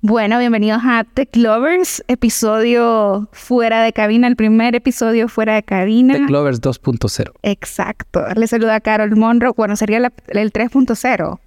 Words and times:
Bueno, 0.00 0.38
bienvenidos 0.38 0.80
a 0.84 1.02
Tech 1.02 1.34
Lovers, 1.34 2.04
episodio 2.06 3.28
fuera 3.32 3.82
de 3.82 3.92
cabina, 3.92 4.28
el 4.28 4.36
primer 4.36 4.76
episodio 4.76 5.28
fuera 5.28 5.54
de 5.56 5.64
cabina. 5.64 6.14
Tech 6.14 6.30
Lovers 6.30 6.60
2.0. 6.60 7.32
Exacto. 7.42 8.24
Le 8.36 8.46
saluda 8.46 8.78
Carol 8.80 9.16
Monroe. 9.16 9.52
Bueno, 9.56 9.74
sería 9.74 9.98
la- 9.98 10.12
el 10.28 10.52
3.0. 10.52 11.40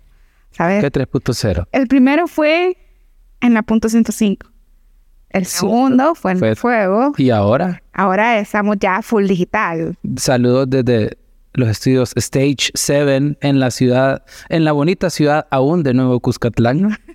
¿Sabes? 0.52 0.84
¿Qué 0.84 0.92
3.0? 0.92 1.66
El 1.72 1.88
primero 1.88 2.28
fue 2.28 2.78
en 3.40 3.54
la 3.54 3.62
punto 3.64 3.88
105. 3.88 4.48
El 5.29 5.45
segundo 5.45 6.13
fue 6.13 6.33
en 6.33 6.39
Fue- 6.39 6.55
fuego. 6.57 7.13
Y 7.18 7.29
ahora, 7.29 7.81
Ahora 7.93 8.38
estamos 8.39 8.75
ya 8.81 9.02
full 9.02 9.27
digital. 9.27 9.95
saludos 10.18 10.70
desde 10.70 11.18
los 11.54 11.70
estudios 11.70 12.11
Stage 12.18 12.71
7 12.73 13.38
en 13.39 13.59
la 13.61 13.71
ciudad, 13.71 14.23
en 14.49 14.65
la 14.65 14.73
bonita 14.73 15.09
ciudad 15.09 15.47
aún 15.52 15.83
de 15.83 15.93
Nuevo 15.93 16.20
Cuscatlán. 16.20 16.97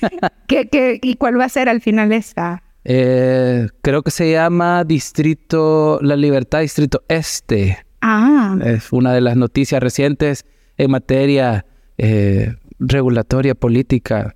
¿Qué, 0.46 0.68
qué, 0.68 0.98
y 1.02 1.14
cuál 1.16 1.38
va 1.38 1.44
a 1.44 1.48
ser 1.48 1.68
al 1.68 1.80
final 1.80 2.12
esta? 2.12 2.62
Eh, 2.84 3.68
creo 3.82 4.02
que 4.02 4.10
se 4.10 4.30
llama 4.32 4.84
Distrito 4.84 5.98
La 6.02 6.16
Libertad, 6.16 6.60
Distrito 6.60 7.02
Este. 7.08 7.78
Ah, 8.00 8.56
Es 8.64 8.92
una 8.92 9.12
de 9.12 9.20
las 9.20 9.36
noticias 9.36 9.82
recientes 9.82 10.46
en 10.78 10.90
materia 10.90 11.66
eh, 11.98 12.54
regulatoria 12.78 13.54
política 13.54 14.34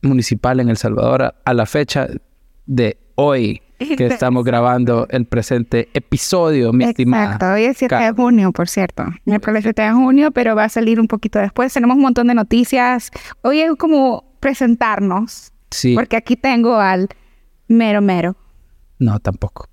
municipal 0.00 0.60
en 0.60 0.70
El 0.70 0.76
Salvador 0.78 1.34
a- 1.44 1.54
la 1.54 1.66
fecha 1.66 2.08
de 2.66 2.96
hoy 3.16 3.60
que 3.78 4.06
estamos 4.06 4.44
grabando 4.44 5.06
el 5.10 5.26
presente 5.26 5.88
episodio, 5.92 6.72
mi 6.72 6.84
estimada. 6.84 7.24
exacto. 7.34 7.52
Hoy 7.52 7.64
es 7.64 7.76
7 7.78 7.94
de 7.96 8.12
junio, 8.12 8.52
por 8.52 8.68
cierto. 8.68 9.04
Miércoles 9.24 9.64
7 9.64 9.82
de 9.82 9.92
junio, 9.92 10.30
pero 10.30 10.54
va 10.54 10.64
a 10.64 10.68
salir 10.68 10.98
un 11.00 11.08
poquito 11.08 11.40
después. 11.40 11.72
Tenemos 11.74 11.96
un 11.96 12.02
montón 12.02 12.28
de 12.28 12.34
noticias. 12.34 13.10
Hoy 13.42 13.60
es 13.60 13.72
como 13.76 14.31
presentarnos, 14.42 15.52
Sí, 15.70 15.94
porque 15.94 16.16
aquí 16.16 16.36
tengo 16.36 16.76
al 16.76 17.08
mero 17.68 18.02
mero, 18.02 18.36
no, 18.98 19.18
tampoco. 19.20 19.68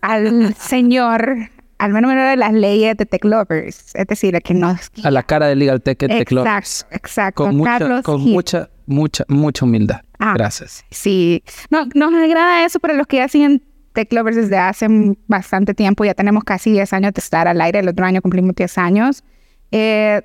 al 0.00 0.54
señor, 0.54 1.50
al 1.78 1.92
mero 1.92 2.08
mero 2.08 2.22
de 2.22 2.36
las 2.36 2.52
leyes 2.52 2.96
de 2.96 3.04
Tech 3.04 3.24
Lovers. 3.24 3.94
Es 3.94 4.06
decir, 4.06 4.34
el 4.34 4.42
que 4.42 4.54
nos... 4.54 4.90
A 5.02 5.10
la 5.10 5.22
cara 5.24 5.46
de 5.48 5.56
Legal 5.56 5.82
Tech 5.82 5.98
Tech 5.98 6.30
Lovers. 6.30 6.86
Exacto, 6.90 6.96
exacto. 6.96 7.44
Con, 7.44 7.56
mucha, 7.56 7.78
Carlos 7.78 8.02
con 8.02 8.20
Gil. 8.20 8.32
mucha, 8.32 8.70
mucha, 8.86 9.24
mucha 9.28 9.64
humildad. 9.66 10.00
Ah. 10.18 10.34
Gracias. 10.36 10.84
Sí, 10.90 11.42
no, 11.70 11.86
nos 11.94 12.14
agrada 12.14 12.64
eso 12.64 12.78
para 12.80 12.94
los 12.94 13.06
que 13.06 13.16
ya 13.18 13.28
siguen 13.28 13.62
Tech 13.92 14.10
Lovers 14.12 14.36
desde 14.36 14.56
hace 14.56 14.86
bastante 15.26 15.74
tiempo. 15.74 16.04
Ya 16.04 16.14
tenemos 16.14 16.44
casi 16.44 16.70
10 16.70 16.92
años 16.92 17.12
de 17.12 17.20
estar 17.20 17.48
al 17.48 17.60
aire. 17.60 17.80
El 17.80 17.88
otro 17.88 18.06
año 18.06 18.22
cumplimos 18.22 18.54
10 18.54 18.78
años. 18.78 19.24
Eh, 19.72 20.22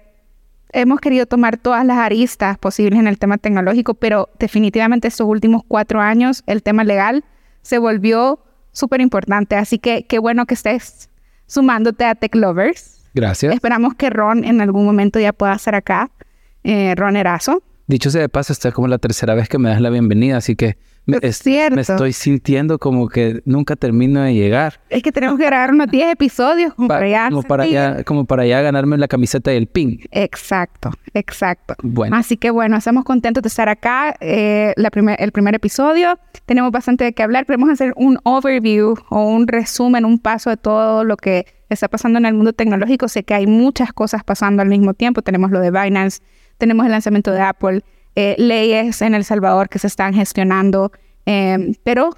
hemos 0.73 0.99
querido 0.99 1.25
tomar 1.25 1.57
todas 1.57 1.85
las 1.85 1.97
aristas 1.97 2.57
posibles 2.57 2.99
en 2.99 3.07
el 3.07 3.17
tema 3.17 3.37
tecnológico, 3.37 3.93
pero 3.93 4.29
definitivamente 4.39 5.07
estos 5.07 5.27
últimos 5.27 5.63
cuatro 5.67 5.99
años 6.01 6.43
el 6.47 6.63
tema 6.63 6.83
legal 6.83 7.23
se 7.61 7.77
volvió 7.77 8.39
súper 8.71 9.01
importante. 9.01 9.55
Así 9.55 9.79
que 9.79 10.03
qué 10.03 10.19
bueno 10.19 10.45
que 10.45 10.53
estés 10.53 11.09
sumándote 11.45 12.05
a 12.05 12.15
Tech 12.15 12.35
Lovers. 12.35 13.01
Gracias. 13.13 13.53
Esperamos 13.53 13.95
que 13.95 14.09
Ron 14.09 14.43
en 14.43 14.61
algún 14.61 14.85
momento 14.85 15.19
ya 15.19 15.33
pueda 15.33 15.53
estar 15.53 15.75
acá. 15.75 16.11
Eh, 16.63 16.95
Ron 16.95 17.17
Erazo. 17.17 17.61
Dicho 17.87 18.09
sea 18.09 18.21
de 18.21 18.29
paso, 18.29 18.53
esta 18.53 18.69
es 18.69 18.73
como 18.73 18.87
la 18.87 18.99
tercera 18.99 19.35
vez 19.35 19.49
que 19.49 19.57
me 19.57 19.69
das 19.69 19.81
la 19.81 19.89
bienvenida, 19.89 20.37
así 20.37 20.55
que 20.55 20.77
me, 21.05 21.17
Es 21.21 21.39
cierto. 21.39 21.75
me 21.75 21.81
estoy 21.81 22.13
sintiendo 22.13 22.77
como 22.77 23.07
que 23.09 23.41
nunca 23.45 23.75
termino 23.75 24.21
de 24.21 24.33
llegar. 24.35 24.79
Es 24.89 25.01
que 25.03 25.11
tenemos 25.11 25.37
que 25.39 25.45
grabar 25.45 25.71
unos 25.71 25.87
10 25.89 26.11
episodios 26.13 26.73
como 26.75 26.87
Pa- 26.87 26.95
para 26.95 27.07
ya 27.09 27.29
como, 27.29 27.43
para 27.43 27.65
ya, 27.65 28.03
como 28.03 28.25
para 28.25 28.45
ya 28.45 28.61
ganarme 28.61 28.97
la 28.97 29.07
camiseta 29.07 29.51
y 29.53 29.57
el 29.57 29.67
pin. 29.67 29.99
Exacto, 30.11 30.91
exacto. 31.13 31.73
Bueno, 31.83 32.15
Así 32.15 32.37
que 32.37 32.51
bueno, 32.51 32.77
estamos 32.77 33.03
contentos 33.03 33.41
de 33.43 33.47
estar 33.47 33.67
acá. 33.69 34.15
eh, 34.19 34.73
la 34.77 34.91
primer, 34.91 35.21
el 35.21 35.31
primer 35.31 35.55
episodio. 35.55 36.19
Tenemos 36.45 36.71
bastante 36.71 37.03
de 37.03 37.13
qué 37.13 37.23
hablar. 37.23 37.45
Queremos 37.45 37.69
hacer 37.69 37.93
un 37.95 38.19
overview 38.23 38.95
o 39.09 39.25
un 39.27 39.47
resumen, 39.47 40.05
un 40.05 40.19
paso 40.19 40.49
de 40.49 40.57
todo 40.57 41.03
lo 41.03 41.17
que 41.17 41.45
está 41.69 41.87
pasando 41.87 42.19
en 42.19 42.25
el 42.25 42.33
mundo 42.35 42.53
tecnológico. 42.53 43.07
Sé 43.07 43.23
que 43.23 43.33
hay 43.33 43.47
muchas 43.47 43.91
cosas 43.93 44.23
pasando 44.23 44.61
al 44.61 44.67
mismo 44.69 44.93
tiempo. 44.93 45.21
Tenemos 45.21 45.51
lo 45.51 45.59
de 45.61 45.71
Binance, 45.71 46.21
tenemos 46.57 46.85
el 46.85 46.91
lanzamiento 46.91 47.31
de 47.31 47.41
Apple, 47.41 47.81
eh, 48.15 48.35
leyes 48.37 49.01
en 49.01 49.13
El 49.13 49.23
Salvador 49.23 49.69
que 49.69 49.79
se 49.79 49.87
están 49.87 50.13
gestionando. 50.13 50.91
eh, 51.25 51.73
pero, 51.83 52.11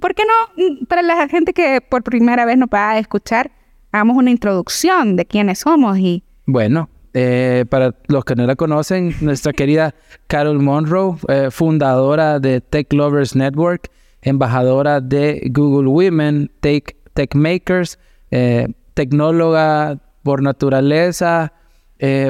¿por 0.00 0.14
qué 0.14 0.22
no? 0.24 0.64
Mm, 0.64 0.84
Para 0.86 1.02
la 1.02 1.28
gente 1.28 1.52
que 1.52 1.80
por 1.80 2.02
primera 2.02 2.44
vez 2.44 2.56
nos 2.56 2.68
va 2.68 2.90
a 2.90 2.98
escuchar, 2.98 3.50
hagamos 3.92 4.16
una 4.16 4.30
introducción 4.30 5.16
de 5.16 5.24
quiénes 5.24 5.60
somos 5.60 5.98
y 5.98 6.24
bueno 6.46 6.88
eh, 7.16 7.64
para 7.68 7.94
los 8.08 8.24
que 8.24 8.34
no 8.34 8.44
la 8.44 8.56
conocen, 8.56 9.14
nuestra 9.20 9.52
querida 9.54 9.94
Carol 10.26 10.60
Monroe, 10.60 11.16
eh, 11.28 11.48
fundadora 11.52 12.40
de 12.40 12.60
Tech 12.60 12.92
Lovers 12.92 13.36
Network, 13.36 13.88
embajadora 14.22 15.00
de 15.00 15.48
Google 15.52 15.88
Women, 15.88 16.50
Tech, 16.60 16.96
Tech 17.14 17.36
Makers, 17.36 18.00
eh, 18.32 18.66
tecnóloga 18.94 19.98
por 20.24 20.42
naturaleza, 20.42 21.52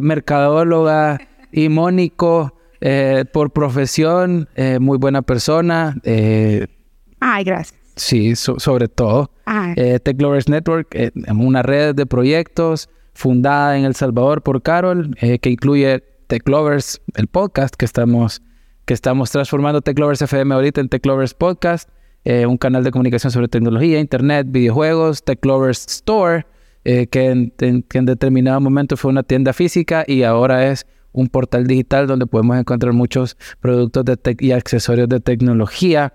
mercadóloga 0.02 1.18
y 1.50 1.68
Mónico 1.68 2.53
eh, 2.86 3.24
por 3.32 3.50
profesión, 3.50 4.46
eh, 4.56 4.78
muy 4.78 4.98
buena 4.98 5.22
persona, 5.22 5.96
eh, 6.04 6.66
Ay, 7.18 7.42
gracias. 7.42 7.80
sí, 7.96 8.36
so- 8.36 8.60
sobre 8.60 8.88
todo. 8.88 9.30
Tech 10.04 10.20
Lovers 10.20 10.48
Network, 10.50 10.94
una 11.34 11.62
red 11.62 11.94
de 11.94 12.04
proyectos 12.06 12.88
fundada 13.14 13.78
en 13.78 13.84
El 13.86 13.94
Salvador 13.94 14.42
por 14.42 14.60
Carol, 14.62 15.14
que 15.16 15.50
incluye 15.50 16.02
Tech 16.26 16.46
Lovers, 16.48 17.00
el 17.16 17.26
podcast 17.28 17.74
que 17.74 17.84
estamos, 17.86 18.42
que 18.84 18.92
estamos 18.94 19.30
transformando 19.30 19.80
Tech 19.80 19.98
Lovers 19.98 20.20
FM 20.22 20.54
ahorita 20.54 20.80
en 20.82 20.88
Tech 20.90 21.04
Lovers 21.06 21.32
Podcast, 21.34 21.88
un 22.26 22.56
canal 22.58 22.84
de 22.84 22.90
comunicación 22.90 23.30
sobre 23.30 23.48
tecnología, 23.48 23.98
internet, 24.00 24.46
videojuegos, 24.50 25.22
Tech 25.24 25.42
Lovers 25.44 25.86
Store, 25.88 26.46
que, 26.84 27.08
en, 27.12 27.52
en- 27.60 27.82
que 27.82 27.98
en 27.98 28.04
determinado 28.06 28.60
momento 28.60 28.96
fue 28.98 29.10
una 29.10 29.22
tienda 29.22 29.52
física 29.54 30.04
y 30.06 30.22
ahora 30.22 30.70
es 30.70 30.86
un 31.14 31.28
portal 31.28 31.66
digital 31.66 32.06
donde 32.06 32.26
podemos 32.26 32.58
encontrar 32.58 32.92
muchos 32.92 33.38
productos 33.60 34.04
de 34.04 34.36
y 34.40 34.50
accesorios 34.50 35.08
de 35.08 35.20
tecnología 35.20 36.12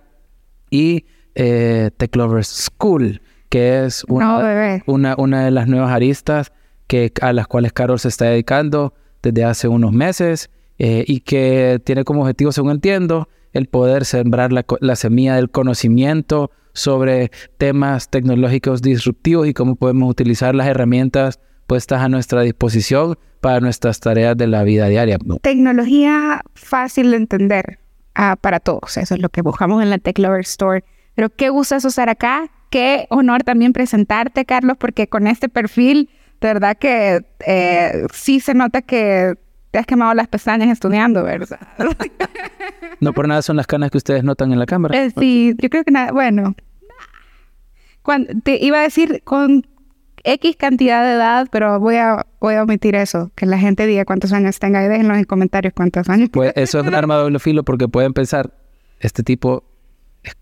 y 0.70 1.06
eh, 1.34 1.90
Tech 1.98 2.16
Lovers 2.16 2.48
School, 2.48 3.22
que 3.50 3.86
es 3.86 4.04
una, 4.08 4.26
no, 4.26 4.84
una, 4.86 5.16
una 5.18 5.46
de 5.46 5.52
las 5.52 5.68
nuevas 5.68 5.92
aristas 5.92 6.52
que, 6.88 7.12
a 7.22 7.34
las 7.34 7.48
cuales 7.48 7.72
Carol 7.74 8.00
se 8.00 8.10
está 8.10 8.26
dedicando 8.26 8.94
desde 9.24 9.46
hace 9.46 9.68
unos 9.68 9.94
meses 9.94 10.50
eh, 10.78 11.06
y 11.08 11.22
que 11.22 11.82
tiene 11.84 12.04
como 12.04 12.22
objetivo, 12.22 12.52
según 12.52 12.72
entiendo, 12.72 13.30
el 13.54 13.68
poder 13.68 14.06
sembrar 14.06 14.52
la, 14.52 14.66
la 14.82 14.96
semilla 14.96 15.36
del 15.36 15.50
conocimiento 15.50 16.52
sobre 16.74 17.32
temas 17.58 18.10
tecnológicos 18.10 18.82
disruptivos 18.82 19.48
y 19.48 19.54
cómo 19.54 19.76
podemos 19.76 20.10
utilizar 20.10 20.56
las 20.56 20.68
herramientas 20.68 21.40
puestas 21.70 22.02
a 22.02 22.10
nuestra 22.10 22.42
disposición 22.42 23.16
para 23.42 23.60
nuestras 23.60 24.00
tareas 24.00 24.36
de 24.36 24.48
la 24.48 24.64
vida 24.64 24.88
diaria. 24.88 25.20
Tecnología 25.44 26.42
fácil 26.56 27.12
de 27.12 27.18
entender 27.18 27.78
ah, 28.16 28.36
para 28.42 28.60
todos. 28.60 28.98
Eso 28.98 29.14
es 29.14 29.22
lo 29.22 29.30
que 29.30 29.44
buscamos 29.44 29.84
en 29.84 29.92
la 29.92 30.00
Tech 30.00 30.18
Lover 30.18 30.42
Store. 30.42 30.84
Pero 31.14 31.30
qué 31.30 31.50
gusto 31.50 31.76
es 31.76 31.86
estar 31.86 32.10
acá. 32.10 32.50
Qué 32.72 33.06
honor 33.12 33.44
también 33.44 33.72
presentarte, 33.72 34.46
Carlos, 34.46 34.78
porque 34.80 35.08
con 35.08 35.28
este 35.28 35.48
perfil, 35.48 36.10
de 36.42 36.48
verdad 36.48 36.76
que 36.76 37.24
eh, 37.46 38.08
sí 38.14 38.40
se 38.40 38.56
nota 38.56 38.82
que 38.82 39.36
te 39.70 39.78
has 39.78 39.86
quemado 39.86 40.16
las 40.16 40.28
pestañas 40.28 40.70
estudiando, 40.70 41.24
¿verdad? 41.24 41.60
No 43.00 43.14
por 43.14 43.30
nada 43.30 43.42
son 43.42 43.56
las 43.56 43.66
canas 43.66 43.92
que 43.92 43.98
ustedes 43.98 44.26
notan 44.26 44.52
en 44.52 44.60
la 44.60 44.66
cámara. 44.66 44.98
Eh, 44.98 45.12
sí, 45.18 45.54
yo 45.58 45.70
creo 45.70 45.86
que 45.86 45.92
nada, 45.92 46.12
bueno. 46.12 46.54
Cuando, 48.02 48.34
te 48.44 48.58
iba 48.62 48.80
a 48.80 48.82
decir 48.82 49.22
con 49.24 49.66
X 50.24 50.56
cantidad 50.58 51.04
de 51.04 51.14
edad, 51.14 51.48
pero 51.52 51.80
voy 51.80 51.96
a, 51.96 52.26
voy 52.40 52.56
a 52.56 52.64
omitir 52.64 52.96
eso, 52.96 53.32
que 53.36 53.46
la 53.46 53.58
gente 53.58 53.86
diga 53.86 54.06
cuántos 54.06 54.32
años 54.34 54.60
tenga 54.60 54.84
y 54.84 54.88
déjenlo 54.88 55.16
en 55.16 55.24
comentarios 55.26 55.74
cuántos 55.74 56.10
años. 56.10 56.30
Pues 56.32 56.54
eso 56.56 56.80
es 56.80 56.88
un 56.88 56.96
arma 56.96 57.16
de 57.18 57.24
doble 57.24 57.40
filo 57.40 57.64
porque 57.64 57.88
pueden 57.88 58.14
pensar, 58.14 58.52
este 59.00 59.24
tipo 59.24 59.64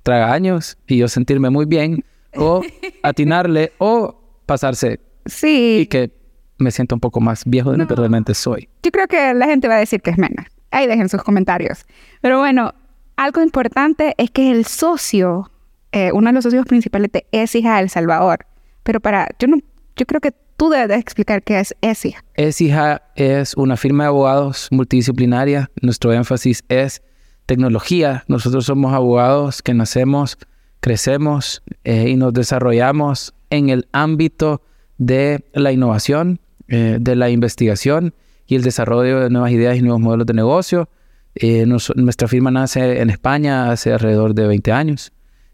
traga 0.03 0.33
años 0.33 0.77
y 0.87 0.97
yo 0.97 1.07
sentirme 1.07 1.49
muy 1.49 1.65
bien, 1.65 2.03
o 2.35 2.61
atinarle, 3.03 3.71
o 3.77 4.19
pasarse 4.45 4.99
y 5.25 5.29
Sí, 5.29 5.87
que 5.89 6.11
me 6.57 6.71
siento 6.71 6.95
un 6.95 7.01
poco 7.01 7.19
más 7.19 7.43
viejo 7.45 7.71
de 7.71 7.77
lo 7.77 7.85
que 7.87 7.93
No. 7.93 7.99
realmente 8.01 8.33
soy. 8.33 8.67
yo 8.81 8.91
creo 8.91 9.07
que 9.07 9.33
la 9.33 9.45
gente 9.45 9.67
va 9.67 9.75
a 9.75 9.79
decir 9.79 10.01
que 10.01 10.09
es 10.11 10.17
menos. 10.17 10.45
Ahí 10.71 10.87
dejen 10.87 11.07
sus 11.09 11.21
comentarios. 11.23 11.85
Pero 12.21 12.39
bueno, 12.39 12.73
algo 13.15 13.41
importante 13.41 14.15
es 14.17 14.31
que 14.31 14.51
el 14.51 14.65
socio, 14.65 15.51
eh, 15.91 16.11
uno 16.13 16.27
de 16.27 16.33
los 16.33 16.43
socios 16.43 16.65
principales 16.65 17.11
de 17.11 17.25
ESIJA 17.31 17.79
El 17.79 17.89
Salvador, 17.89 18.45
pero 18.87 19.01
para, 19.01 19.27
yo 19.37 19.49
no, 19.49 19.57
yo 19.97 20.05
creo 20.05 20.21
que 20.21 20.31
tú 20.55 20.69
debes 20.69 20.87
de 20.87 20.95
explicar 20.95 21.43
qué 21.43 21.59
es 21.59 21.75
ESIJA. 21.81 22.23
ESIJA 22.35 23.01
es 23.17 23.53
una 23.57 23.75
firma 23.75 24.05
de 24.05 24.07
abogados 24.07 24.69
multidisciplinaria. 24.71 25.69
Nuestro 25.81 26.13
énfasis 26.13 26.63
es 26.69 27.01
tecnología. 27.47 28.23
Nosotros 28.29 28.63
somos 28.63 28.93
abogados 28.93 29.61
que 29.61 29.73
nacemos, 29.73 30.37
crecemos 30.79 31.61
eh, 31.83 32.07
y 32.07 32.15
nos 32.15 32.31
desarrollamos 32.31 33.33
en 33.49 33.67
el 33.67 33.89
ámbito 33.91 34.61
de 34.97 35.43
la 35.51 35.73
innovación, 35.73 36.39
eh, 36.69 36.97
de 37.01 37.17
la 37.17 37.29
investigación 37.29 38.13
y 38.45 38.55
el 38.55 38.63
desarrollo 38.63 39.19
de 39.19 39.29
nuevas 39.29 39.51
ideas 39.51 39.75
y 39.75 39.81
nuevos 39.81 39.99
modelos 39.99 40.27
de 40.27 40.33
negocio. 40.33 40.87
Eh, 41.35 41.65
nuestra 41.65 42.29
firma 42.29 42.51
nace 42.51 43.01
en 43.01 43.09
España 43.09 43.69
hace 43.69 43.91
alrededor 43.91 44.33
de 44.33 44.47
20 44.47 44.71
años. 44.71 45.11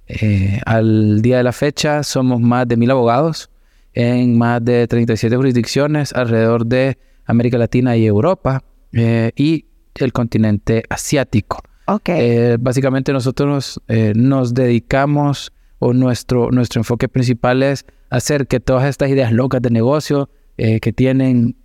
Eh, 0.08 0.60
al 0.66 1.22
día 1.22 1.38
de 1.38 1.44
la 1.44 1.52
fecha 1.52 2.04
somos 2.04 2.42
más 2.42 2.68
de 2.68 2.78
mil 2.78 2.92
abogados 2.92 3.50
en 3.94 4.38
más 4.38 4.64
de 4.64 4.88
37 4.88 5.36
jurisdicciones 5.36 6.14
alrededor 6.14 6.66
de 6.66 6.98
América 7.26 7.58
Latina 7.58 7.96
y 7.96 8.06
Europa 8.06 8.64
eh, 8.92 9.32
y 9.36 9.66
el 9.96 10.12
continente 10.12 10.84
asiático. 10.90 11.62
Okay. 11.86 12.56
básicamente 12.60 13.12
nosotros 13.12 13.82
nos 14.16 14.54
dedicamos 14.54 15.52
o 15.80 15.92
nuestro, 15.92 16.50
nuestro 16.50 16.80
enfoque 16.80 17.10
principal 17.10 17.62
es 17.62 17.86
hacer 18.10 18.48
que 18.48 18.62
todas 18.62 18.88
estas 18.88 19.10
ideas 19.10 19.34
locas 19.34 19.62
de 19.62 19.70
negocio 19.70 20.30
que 20.56 20.94
tienen, 20.96 21.58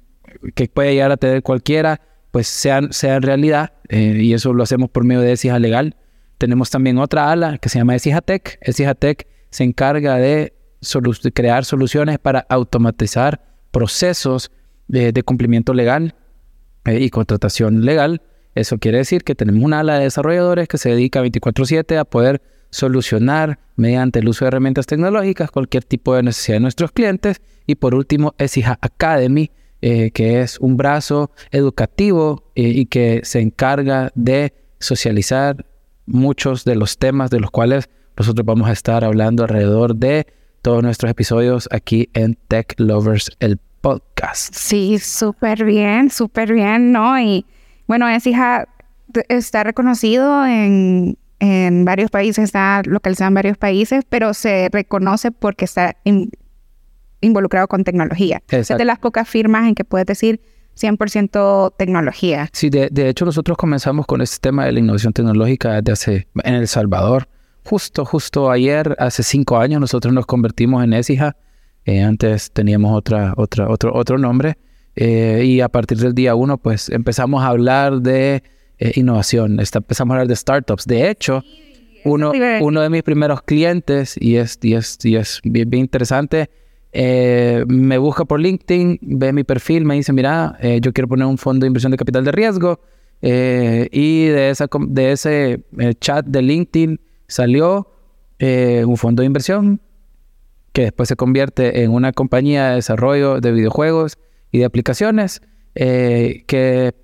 que 0.57 0.67
puede 0.67 0.95
llegar 0.95 1.13
a 1.13 1.17
tener 1.19 1.45
cualquiera, 1.45 2.01
pues 2.31 2.47
sean, 2.47 2.93
sean 2.93 3.23
realidad 3.23 3.73
eh, 3.89 4.19
y 4.21 4.35
eso 4.35 4.53
lo 4.53 4.63
hacemos 4.63 4.91
por 4.91 5.05
medio 5.05 5.21
de 5.21 5.33
ESIJA 5.33 5.59
Legal. 5.59 5.97
Tenemos 6.39 6.71
también 6.71 6.99
otra 6.99 7.31
ala 7.31 7.59
que 7.59 7.69
se 7.69 7.79
llama. 7.79 7.97
ESIJA 7.97 8.23
Tech 8.23 9.27
se 9.51 9.65
encarga 9.65 10.17
de, 10.17 10.55
crear 11.35 11.65
soluciones 11.65 12.19
para 12.19 12.47
automatizar 12.49 13.41
procesos 13.73 14.51
de, 14.87 15.23
cumplimiento 15.25 15.75
legal 15.75 16.15
eh, 16.85 17.01
y 17.01 17.11
contratación 17.11 17.85
legal. 17.85 18.23
Eso 18.55 18.79
quiere 18.79 18.99
decir 18.99 19.25
que 19.25 19.35
tenemos 19.35 19.63
una 19.63 19.81
ala 19.81 19.99
de 19.99 20.05
desarrolladores 20.05 20.69
que 20.69 20.79
se 20.79 20.91
dedica 20.91 21.23
24/7 21.23 21.99
a 21.99 22.05
poder 22.05 22.41
solucionar 22.71 23.59
mediante 23.77 24.19
el 24.19 24.29
uso 24.29 24.45
de 24.45 24.49
herramientas 24.49 24.87
tecnológicas 24.87 25.51
cualquier 25.51 25.85
tipo 25.85 26.15
de 26.15 26.23
necesidad 26.23 26.57
de 26.57 26.61
nuestros 26.61 26.93
clientes. 26.93 27.41
Y 27.67 27.75
por 27.77 27.95
último, 27.95 28.35
ESIJA 28.39 28.79
Academy, 28.81 29.51
eh, 29.83 30.11
que 30.13 30.41
es 30.41 30.59
un 30.59 30.77
brazo 30.77 31.31
educativo 31.51 32.45
eh, 32.55 32.63
y 32.63 32.87
que 32.87 33.21
se 33.25 33.41
encarga 33.41 34.11
de 34.15 34.53
socializar 34.81 35.65
muchos 36.09 36.65
de 36.65 36.75
los 36.75 36.99
temas 36.99 37.31
de 37.31 37.41
los 37.41 37.51
cuales 37.51 37.89
nosotros 38.17 38.45
vamos 38.45 38.69
a 38.69 38.73
estar 38.73 39.05
hablando 39.05 39.45
alrededor 39.45 39.95
de 39.95 40.27
todos 40.63 40.83
nuestros 40.83 41.11
episodios 41.11 41.69
aquí 41.71 42.11
en 42.15 42.35
Tech 42.49 42.75
Lovers, 42.79 43.31
el 43.39 43.59
podcast. 43.81 44.55
Sí, 44.55 44.99
súper 44.99 45.65
bien, 45.65 46.11
súper 46.11 46.53
bien, 46.53 46.91
¿no? 46.91 47.21
Y 47.21 47.47
bueno, 47.87 48.09
es 48.09 48.27
hija, 48.27 48.69
está 49.29 49.63
reconocido 49.63 50.45
en, 50.45 51.17
en 51.39 51.85
varios 51.85 52.11
países, 52.11 52.45
está 52.45 52.83
localizado 52.85 53.29
en 53.29 53.35
varios 53.35 53.57
países, 53.57 54.05
pero 54.09 54.35
se 54.35 54.69
reconoce 54.73 55.31
porque 55.31 55.65
está 55.65 55.97
involucrado 57.21 57.69
con 57.69 57.85
tecnología. 57.85 58.43
Es 58.49 58.69
de 58.69 58.85
las 58.85 58.99
pocas 58.99 59.29
firmas 59.29 59.69
en 59.69 59.75
que 59.75 59.85
puedes 59.85 60.07
decir 60.07 60.41
100% 60.79 61.75
tecnología. 61.77 62.49
Sí, 62.53 62.71
de, 62.71 63.09
hecho 63.09 63.25
nosotros 63.25 63.57
comenzamos 63.57 64.07
con 64.07 64.21
este 64.21 64.39
tema 64.41 64.65
de 64.65 64.73
la 64.73 64.79
innovación 64.79 65.13
tecnológica 65.13 65.81
desde 65.81 65.93
hace, 65.93 66.29
en 66.45 66.55
El 66.55 66.69
Salvador. 66.69 67.29
Justo, 67.65 68.05
justo 68.05 68.51
ayer, 68.51 68.97
hace 68.99 69.23
cinco 69.23 69.59
años, 69.59 69.81
nosotros 69.81 70.15
nos 70.15 70.27
convertimos 70.27 70.83
en 70.85 70.93
ESIJA. 70.93 71.37
Eh, 71.85 72.03
antes 72.03 72.51
teníamos 72.53 72.97
otra, 72.97 73.35
otra, 73.37 73.69
otro, 73.69 73.95
otro 73.95 74.19
nombre. 74.19 74.57
Eh, 74.97 75.43
y 75.45 75.61
a 75.61 75.69
partir 75.69 75.99
del 75.99 76.15
día 76.15 76.35
uno, 76.35 76.59
pues 76.59 76.89
empezamos 76.89 77.43
a 77.43 77.49
hablar 77.49 78.01
de 78.01 78.43
eh, 78.79 78.93
innovación. 78.95 79.61
empezamos 79.61 80.13
a 80.13 80.15
hablar 80.15 80.29
de 80.29 80.37
startups. 80.37 80.87
De 80.87 81.11
hecho, 81.11 81.43
uno, 82.05 82.33
uno 82.61 82.81
de 82.81 82.91
mis 82.91 83.03
primeros 83.03 83.43
clientes, 83.43 84.17
y 84.21 84.37
es, 84.37 84.59
y 84.63 84.75
es, 84.75 84.99
y 85.05 85.17
es 85.17 85.41
bien 85.45 85.75
interesante, 85.75 86.51
eh, 86.93 87.65
me 87.69 87.99
busca 87.99 88.25
por 88.25 88.41
LinkedIn, 88.41 88.99
ve 89.03 89.33
mi 89.33 89.45
perfil, 89.45 89.85
me 89.85 89.95
dice, 89.95 90.13
mira, 90.13 90.57
eh, 90.61 90.81
yo 90.81 90.93
quiero 90.93 91.09
poner 91.09 91.27
un 91.27 91.39
fondo 91.39 91.65
de 91.65 91.69
inversión 91.69 91.91
de 91.93 91.99
capital 91.99 92.25
de 92.25 92.33
riesgo. 92.33 92.81
Eh, 93.21 93.89
y 93.91 94.27
de, 94.27 94.51
esa, 94.51 94.69
de 94.89 95.13
ese 95.13 95.65
chat 96.01 96.25
de 96.25 96.41
LinkedIn 96.41 97.01
salió 97.27 97.91
un 98.41 98.97
fondo 98.97 99.23
de 99.23 99.27
inversión 99.27 99.81
que 100.73 100.83
después 100.83 101.09
se 101.09 101.17
convierte 101.17 101.83
en 101.83 101.91
una 101.91 102.13
compañía 102.13 102.69
de 102.69 102.75
desarrollo 102.77 103.41
de 103.41 103.51
videojuegos 103.51 104.17
y 104.53 104.59
de 104.59 104.65
aplicaciones 104.65 105.43
que 105.75 106.95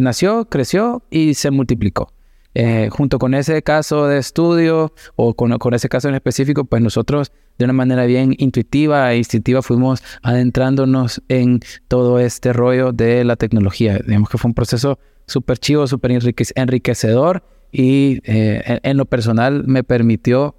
nació, 0.00 0.48
creció 0.48 1.04
y 1.10 1.34
se 1.34 1.52
multiplicó. 1.52 2.13
Eh, 2.56 2.88
junto 2.90 3.18
con 3.18 3.34
ese 3.34 3.62
caso 3.62 4.06
de 4.06 4.18
estudio 4.18 4.92
o 5.16 5.34
con, 5.34 5.74
ese 5.74 5.88
caso 5.88 6.08
en 6.08 6.14
específico, 6.14 6.64
pues 6.64 6.80
nosotros 6.80 7.32
de 7.58 7.64
una 7.64 7.74
manera 7.74 8.04
bien 8.06 8.34
intuitiva 8.38 9.12
e 9.12 9.18
instintiva 9.18 9.60
fuimos 9.60 10.02
adentrándonos 10.22 11.20
en 11.28 11.60
todo 11.88 12.20
este 12.20 12.52
rollo 12.52 12.92
de 12.92 13.24
la 13.24 13.34
tecnología. 13.34 13.98
Digamos 14.06 14.28
que 14.28 14.38
fue 14.38 14.48
un 14.48 14.54
proceso 14.54 15.00
súper 15.26 15.58
chivo, 15.58 15.88
súper 15.88 16.12
enriquecedor 16.54 17.42
y 17.72 18.20
eh, 18.22 18.78
en, 18.84 18.96
lo 18.98 19.06
personal 19.06 19.64
me 19.66 19.82
permitió 19.82 20.54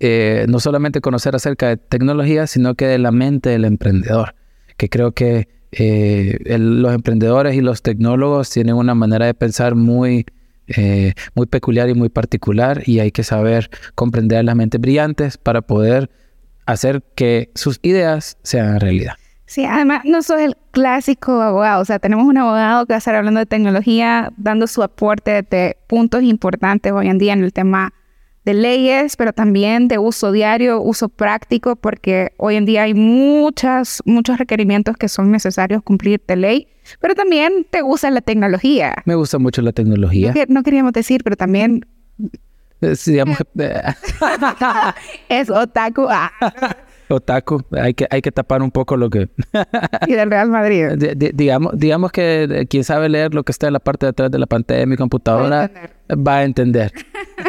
eh, 0.00 0.46
no 0.48 0.58
solamente 0.58 1.00
conocer 1.00 1.36
acerca 1.36 1.68
de 1.68 1.76
tecnología, 1.76 2.48
sino 2.48 2.74
que 2.74 2.86
de 2.86 2.98
la 2.98 3.12
mente 3.12 3.50
del 3.50 3.64
emprendedor, 3.66 4.34
que 4.76 4.88
creo 4.88 5.12
que 5.12 5.48
los 6.58 6.92
emprendedores 6.92 7.54
y 7.54 7.60
los 7.60 7.82
tecnólogos 7.82 8.50
tienen 8.50 8.74
una 8.74 8.94
manera 8.94 9.26
de 9.26 9.32
pensar 9.32 9.74
muy 9.74 10.26
eh, 10.68 11.14
muy 11.34 11.46
peculiar 11.46 11.88
y 11.88 11.94
muy 11.94 12.08
particular 12.08 12.82
y 12.86 13.00
hay 13.00 13.10
que 13.10 13.24
saber 13.24 13.70
comprender 13.94 14.44
las 14.44 14.56
mentes 14.56 14.80
brillantes 14.80 15.36
para 15.36 15.62
poder 15.62 16.10
hacer 16.66 17.02
que 17.14 17.50
sus 17.54 17.78
ideas 17.82 18.38
sean 18.42 18.80
realidad. 18.80 19.14
Sí, 19.46 19.64
además 19.64 20.02
no 20.04 20.22
soy 20.22 20.44
el 20.44 20.56
clásico 20.70 21.42
abogado, 21.42 21.82
o 21.82 21.84
sea, 21.84 21.98
tenemos 21.98 22.24
un 22.24 22.38
abogado 22.38 22.86
que 22.86 22.94
va 22.94 22.96
a 22.96 22.98
estar 22.98 23.14
hablando 23.14 23.40
de 23.40 23.46
tecnología, 23.46 24.32
dando 24.38 24.66
su 24.66 24.82
aporte 24.82 25.42
de 25.42 25.76
puntos 25.88 26.22
importantes 26.22 26.92
hoy 26.92 27.08
en 27.08 27.18
día 27.18 27.34
en 27.34 27.44
el 27.44 27.52
tema 27.52 27.92
de 28.44 28.54
leyes, 28.54 29.16
pero 29.16 29.32
también 29.32 29.88
de 29.88 29.98
uso 29.98 30.32
diario, 30.32 30.80
uso 30.80 31.08
práctico, 31.08 31.76
porque 31.76 32.32
hoy 32.38 32.56
en 32.56 32.66
día 32.66 32.82
hay 32.82 32.94
muchas, 32.94 34.02
muchos 34.04 34.38
requerimientos 34.38 34.96
que 34.96 35.08
son 35.08 35.30
necesarios 35.30 35.82
cumplir 35.82 36.20
de 36.26 36.36
ley, 36.36 36.68
pero 37.00 37.14
también 37.14 37.66
te 37.70 37.82
gusta 37.82 38.10
la 38.10 38.20
tecnología. 38.20 38.94
Me 39.04 39.14
gusta 39.14 39.38
mucho 39.38 39.62
la 39.62 39.72
tecnología. 39.72 40.34
No, 40.48 40.62
queríamos 40.62 40.92
decir, 40.92 41.22
pero 41.22 41.36
también... 41.36 41.86
digamos 43.06 43.38
es 45.28 45.50
otaku. 45.50 46.06
Ah. 46.10 46.32
Otaku, 47.08 47.62
hay 47.72 47.94
que, 47.94 48.06
hay 48.10 48.22
que 48.22 48.32
tapar 48.32 48.62
un 48.62 48.70
poco 48.70 48.96
lo 48.96 49.10
que... 49.10 49.28
y 50.06 50.12
del 50.14 50.30
Real 50.30 50.48
Madrid. 50.48 50.86
digamos, 51.34 51.78
digamos 51.78 52.10
que 52.10 52.44
eh, 52.44 52.66
quien 52.66 52.84
sabe 52.84 53.08
leer 53.08 53.34
lo 53.34 53.44
que 53.44 53.52
está 53.52 53.68
en 53.68 53.74
la 53.74 53.80
parte 53.80 54.06
de 54.06 54.10
atrás 54.10 54.30
de 54.30 54.38
la 54.38 54.46
pantalla 54.46 54.80
de 54.80 54.86
mi 54.86 54.96
computadora 54.96 55.70
va 56.10 56.38
a 56.38 56.44
entender. 56.44 56.92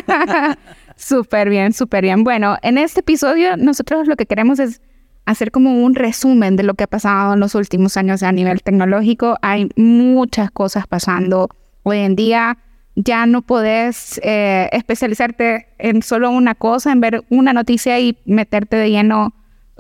súper 1.04 1.50
bien, 1.50 1.74
súper 1.74 2.04
bien. 2.04 2.24
Bueno, 2.24 2.58
en 2.62 2.78
este 2.78 3.02
episodio 3.02 3.58
nosotros 3.58 4.08
lo 4.08 4.16
que 4.16 4.26
queremos 4.26 4.60
es 4.60 4.82
hacer 5.26 5.52
como 5.52 5.84
un 5.84 5.96
resumen 5.96 6.56
de 6.56 6.64
lo 6.64 6.74
que 6.74 6.84
ha 6.84 6.88
pasado 6.88 7.34
en 7.34 7.40
los 7.40 7.56
últimos 7.56 7.98
años 7.98 8.24
a 8.24 8.32
nivel 8.32 8.62
tecnológico. 8.62 9.38
Hay 9.42 9.70
muchas 9.76 10.52
cosas 10.52 10.88
pasando 10.88 11.50
hoy 11.84 12.00
en 12.00 12.16
día. 12.16 12.58
Ya 12.96 13.26
no 13.26 13.42
puedes 13.42 14.20
eh, 14.24 14.70
especializarte 14.72 15.68
en 15.80 16.04
solo 16.04 16.30
una 16.30 16.56
cosa, 16.56 16.92
en 16.92 17.02
ver 17.02 17.24
una 17.30 17.54
noticia 17.54 18.00
y 18.00 18.18
meterte 18.26 18.76
de 18.76 18.92
lleno 18.92 19.34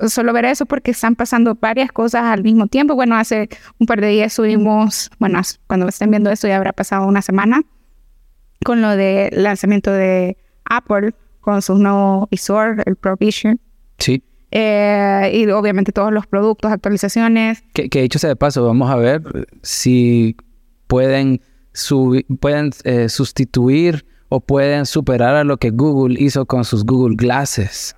solo 0.07 0.33
ver 0.33 0.45
eso 0.45 0.65
porque 0.65 0.91
están 0.91 1.15
pasando 1.15 1.55
varias 1.55 1.91
cosas 1.91 2.23
al 2.23 2.43
mismo 2.43 2.67
tiempo. 2.67 2.95
Bueno, 2.95 3.15
hace 3.15 3.49
un 3.79 3.87
par 3.87 4.01
de 4.01 4.07
días 4.07 4.33
subimos, 4.33 5.11
bueno, 5.19 5.39
cuando 5.67 5.87
estén 5.87 6.09
viendo 6.09 6.31
esto 6.31 6.47
ya 6.47 6.57
habrá 6.57 6.73
pasado 6.73 7.05
una 7.05 7.21
semana, 7.21 7.61
con 8.65 8.81
lo 8.81 8.95
del 8.95 9.43
lanzamiento 9.43 9.91
de 9.91 10.37
Apple 10.77 11.13
con 11.41 11.61
su 11.61 11.75
nuevo 11.75 12.27
visor, 12.31 12.81
el 12.85 12.95
Pro 12.95 13.15
Vision. 13.17 13.59
Sí. 13.97 14.23
Eh, 14.51 15.31
y 15.33 15.49
obviamente 15.49 15.91
todos 15.91 16.11
los 16.13 16.27
productos, 16.27 16.71
actualizaciones. 16.71 17.63
Que, 17.73 17.89
que 17.89 18.01
dicho 18.01 18.19
sea 18.19 18.29
de 18.29 18.35
paso, 18.35 18.65
vamos 18.65 18.89
a 18.89 18.95
ver 18.95 19.21
si 19.61 20.37
pueden, 20.87 21.41
pueden 22.39 22.71
eh, 22.83 23.09
sustituir 23.09 24.05
o 24.29 24.39
pueden 24.39 24.85
superar 24.85 25.35
a 25.35 25.43
lo 25.43 25.57
que 25.57 25.71
Google 25.71 26.15
hizo 26.19 26.45
con 26.45 26.63
sus 26.63 26.85
Google 26.85 27.15
Glasses. 27.15 27.95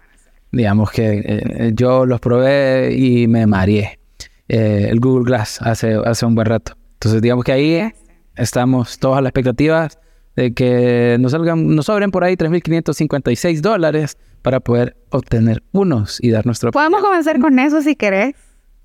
Digamos 0.52 0.92
que 0.92 1.24
eh, 1.26 1.72
yo 1.76 2.06
los 2.06 2.20
probé 2.20 2.96
y 2.96 3.28
me 3.28 3.46
mareé. 3.46 4.00
el 4.48 5.00
Google 5.00 5.26
Glass 5.26 5.62
hace, 5.62 5.96
hace 6.06 6.26
un 6.26 6.36
buen 6.36 6.48
rato. 6.48 6.78
Entonces, 6.94 7.22
digamos 7.22 7.44
que 7.44 7.52
ahí 7.52 7.94
estamos 8.38 8.98
todos 8.98 9.18
a 9.18 9.22
la 9.22 9.30
expectativa 9.30 9.90
de 10.36 10.54
que 10.54 11.18
nos 11.20 11.32
salgan, 11.32 11.76
nos 11.76 11.86
sobren 11.86 12.12
por 12.12 12.24
ahí 12.24 12.36
3.556 12.36 13.62
dólares 13.62 14.18
para 14.42 14.60
poder 14.60 14.96
obtener 15.10 15.64
unos 15.72 16.22
y 16.22 16.32
dar 16.32 16.46
nuestro... 16.46 16.72
Podemos 16.72 17.02
comenzar 17.02 17.40
con 17.40 17.58
eso 17.58 17.82
si 17.82 17.96
querés, 17.96 18.36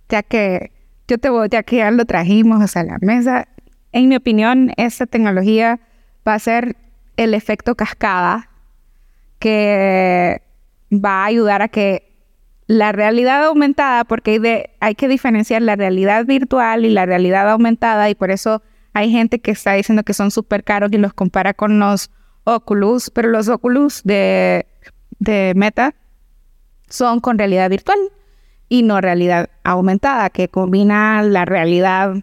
ya 0.09 0.23
que 0.23 0.73
yo 1.09 1.19
te 1.19 1.29
voy, 1.29 1.49
ya 1.51 1.63
que 1.63 1.77
ya 1.77 1.91
lo 1.91 2.05
trajimos 2.05 2.77
a 2.77 2.85
la 2.85 2.99
mesa. 3.01 3.49
En 3.93 4.09
mi 4.09 4.17
opinión, 4.17 4.73
esta 4.77 5.07
tecnología 5.07 5.81
va 6.27 6.35
a 6.35 6.39
ser 6.39 6.77
el 7.17 7.35
efecto 7.35 7.75
cascada 7.75 8.49
que 9.39 10.41
va 10.93 11.23
a 11.23 11.25
ayudar 11.27 11.63
a 11.63 11.69
que 11.69 12.11
la 12.67 12.93
realidad 12.93 13.45
aumentada, 13.45 14.05
porque 14.05 14.33
hay, 14.33 14.39
de, 14.39 14.71
hay 14.79 14.95
que 14.95 15.09
diferenciar 15.09 15.63
la 15.63 15.75
realidad 15.75 16.25
virtual 16.25 16.85
y 16.85 16.91
la 16.91 17.05
realidad 17.05 17.51
aumentada, 17.51 18.09
y 18.09 18.15
por 18.15 18.31
eso 18.31 18.63
Hay 18.93 19.11
gente 19.11 19.41
que 19.41 19.51
está 19.51 19.75
diciendo 19.75 20.03
que 20.03 20.15
son 20.15 20.31
súper 20.31 20.65
caros 20.65 20.91
y 20.93 20.99
los 20.99 21.13
compara 21.13 21.55
con 21.55 21.79
los 21.79 22.11
Oculus, 22.45 23.11
pero 23.11 23.29
los 23.29 23.49
Oculus 23.49 24.03
de, 24.05 24.67
de 25.19 25.53
Meta 25.55 25.95
son 26.89 27.21
con 27.21 27.39
realidad 27.39 27.71
virtual 27.71 27.99
y 28.69 28.83
no 28.83 29.01
realidad 29.01 29.51
aumentada, 29.65 30.31
que 30.31 30.49
combina 30.49 31.23
la 31.23 31.45
realidad 31.45 32.15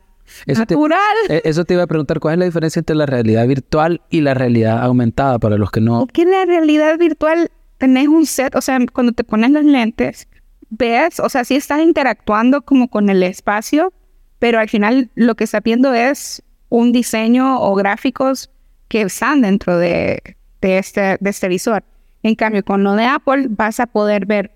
natural. 0.45 1.15
Te, 1.27 1.47
eso 1.47 1.65
te 1.65 1.73
iba 1.73 1.83
a 1.83 1.87
preguntar, 1.87 2.19
¿cuál 2.19 2.35
es 2.35 2.39
la 2.39 2.45
diferencia 2.45 2.79
entre 2.79 2.95
la 2.95 3.05
realidad 3.05 3.47
virtual 3.47 4.01
y 4.09 4.21
la 4.21 4.33
realidad 4.33 4.83
aumentada 4.83 5.39
para 5.39 5.57
los 5.57 5.71
que 5.71 5.81
no... 5.81 5.99
Porque 5.99 6.23
en 6.23 6.31
la 6.31 6.45
realidad 6.45 6.97
virtual 6.97 7.51
tenés 7.77 8.07
un 8.07 8.25
set, 8.25 8.55
o 8.55 8.61
sea, 8.61 8.79
cuando 8.91 9.11
te 9.11 9.23
pones 9.23 9.51
los 9.51 9.63
lentes, 9.63 10.27
ves, 10.69 11.19
o 11.19 11.29
sea, 11.29 11.43
sí 11.43 11.55
estás 11.55 11.81
interactuando 11.81 12.61
como 12.61 12.89
con 12.89 13.09
el 13.09 13.23
espacio, 13.23 13.93
pero 14.39 14.59
al 14.59 14.69
final 14.69 15.09
lo 15.15 15.35
que 15.35 15.43
estás 15.43 15.63
viendo 15.63 15.93
es 15.93 16.43
un 16.69 16.91
diseño 16.91 17.61
o 17.61 17.75
gráficos 17.75 18.49
que 18.87 19.01
están 19.01 19.41
dentro 19.41 19.77
de, 19.77 20.37
de, 20.61 20.77
este, 20.77 21.17
de 21.19 21.29
este 21.29 21.47
visor. 21.47 21.83
En 22.23 22.35
cambio, 22.35 22.63
con 22.63 22.83
lo 22.83 22.93
de 22.93 23.05
Apple 23.05 23.47
vas 23.49 23.79
a 23.79 23.87
poder 23.87 24.25
ver 24.25 24.51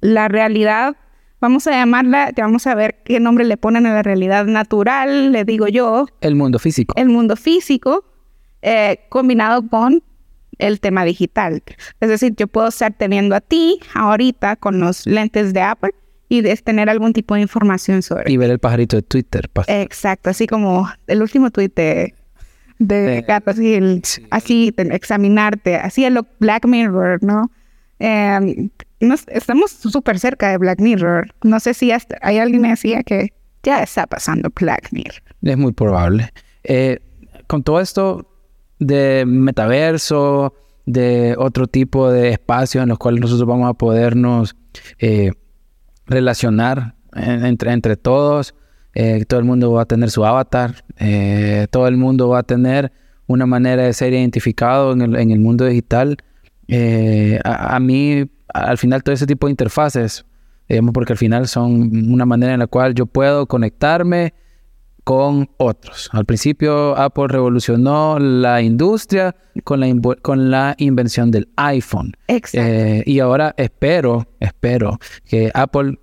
la 0.00 0.28
realidad, 0.28 0.96
vamos 1.40 1.66
a 1.66 1.72
llamarla, 1.72 2.32
vamos 2.36 2.66
a 2.66 2.74
ver 2.74 3.02
qué 3.04 3.20
nombre 3.20 3.44
le 3.44 3.56
ponen 3.56 3.86
a 3.86 3.94
la 3.94 4.02
realidad 4.02 4.46
natural, 4.46 5.32
le 5.32 5.44
digo 5.44 5.68
yo. 5.68 6.06
El 6.20 6.34
mundo 6.34 6.58
físico. 6.58 6.94
El 6.96 7.08
mundo 7.08 7.36
físico, 7.36 8.04
eh, 8.62 9.00
combinado 9.08 9.66
con 9.68 10.02
el 10.58 10.80
tema 10.80 11.04
digital. 11.04 11.62
Es 12.00 12.08
decir, 12.08 12.34
yo 12.36 12.46
puedo 12.46 12.68
estar 12.68 12.92
teniendo 12.92 13.34
a 13.34 13.40
ti 13.40 13.80
ahorita 13.94 14.56
con 14.56 14.80
los 14.80 15.06
lentes 15.06 15.52
de 15.52 15.62
Apple 15.62 15.94
y 16.38 16.56
tener 16.56 16.88
algún 16.88 17.12
tipo 17.12 17.34
de 17.34 17.40
información 17.40 18.02
sobre. 18.02 18.30
Y 18.32 18.36
ver 18.36 18.50
el 18.50 18.58
pajarito 18.58 18.96
de 18.96 19.02
Twitter. 19.02 19.50
Exacto, 19.66 20.30
así 20.30 20.46
como 20.46 20.88
el 21.06 21.22
último 21.22 21.50
tweet 21.50 21.72
de, 21.74 22.14
de 22.78 23.24
gato, 23.26 23.50
así, 23.50 24.02
así 24.30 24.74
examinarte, 24.76 25.76
así 25.76 26.04
el 26.04 26.20
Black 26.40 26.66
Mirror, 26.66 27.22
¿no? 27.22 27.50
Em, 27.98 28.70
estamos 29.28 29.70
súper 29.70 30.18
cerca 30.18 30.50
de 30.50 30.58
Black 30.58 30.80
Mirror. 30.80 31.34
No 31.42 31.60
sé 31.60 31.74
si 31.74 31.90
hay 32.20 32.38
alguien 32.38 32.62
que 32.62 32.68
decía 32.68 33.02
que 33.02 33.32
ya 33.62 33.82
está 33.82 34.06
pasando 34.06 34.50
Black 34.54 34.88
Mirror. 34.92 35.22
Es 35.42 35.56
muy 35.56 35.72
probable. 35.72 36.32
Eh, 36.64 37.00
con 37.46 37.62
todo 37.62 37.80
esto 37.80 38.26
de 38.78 39.24
metaverso, 39.26 40.54
de 40.86 41.34
otro 41.38 41.66
tipo 41.66 42.10
de 42.10 42.30
espacios 42.30 42.82
en 42.82 42.88
los 42.90 42.98
cuales 42.98 43.20
nosotros 43.20 43.48
vamos 43.48 43.70
a 43.70 43.74
podernos 43.74 44.56
eh, 44.98 45.32
relacionar 46.06 46.94
entre, 47.14 47.72
entre 47.72 47.96
todos. 47.96 48.54
Eh, 48.94 49.24
todo 49.26 49.40
el 49.40 49.46
mundo 49.46 49.72
va 49.72 49.82
a 49.82 49.86
tener 49.86 50.10
su 50.10 50.24
avatar, 50.24 50.84
eh, 50.98 51.66
todo 51.70 51.88
el 51.88 51.96
mundo 51.96 52.28
va 52.28 52.40
a 52.40 52.42
tener 52.44 52.92
una 53.26 53.44
manera 53.44 53.82
de 53.82 53.92
ser 53.92 54.12
identificado 54.12 54.92
en 54.92 55.00
el, 55.00 55.16
en 55.16 55.30
el 55.32 55.40
mundo 55.40 55.64
digital. 55.64 56.16
Eh, 56.68 57.40
a, 57.44 57.80
mí, 57.80 58.30
al 58.52 58.78
final, 58.78 59.02
todo 59.02 59.14
ese 59.14 59.26
tipo 59.26 59.48
de 59.48 59.50
interfaces, 59.50 60.24
digamos, 60.68 60.92
porque 60.92 61.14
al 61.14 61.18
final 61.18 61.48
son 61.48 62.10
una 62.10 62.24
manera 62.24 62.54
en 62.54 62.60
la 62.60 62.68
cual 62.68 62.94
yo 62.94 63.06
puedo 63.06 63.46
conectarme 63.46 64.32
con 65.04 65.48
otros. 65.58 66.08
Al 66.12 66.24
principio 66.24 66.96
Apple 66.96 67.28
revolucionó 67.28 68.18
la 68.18 68.62
industria 68.62 69.36
con 69.62 69.80
la, 69.80 69.94
con 70.22 70.50
la 70.50 70.74
invención 70.78 71.30
del 71.30 71.48
iPhone. 71.56 72.16
Exacto. 72.28 73.02
y 73.06 73.20
ahora 73.20 73.54
espero, 73.56 74.26
espero 74.40 74.98
que 75.26 75.50
Apple 75.54 75.98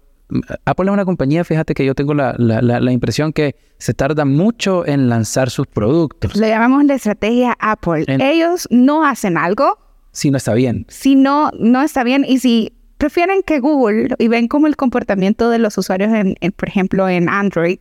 Apple 0.66 0.86
es 0.86 0.92
una 0.92 1.06
compañía, 1.06 1.44
fíjate 1.44 1.74
que 1.74 1.86
yo 1.86 1.96
tengo 1.96 2.14
la, 2.14 2.92
impresión 2.92 3.34
que 3.34 3.56
se 3.78 3.94
tarda 3.94 4.26
mucho 4.26 4.86
en 4.86 5.10
lanzar 5.10 5.50
sus 5.50 5.68
productos. 5.68 6.36
Le 6.36 6.50
llamamos 6.50 6.86
la 6.86 6.96
estrategia 6.96 7.58
Apple. 7.60 8.06
Ellos 8.08 8.68
no 8.72 9.06
hacen 9.06 9.38
algo. 9.38 9.78
Si 10.12 10.32
no 10.32 10.38
está 10.38 10.54
bien. 10.54 10.86
Si 10.90 11.16
no, 11.16 11.52
no 11.60 11.82
está 11.82 12.04
bien. 12.04 12.26
Y 12.28 12.40
si 12.40 12.74
prefieren 12.98 13.42
que 13.44 13.60
Google 13.60 14.16
y 14.20 14.28
ven 14.28 14.48
como 14.48 14.68
el 14.68 14.76
comportamiento 14.76 15.50
de 15.50 15.60
los 15.60 15.78
usuarios, 15.78 16.12
en, 16.14 16.36
por 16.56 16.70
ejemplo, 16.70 17.10
en 17.10 17.30
Android, 17.30 17.80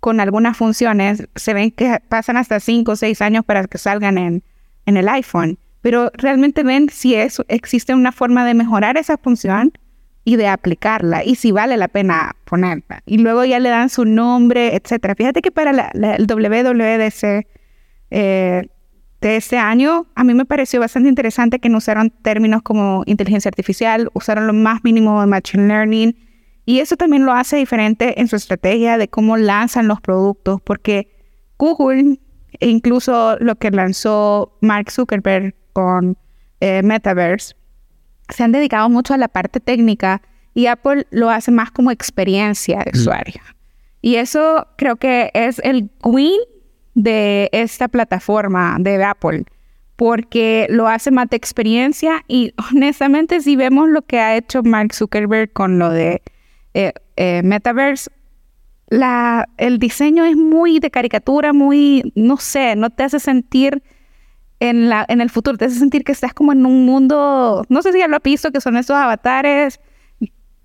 con 0.00 0.18
algunas 0.18 0.56
funciones, 0.56 1.28
se 1.36 1.54
ven 1.54 1.70
que 1.70 2.00
pasan 2.08 2.36
hasta 2.36 2.58
5 2.58 2.92
o 2.92 2.96
6 2.96 3.20
años 3.20 3.44
para 3.44 3.66
que 3.66 3.78
salgan 3.78 4.18
en, 4.18 4.42
el 4.86 5.08
iPhone. 5.08 5.58
Pero 5.82 6.10
realmente 6.14 6.64
ven 6.64 6.88
si 6.88 7.14
existe 7.14 7.94
una 7.94 8.10
forma 8.10 8.44
de 8.44 8.54
mejorar 8.54 8.96
esa 8.96 9.16
función 9.18 9.72
y 10.24 10.36
de 10.36 10.48
aplicarla 10.48 11.24
y 11.24 11.36
si 11.36 11.52
vale 11.52 11.76
la 11.76 11.88
pena 11.88 12.34
ponerla. 12.44 13.02
Y 13.06 13.18
luego 13.18 13.44
ya 13.44 13.60
le 13.60 13.68
dan 13.68 13.88
su 13.88 14.04
nombre, 14.04 14.74
etcétera. 14.74 15.14
Fíjate 15.14 15.42
que 15.42 15.52
para 15.52 15.70
el 15.70 16.26
WWDC 16.26 17.46
eh, 18.10 18.68
de 19.20 19.36
este 19.36 19.58
año, 19.58 20.06
a 20.14 20.24
mí 20.24 20.34
me 20.34 20.44
pareció 20.44 20.80
bastante 20.80 21.08
interesante 21.08 21.60
que 21.60 21.68
no 21.68 21.78
usaron 21.78 22.10
términos 22.10 22.62
como 22.62 23.02
inteligencia 23.06 23.48
artificial, 23.48 24.10
usaron 24.12 24.46
lo 24.46 24.52
más 24.52 24.82
mínimo 24.82 25.20
de 25.20 25.26
machine 25.26 25.68
learning. 25.68 26.16
Y 26.70 26.78
eso 26.78 26.96
también 26.96 27.26
lo 27.26 27.32
hace 27.32 27.56
diferente 27.56 28.20
en 28.20 28.28
su 28.28 28.36
estrategia 28.36 28.96
de 28.96 29.08
cómo 29.08 29.36
lanzan 29.36 29.88
los 29.88 30.00
productos, 30.00 30.60
porque 30.60 31.08
Google, 31.58 32.20
e 32.60 32.68
incluso 32.68 33.36
lo 33.40 33.56
que 33.56 33.72
lanzó 33.72 34.56
Mark 34.60 34.92
Zuckerberg 34.92 35.52
con 35.72 36.16
eh, 36.60 36.84
Metaverse, 36.84 37.56
se 38.28 38.44
han 38.44 38.52
dedicado 38.52 38.88
mucho 38.88 39.14
a 39.14 39.16
la 39.16 39.26
parte 39.26 39.58
técnica 39.58 40.22
y 40.54 40.66
Apple 40.66 41.08
lo 41.10 41.28
hace 41.28 41.50
más 41.50 41.72
como 41.72 41.90
experiencia 41.90 42.84
de 42.84 42.96
usuario. 42.96 43.42
Y 44.00 44.14
eso 44.14 44.68
creo 44.78 44.94
que 44.94 45.32
es 45.34 45.60
el 45.64 45.90
win 46.04 46.38
de 46.94 47.48
esta 47.50 47.88
plataforma 47.88 48.76
de 48.78 49.02
Apple, 49.02 49.44
porque 49.96 50.68
lo 50.70 50.86
hace 50.86 51.10
más 51.10 51.28
de 51.30 51.36
experiencia 51.36 52.22
y 52.28 52.54
honestamente 52.70 53.40
si 53.40 53.56
vemos 53.56 53.88
lo 53.88 54.02
que 54.02 54.20
ha 54.20 54.36
hecho 54.36 54.62
Mark 54.62 54.94
Zuckerberg 54.94 55.52
con 55.52 55.80
lo 55.80 55.90
de 55.90 56.22
eh, 56.74 56.92
eh, 57.16 57.42
Metaverse, 57.42 58.10
la, 58.88 59.48
el 59.56 59.78
diseño 59.78 60.24
es 60.24 60.36
muy 60.36 60.80
de 60.80 60.90
caricatura, 60.90 61.52
muy, 61.52 62.12
no 62.14 62.36
sé, 62.36 62.74
no 62.76 62.90
te 62.90 63.04
hace 63.04 63.20
sentir 63.20 63.82
en, 64.58 64.88
la, 64.88 65.04
en 65.08 65.20
el 65.20 65.30
futuro. 65.30 65.56
Te 65.56 65.64
hace 65.66 65.78
sentir 65.78 66.04
que 66.04 66.12
estás 66.12 66.34
como 66.34 66.52
en 66.52 66.66
un 66.66 66.84
mundo, 66.84 67.64
no 67.68 67.82
sé 67.82 67.92
si 67.92 67.98
ya 67.98 68.08
lo 68.08 68.16
has 68.16 68.22
visto, 68.22 68.50
que 68.50 68.60
son 68.60 68.76
esos 68.76 68.96
avatares. 68.96 69.80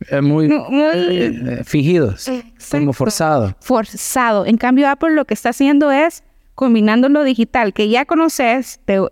Eh, 0.10 0.22
muy, 0.22 0.50
eh, 0.52 1.62
fingidos, 1.64 2.30
como 2.70 2.94
forzado. 2.94 3.56
Forzado. 3.62 4.46
En 4.46 4.58
cambio, 4.58 4.90
Apple 4.90 5.12
lo 5.12 5.26
que 5.26 5.34
está 5.34 5.50
haciendo 5.50 5.92
es 5.92 6.24
combinando 6.54 7.10
lo 7.10 7.24
digital 7.24 7.74
que 7.74 7.90
ya 7.90 8.06
conoces 8.06 8.80
de, 8.88 9.08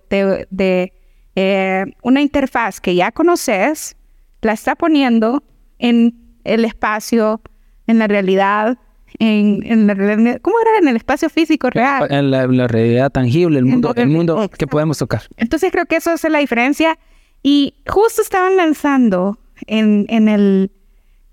de, 0.49 0.93
eh, 1.35 1.85
una 2.01 2.21
interfaz 2.21 2.79
que 2.79 2.95
ya 2.95 3.11
conoces, 3.11 3.95
la 4.41 4.53
está 4.53 4.75
poniendo 4.75 5.43
en 5.79 6.22
el 6.43 6.65
espacio, 6.65 7.41
en 7.87 7.99
la 7.99 8.07
realidad, 8.07 8.77
en, 9.19 9.87
la 9.87 9.95
¿cómo 10.41 10.55
era? 10.59 10.77
En 10.81 10.87
el 10.87 10.95
espacio 10.95 11.29
físico 11.29 11.69
real. 11.69 12.07
En 12.09 12.31
la, 12.31 12.67
realidad 12.67 13.11
tangible, 13.11 13.59
el 13.59 13.65
mundo, 13.65 13.93
el, 13.95 14.07
mundo 14.07 14.49
que 14.49 14.67
podemos 14.67 14.97
tocar. 14.97 15.23
Entonces 15.37 15.71
creo 15.71 15.85
que 15.85 15.97
eso 15.97 16.13
es 16.13 16.23
la 16.23 16.39
diferencia. 16.39 16.97
Y 17.41 17.75
justo 17.87 18.21
estaban 18.21 18.55
lanzando 18.55 19.37
en, 19.67 20.05
en 20.09 20.29
el 20.29 20.71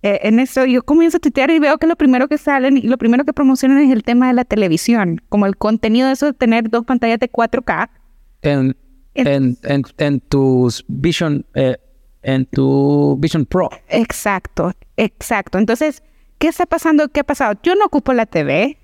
eh, 0.02 0.20
en 0.22 0.40
eso 0.40 0.64
yo 0.64 0.82
comienzo 0.82 1.18
a 1.18 1.20
tuitear 1.20 1.50
y 1.50 1.58
veo 1.58 1.76
que 1.76 1.86
lo 1.86 1.94
primero 1.94 2.26
que 2.26 2.38
salen 2.38 2.78
y 2.78 2.82
lo 2.82 2.96
primero 2.96 3.24
que 3.24 3.34
promocionan 3.34 3.80
es 3.82 3.90
el 3.90 4.02
tema 4.02 4.28
de 4.28 4.32
la 4.32 4.44
televisión, 4.44 5.20
como 5.28 5.44
el 5.44 5.56
contenido 5.56 6.06
de 6.06 6.14
eso 6.14 6.26
de 6.26 6.32
tener 6.32 6.70
dos 6.70 6.86
pantallas 6.86 7.18
de 7.18 7.30
4K. 7.30 7.90
En, 8.42 8.76
en, 9.14 9.58
en, 9.98 10.20
tus 10.20 10.84
Vision, 10.88 11.44
eh, 11.54 11.76
en 12.22 12.46
tu 12.46 13.16
Vision 13.18 13.46
Pro. 13.46 13.70
Exacto, 13.88 14.72
exacto. 14.96 15.58
Entonces, 15.58 16.02
¿Qué 16.40 16.48
está 16.48 16.64
pasando? 16.64 17.10
¿Qué 17.10 17.20
ha 17.20 17.24
pasado? 17.24 17.60
Yo 17.62 17.74
no 17.74 17.84
ocupo 17.84 18.14
la 18.14 18.24
TV 18.24 18.78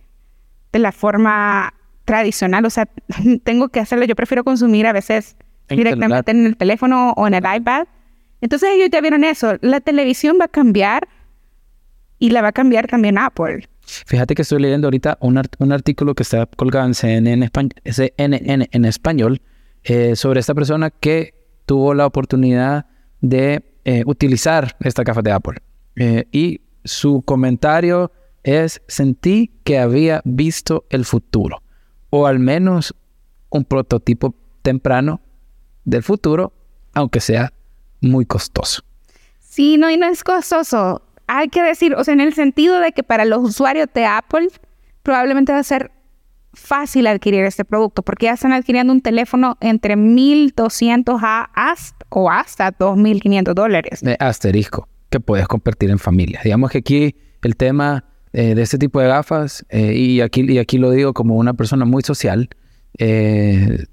de 0.72 0.78
la 0.78 0.92
forma 0.92 1.72
tradicional, 2.04 2.66
o 2.66 2.70
sea, 2.70 2.86
tengo 3.44 3.70
que 3.70 3.80
hacerlo. 3.80 4.04
Yo 4.04 4.14
prefiero 4.14 4.44
consumir 4.44 4.86
a 4.86 4.92
veces 4.92 5.36
directamente 5.70 6.30
en 6.32 6.44
el 6.44 6.56
teléfono 6.58 7.14
o 7.16 7.26
en 7.26 7.32
el 7.32 7.42
iPad. 7.42 7.86
Entonces 8.42 8.68
ellos 8.74 8.90
ya 8.92 9.00
vieron 9.00 9.24
eso. 9.24 9.56
La 9.62 9.80
televisión 9.80 10.36
va 10.38 10.44
a 10.44 10.48
cambiar 10.48 11.08
y 12.18 12.28
la 12.28 12.42
va 12.42 12.48
a 12.48 12.52
cambiar 12.52 12.88
también 12.88 13.16
Apple. 13.16 13.66
Fíjate 13.80 14.34
que 14.34 14.42
estoy 14.42 14.60
leyendo 14.60 14.88
ahorita 14.88 15.16
un, 15.20 15.38
artículo 15.72 16.14
que 16.14 16.24
está 16.24 16.44
colgado 16.44 16.86
en 16.86 16.94
CNN, 16.94 17.50
en 18.18 18.84
español 18.84 19.40
eh, 19.82 20.14
sobre 20.14 20.40
esta 20.40 20.54
persona 20.54 20.90
que 20.90 21.32
tuvo 21.64 21.94
la 21.94 22.04
oportunidad 22.04 22.84
de 23.20 23.64
eh, 23.84 24.02
utilizar 24.06 24.76
esta 24.80 25.02
gafa 25.02 25.22
de 25.22 25.32
Apple. 25.32 25.58
Eh, 25.96 26.24
y 26.32 26.60
su 26.84 27.22
comentario 27.22 28.12
es, 28.42 28.82
sentí 28.86 29.50
que 29.64 29.78
había 29.78 30.22
visto 30.24 30.84
el 30.90 31.04
futuro, 31.04 31.62
o 32.10 32.26
al 32.26 32.38
menos 32.38 32.94
un 33.50 33.64
prototipo 33.64 34.34
temprano 34.62 35.20
del 35.84 36.02
futuro, 36.02 36.52
aunque 36.94 37.20
sea 37.20 37.52
muy 38.00 38.26
costoso. 38.26 38.82
Sí, 39.40 39.76
no, 39.78 39.90
y 39.90 39.96
no 39.96 40.06
es 40.06 40.22
costoso. 40.22 41.02
Hay 41.26 41.48
que 41.48 41.62
decir, 41.62 41.94
o 41.94 42.04
sea, 42.04 42.14
en 42.14 42.20
el 42.20 42.34
sentido 42.34 42.78
de 42.78 42.92
que 42.92 43.02
para 43.02 43.24
los 43.24 43.42
usuarios 43.42 43.88
de 43.94 44.04
Apple 44.04 44.48
probablemente 45.02 45.52
va 45.52 45.58
a 45.58 45.64
ser 45.64 45.90
fácil 46.56 47.06
adquirir 47.06 47.44
este 47.44 47.64
producto 47.64 48.02
porque 48.02 48.26
ya 48.26 48.32
están 48.32 48.52
adquiriendo 48.52 48.92
un 48.92 49.00
teléfono 49.00 49.56
entre 49.60 49.96
1.200 49.96 51.18
a 51.22 51.50
hasta, 51.54 52.06
o 52.08 52.30
hasta 52.30 52.76
2.500 52.76 53.54
dólares. 53.54 54.00
De 54.00 54.16
asterisco 54.18 54.88
que 55.10 55.20
puedes 55.20 55.46
compartir 55.46 55.90
en 55.90 55.98
familia. 55.98 56.40
Digamos 56.42 56.70
que 56.70 56.78
aquí 56.78 57.16
el 57.42 57.56
tema 57.56 58.04
eh, 58.32 58.54
de 58.54 58.62
este 58.62 58.78
tipo 58.78 59.00
de 59.00 59.08
gafas, 59.08 59.64
eh, 59.68 59.94
y, 59.94 60.20
aquí, 60.20 60.44
y 60.50 60.58
aquí 60.58 60.78
lo 60.78 60.90
digo 60.90 61.14
como 61.14 61.36
una 61.36 61.54
persona 61.54 61.84
muy 61.84 62.02
social, 62.02 62.48
eh, 62.98 63.84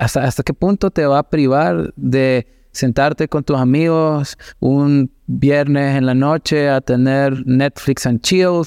hasta, 0.00 0.24
hasta 0.24 0.42
qué 0.42 0.54
punto 0.54 0.90
te 0.90 1.04
va 1.06 1.18
a 1.18 1.28
privar 1.28 1.92
de 1.96 2.46
sentarte 2.72 3.28
con 3.28 3.42
tus 3.42 3.56
amigos 3.58 4.38
un 4.60 5.10
viernes 5.26 5.96
en 5.96 6.06
la 6.06 6.14
noche 6.14 6.68
a 6.68 6.80
tener 6.80 7.46
Netflix 7.46 8.06
and 8.06 8.20
chill, 8.20 8.62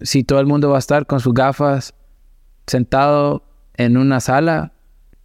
si 0.00 0.24
todo 0.24 0.40
el 0.40 0.46
mundo 0.46 0.70
va 0.70 0.76
a 0.76 0.78
estar 0.80 1.06
con 1.06 1.20
sus 1.20 1.34
gafas 1.34 1.94
sentado 2.66 3.44
en 3.74 3.96
una 3.96 4.20
sala 4.20 4.72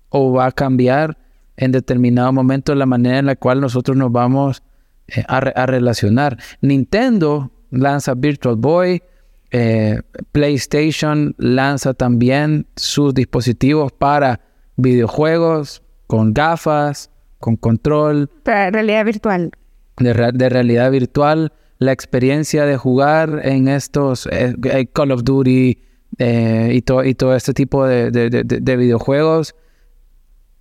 o 0.09 0.31
va 0.31 0.47
a 0.47 0.51
cambiar 0.51 1.17
en 1.57 1.71
determinado 1.71 2.31
momento 2.33 2.73
la 2.75 2.85
manera 2.85 3.19
en 3.19 3.25
la 3.25 3.35
cual 3.35 3.61
nosotros 3.61 3.97
nos 3.97 4.11
vamos 4.11 4.63
eh, 5.07 5.23
a, 5.27 5.65
relacionar. 5.65 6.37
Nintendo 6.61 7.51
lanza 7.71 8.13
Virtual 8.15 8.55
Boy, 8.55 9.03
eh, 9.51 10.01
PlayStation 10.31 11.35
lanza 11.37 11.93
también 11.93 12.67
sus 12.75 13.13
dispositivos 13.13 13.91
para 13.91 14.39
videojuegos 14.77 15.83
con 16.07 16.33
gafas, 16.33 17.11
con 17.39 17.57
control. 17.57 18.29
Para 18.43 18.71
realidad 18.71 19.05
virtual. 19.05 19.51
De, 19.97 20.13
realidad 20.13 20.89
virtual, 20.89 21.53
la 21.79 21.91
experiencia 21.91 22.65
de 22.65 22.77
jugar 22.77 23.41
en 23.43 23.67
estos 23.67 24.27
eh, 24.31 24.55
Call 24.93 25.11
of 25.11 25.23
Duty 25.23 25.77
y, 26.19 26.77
y 26.77 26.81
todo 26.81 27.35
este 27.35 27.53
tipo 27.53 27.85
de 27.85 28.75
videojuegos 28.77 29.55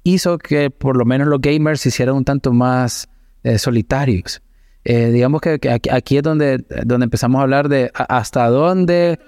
hizo 0.04 0.38
que 0.38 0.70
por 0.70 0.96
lo 0.96 1.04
menos 1.04 1.28
los 1.28 1.40
gamers 1.40 1.80
se 1.80 1.90
hicieran 1.90 2.16
un 2.16 2.24
tanto 2.24 2.52
más 2.52 3.08
eh, 3.42 3.58
solitarios. 3.58 4.42
Eh, 4.84 5.10
digamos 5.10 5.40
que, 5.40 5.58
aquí, 5.90 6.16
es 6.16 6.22
donde, 6.22 6.64
donde 6.84 7.04
empezamos 7.04 7.38
a 7.38 7.42
hablar 7.42 7.68
de 7.68 7.90
hasta 7.94 8.48
dónde, 8.48 9.18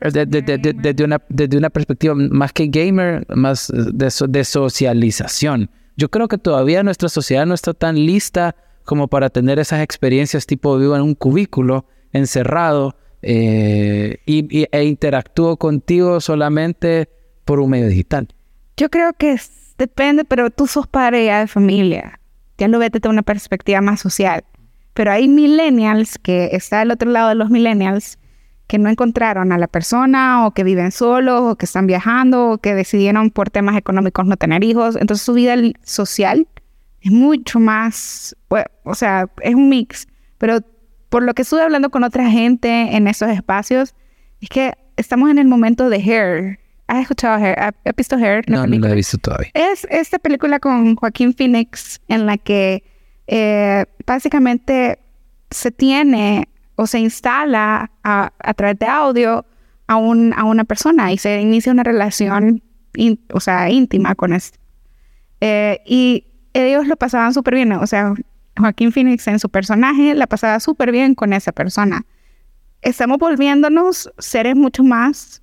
desde 0.00 1.04
una, 1.04 1.20
una 1.56 1.70
perspectiva 1.70 2.14
más 2.14 2.52
que 2.52 2.68
gamer, 2.68 3.26
más 3.34 3.72
de, 3.72 4.12
de 4.28 4.44
socialización. 4.44 5.70
Yo 5.96 6.08
creo 6.08 6.28
que 6.28 6.38
todavía 6.38 6.82
nuestra 6.82 7.08
sociedad 7.08 7.46
no 7.46 7.54
está 7.54 7.74
tan 7.74 7.96
lista 7.96 8.54
como 8.86 9.08
para 9.08 9.28
tener 9.28 9.58
esas 9.58 9.82
experiencias 9.82 10.46
tipo 10.46 10.78
vivo 10.78 10.96
en 10.96 11.02
un 11.02 11.14
cubículo, 11.14 11.84
encerrado, 12.12 12.96
eh, 13.20 14.18
y, 14.24 14.66
e 14.70 14.84
interactúo 14.84 15.58
contigo 15.58 16.20
solamente 16.20 17.10
por 17.44 17.60
un 17.60 17.70
medio 17.70 17.88
digital. 17.88 18.28
Yo 18.78 18.88
creo 18.88 19.12
que 19.12 19.32
es 19.32 19.66
Depende, 19.78 20.24
pero 20.24 20.50
tú 20.50 20.66
sos 20.66 20.86
padre 20.86 21.26
ya 21.26 21.40
de 21.40 21.46
familia. 21.46 22.20
Ya 22.56 22.68
lo 22.68 22.78
ves 22.78 22.92
desde 22.92 23.08
una 23.08 23.22
perspectiva 23.22 23.80
más 23.80 24.00
social. 24.00 24.44
Pero 24.94 25.12
hay 25.12 25.28
millennials 25.28 26.18
que 26.18 26.50
está 26.52 26.80
al 26.80 26.90
otro 26.90 27.10
lado 27.10 27.28
de 27.28 27.34
los 27.34 27.50
millennials 27.50 28.18
que 28.66 28.78
no 28.78 28.88
encontraron 28.88 29.52
a 29.52 29.58
la 29.58 29.68
persona 29.68 30.46
o 30.46 30.52
que 30.52 30.64
viven 30.64 30.90
solos 30.90 31.42
o 31.42 31.56
que 31.56 31.66
están 31.66 31.86
viajando 31.86 32.52
o 32.52 32.58
que 32.58 32.74
decidieron 32.74 33.30
por 33.30 33.50
temas 33.50 33.76
económicos 33.76 34.26
no 34.26 34.36
tener 34.38 34.64
hijos. 34.64 34.96
Entonces 34.96 35.24
su 35.24 35.34
vida 35.34 35.54
social 35.82 36.48
es 37.06 37.12
mucho 37.12 37.60
más, 37.60 38.36
pues, 38.48 38.64
o 38.82 38.94
sea, 38.94 39.26
es 39.42 39.54
un 39.54 39.68
mix. 39.68 40.08
Pero 40.38 40.60
por 41.08 41.22
lo 41.22 41.34
que 41.34 41.42
estuve 41.42 41.62
hablando 41.62 41.90
con 41.90 42.02
otra 42.02 42.28
gente 42.28 42.96
en 42.96 43.06
esos 43.06 43.28
espacios, 43.28 43.94
es 44.40 44.48
que 44.48 44.72
estamos 44.96 45.30
en 45.30 45.38
el 45.38 45.46
momento 45.46 45.88
de 45.88 45.98
hair, 45.98 46.58
¿Has 46.88 47.02
escuchado 47.02 47.44
Hair? 47.44 47.58
¿Has 47.58 47.96
visto 47.96 48.16
Hair? 48.16 48.48
no, 48.48 48.64
no 48.64 48.78
la 48.78 48.90
he 48.90 48.94
visto 48.94 49.18
todavía. 49.18 49.50
Es 49.54 49.86
esta 49.90 50.20
película 50.20 50.60
con 50.60 50.94
Joaquín 50.94 51.34
Phoenix 51.34 52.00
en 52.06 52.26
la 52.26 52.38
que 52.38 52.84
eh, 53.26 53.84
básicamente 54.06 55.00
se 55.50 55.72
tiene 55.72 56.48
o 56.76 56.86
se 56.86 57.00
instala 57.00 57.90
a, 58.04 58.30
través 58.54 58.78
de 58.78 58.86
audio 58.86 59.44
a, 59.88 59.96
un, 59.96 60.32
a 60.36 60.44
una 60.44 60.62
persona 60.62 61.12
y 61.12 61.18
se 61.18 61.40
inicia 61.40 61.72
una 61.72 61.82
relación, 61.82 62.62
o 63.32 63.40
sea, 63.40 63.68
íntima 63.68 64.14
con 64.14 64.32
este. 64.32 64.58
Eh, 65.40 65.82
y 65.86 66.24
ellos 66.62 66.86
lo 66.86 66.96
pasaban 66.96 67.32
súper 67.34 67.54
bien, 67.54 67.72
o 67.72 67.86
sea, 67.86 68.14
Joaquín 68.58 68.92
Phoenix 68.92 69.26
en 69.26 69.38
su 69.38 69.48
personaje 69.48 70.14
la 70.14 70.26
pasaba 70.26 70.60
súper 70.60 70.90
bien 70.92 71.14
con 71.14 71.32
esa 71.32 71.52
persona. 71.52 72.06
Estamos 72.82 73.18
volviéndonos 73.18 74.10
seres 74.18 74.56
mucho 74.56 74.82
más 74.82 75.42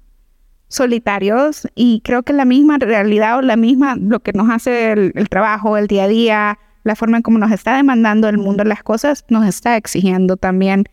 solitarios 0.73 1.67
y 1.75 2.01
creo 2.03 2.23
que 2.23 2.33
la 2.33 2.45
misma 2.45 2.77
realidad 2.79 3.37
o 3.37 3.41
la 3.41 3.55
misma, 3.55 3.95
lo 3.95 4.21
que 4.21 4.33
nos 4.33 4.49
hace 4.49 4.91
el, 4.93 5.29
trabajo, 5.29 5.77
el 5.77 5.87
día 5.87 6.05
a 6.05 6.07
día, 6.07 6.59
la 6.83 6.95
forma 6.95 7.17
en 7.17 7.23
cómo 7.23 7.37
nos 7.37 7.51
está 7.51 7.75
demandando 7.75 8.27
el 8.27 8.37
mundo 8.37 8.63
las 8.63 8.81
cosas, 8.81 9.23
nos 9.29 9.45
está 9.45 9.77
exigiendo 9.77 10.35
también 10.35 10.85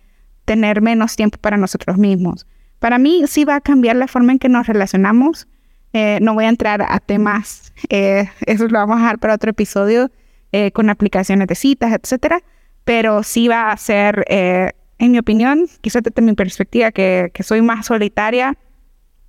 tener 0.44 0.82
menos 0.82 1.16
tiempo 1.16 1.38
para 1.38 1.56
nosotros 1.56 1.96
mismos. 1.96 2.46
Para 2.78 2.98
mí 2.98 3.22
sí 3.26 3.44
va 3.44 3.56
a 3.56 3.60
cambiar 3.60 3.96
la 3.96 4.06
forma 4.06 4.32
en 4.32 4.38
que 4.38 4.48
nos 4.48 4.66
relacionamos. 4.66 5.48
Eh, 5.92 6.18
no 6.22 6.34
voy 6.34 6.44
a 6.44 6.48
entrar 6.48 6.82
a 6.82 7.00
temas, 7.00 7.72
eh, 7.88 8.28
eso 8.46 8.68
lo 8.68 8.78
vamos 8.78 8.98
a 8.98 9.00
dejar 9.00 9.18
para 9.18 9.34
otro 9.34 9.50
episodio, 9.50 10.10
eh, 10.52 10.70
con 10.70 10.88
aplicaciones 10.88 11.48
de 11.48 11.54
citas, 11.54 11.92
etcétera, 11.92 12.42
pero 12.84 13.22
sí 13.22 13.48
va 13.48 13.72
a 13.72 13.76
ser, 13.76 14.24
en 14.28 15.12
mi 15.12 15.18
opinión, 15.18 15.66
quizás 15.80 16.02
desde 16.02 16.22
mi 16.22 16.34
perspectiva, 16.34 16.92
que, 16.92 17.30
que 17.34 17.42
soy 17.42 17.62
más 17.62 17.86
solitaria, 17.86 18.56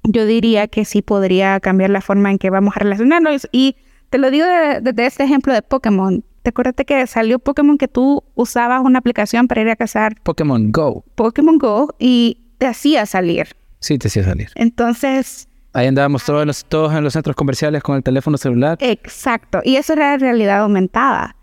yo 0.04 0.26
diría 0.26 0.67
que 0.67 0.86
sí 0.86 1.02
podría 1.02 1.60
cambiar 1.60 1.89
la 1.89 2.02
forma 2.02 2.32
en 2.32 2.38
que 2.38 2.50
vamos 2.50 2.76
a 2.76 2.80
relacionarnos. 2.80 3.47
Y 3.52 3.76
te 4.10 4.17
lo 4.17 4.32
digo 4.32 4.45
desde 4.82 5.06
este 5.06 5.24
ejemplo 5.24 5.54
de 5.54 5.62
Pokémon. 5.62 6.24
¿Te 6.41 6.50
acuerdas 6.50 6.74
que 6.88 7.06
salió 7.06 7.38
Pokémon 7.38 7.78
que 7.78 7.88
tú 7.88 8.24
usabas 8.34 8.82
una 8.84 8.97
aplicación 8.97 9.47
para 9.47 9.62
ir 9.62 9.69
a 9.69 9.76
cazar? 9.76 10.19
Pokémon 10.24 10.71
Go. 10.71 11.06
Pokémon 11.13 11.60
Go 11.60 11.93
y 12.00 12.39
te 12.58 12.65
hacía 12.65 13.06
salir. 13.06 13.50
Sí, 13.80 13.97
te 13.97 14.08
hacía 14.08 14.24
salir. 14.24 14.50
Entonces... 14.56 15.47
Ahí 15.74 15.88
andábamos 15.88 16.26
todos, 16.26 16.46
los, 16.46 16.66
todos 16.66 16.94
en 16.94 17.04
los 17.04 17.14
centros 17.14 17.36
comerciales 17.36 17.82
con 17.82 17.96
el 17.96 18.04
teléfono 18.04 18.38
celular. 18.38 18.78
Exacto. 18.82 19.62
Y 19.64 19.78
eso 19.78 19.94
era 19.94 20.18
realidad 20.18 20.60
aumentada. 20.60 21.36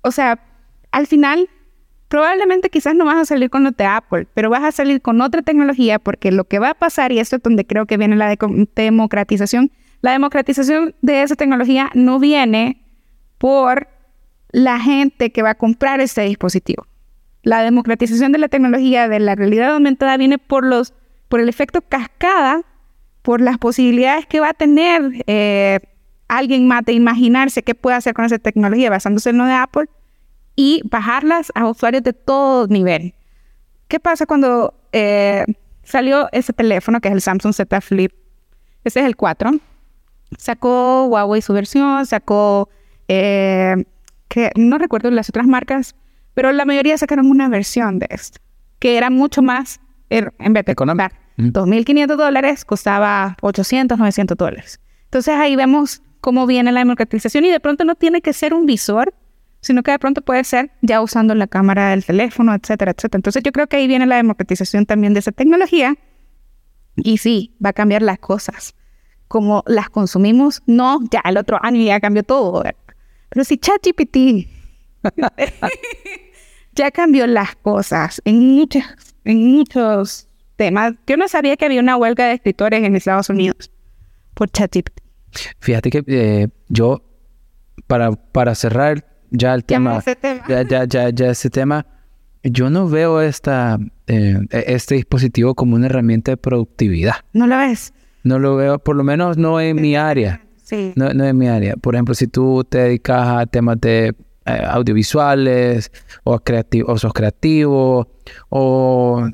O 0.00 0.10
sea, 0.10 0.38
al 0.90 1.06
final 1.06 1.48
probablemente 2.08 2.68
quizás 2.68 2.94
no 2.94 3.06
vas 3.06 3.16
a 3.16 3.24
salir 3.24 3.48
con 3.48 3.64
lo 3.64 3.70
de 3.70 3.86
Apple, 3.86 4.26
pero 4.34 4.50
vas 4.50 4.62
a 4.62 4.70
salir 4.72 5.00
con 5.00 5.20
otra 5.22 5.40
tecnología 5.40 5.98
porque 5.98 6.30
lo 6.30 6.44
que 6.44 6.58
va 6.58 6.70
a 6.70 6.74
pasar, 6.74 7.10
y 7.10 7.18
esto 7.18 7.36
es 7.36 7.42
donde 7.42 7.66
creo 7.66 7.86
que 7.86 7.96
viene 7.96 8.16
la 8.16 8.36
democratización, 8.76 9.70
la 10.02 10.12
democratización 10.12 10.94
de 11.00 11.22
esa 11.22 11.36
tecnología 11.36 11.90
no 11.94 12.18
viene 12.18 12.84
por 13.38 13.88
la 14.50 14.78
gente 14.78 15.32
que 15.32 15.40
va 15.40 15.50
a 15.50 15.54
comprar 15.54 16.00
este 16.00 16.20
dispositivo. 16.22 16.86
La 17.42 17.62
democratización 17.62 18.30
de 18.30 18.38
la 18.38 18.48
tecnología 18.48 19.08
de 19.08 19.18
la 19.18 19.34
realidad 19.34 19.72
aumentada 19.72 20.16
viene 20.18 20.36
por 20.36 20.66
los 20.66 20.92
por 21.28 21.40
el 21.40 21.48
efecto 21.48 21.80
cascada, 21.80 22.62
por 23.22 23.40
las 23.40 23.58
posibilidades 23.58 24.26
que 24.26 24.40
va 24.40 24.50
a 24.50 24.54
tener 24.54 25.24
eh, 25.26 25.80
alguien 26.28 26.66
más 26.66 26.84
de 26.84 26.92
imaginarse 26.92 27.62
qué 27.62 27.74
puede 27.74 27.96
hacer 27.96 28.14
con 28.14 28.24
esa 28.24 28.38
tecnología 28.38 28.90
basándose 28.90 29.30
en 29.30 29.38
lo 29.38 29.46
de 29.46 29.52
Apple 29.52 29.86
y 30.56 30.82
bajarlas 30.84 31.50
a 31.54 31.66
usuarios 31.68 32.02
de 32.02 32.12
todo 32.12 32.66
nivel. 32.66 33.14
¿Qué 33.88 34.00
pasa 34.00 34.26
cuando 34.26 34.74
eh, 34.92 35.44
salió 35.82 36.28
ese 36.32 36.52
teléfono 36.52 37.00
que 37.00 37.08
es 37.08 37.14
el 37.14 37.20
Samsung 37.20 37.54
Z 37.54 37.80
Flip? 37.80 38.12
Ese 38.84 39.00
es 39.00 39.06
el 39.06 39.16
4. 39.16 39.52
Sacó 40.38 41.06
Huawei 41.06 41.42
su 41.42 41.52
versión, 41.52 42.04
sacó, 42.06 42.68
eh, 43.08 43.84
que 44.28 44.50
no 44.56 44.78
recuerdo 44.78 45.10
las 45.10 45.28
otras 45.28 45.46
marcas, 45.46 45.94
pero 46.34 46.52
la 46.52 46.64
mayoría 46.64 46.96
sacaron 46.96 47.30
una 47.30 47.48
versión 47.48 47.98
de 47.98 48.06
esto, 48.10 48.40
que 48.78 48.96
era 48.96 49.10
mucho 49.10 49.42
más, 49.42 49.80
en 50.08 50.52
vez 50.52 50.64
de 50.64 50.74
costar 51.36 51.52
2.500 51.52 52.16
dólares, 52.16 52.64
costaba 52.64 53.36
800, 53.40 53.98
900 53.98 54.36
dólares. 54.36 54.80
Entonces 55.04 55.34
ahí 55.34 55.56
vemos 55.56 56.02
cómo 56.20 56.46
viene 56.46 56.72
la 56.72 56.80
democratización 56.80 57.44
y 57.44 57.50
de 57.50 57.60
pronto 57.60 57.84
no 57.84 57.94
tiene 57.94 58.20
que 58.20 58.32
ser 58.32 58.54
un 58.54 58.66
visor 58.66 59.14
sino 59.62 59.82
que 59.82 59.92
de 59.92 59.98
pronto 59.98 60.22
puede 60.22 60.44
ser 60.44 60.72
ya 60.82 61.00
usando 61.00 61.34
la 61.34 61.46
cámara 61.46 61.90
del 61.90 62.04
teléfono, 62.04 62.52
etcétera, 62.52 62.90
etcétera. 62.90 63.18
Entonces 63.18 63.42
yo 63.44 63.52
creo 63.52 63.68
que 63.68 63.76
ahí 63.76 63.86
viene 63.86 64.06
la 64.06 64.16
democratización 64.16 64.84
también 64.86 65.14
de 65.14 65.20
esa 65.20 65.32
tecnología 65.32 65.96
y 66.96 67.18
sí, 67.18 67.56
va 67.64 67.70
a 67.70 67.72
cambiar 67.72 68.02
las 68.02 68.18
cosas. 68.18 68.74
Como 69.28 69.62
las 69.66 69.88
consumimos, 69.88 70.62
no, 70.66 70.98
ya 71.10 71.22
el 71.24 71.38
otro 71.38 71.58
año 71.62 71.80
ya 71.80 72.00
cambió 72.00 72.24
todo. 72.24 72.64
Pero 73.28 73.44
si 73.44 73.56
ChatGPT 73.56 74.48
ya 76.74 76.90
cambió 76.90 77.26
las 77.26 77.54
cosas 77.54 78.20
en 78.24 78.56
muchos, 78.56 78.82
en 79.24 79.52
muchos 79.52 80.28
temas. 80.56 80.94
Yo 81.06 81.16
no 81.16 81.28
sabía 81.28 81.56
que 81.56 81.64
había 81.64 81.80
una 81.80 81.96
huelga 81.96 82.26
de 82.26 82.34
escritores 82.34 82.82
en 82.84 82.96
Estados 82.96 83.28
Unidos 83.30 83.70
por 84.34 84.50
ChatGPT. 84.50 85.00
Fíjate 85.60 85.90
que 85.90 86.04
eh, 86.06 86.48
yo, 86.68 87.02
para, 87.86 88.12
para 88.12 88.54
cerrar 88.54 89.06
ya 89.30 89.54
el 89.54 89.64
tema, 89.64 90.02
ya, 90.48 90.62
ya, 90.62 90.84
ya, 90.84 91.08
ya 91.10 91.30
ese 91.30 91.48
tema, 91.48 91.86
yo 92.42 92.68
no 92.70 92.88
veo 92.88 93.20
esta, 93.22 93.78
eh, 94.06 94.38
e- 94.50 94.64
este 94.68 94.96
dispositivo 94.96 95.54
como 95.54 95.76
una 95.76 95.86
herramienta 95.86 96.32
de 96.32 96.36
productividad. 96.36 97.14
¿No 97.32 97.46
lo 97.46 97.56
ves? 97.56 97.94
No 98.24 98.38
lo 98.38 98.56
veo, 98.56 98.78
por 98.78 98.94
lo 98.96 99.04
menos 99.04 99.38
no 99.38 99.60
en 99.60 99.76
mi 99.80 99.96
área. 99.96 100.42
Sí. 100.62 100.92
No, 100.96 101.12
no 101.14 101.24
en 101.24 101.36
mi 101.38 101.48
área. 101.48 101.76
Por 101.76 101.94
ejemplo, 101.94 102.14
si 102.14 102.26
tú 102.26 102.64
te 102.68 102.78
dedicas 102.78 103.26
a 103.26 103.46
temas 103.46 103.80
de 103.80 104.14
eh, 104.46 104.62
audiovisuales 104.68 105.90
o, 106.24 106.38
creati- 106.40 106.84
o 106.86 106.98
sos 106.98 107.12
creativo 107.12 108.08
o 108.48 109.26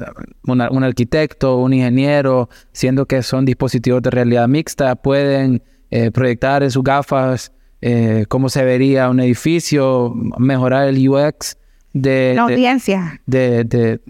una- 0.46 0.70
un 0.70 0.84
arquitecto, 0.84 1.56
un 1.58 1.72
ingeniero, 1.72 2.48
siendo 2.72 3.06
que 3.06 3.22
son 3.22 3.44
dispositivos 3.44 4.02
de 4.02 4.10
realidad 4.10 4.48
mixta, 4.48 4.94
pueden 4.96 5.62
eh, 5.90 6.10
proyectar 6.10 6.62
en 6.62 6.70
sus 6.70 6.82
gafas 6.84 7.52
eh, 7.80 8.24
cómo 8.28 8.48
se 8.48 8.64
vería 8.64 9.08
un 9.08 9.20
edificio, 9.20 10.12
mejorar 10.38 10.88
el 10.88 11.08
UX 11.08 11.56
de, 11.92 12.32
La 12.34 12.42
audiencia. 12.42 13.20
de, 13.26 13.64
de, 13.64 14.00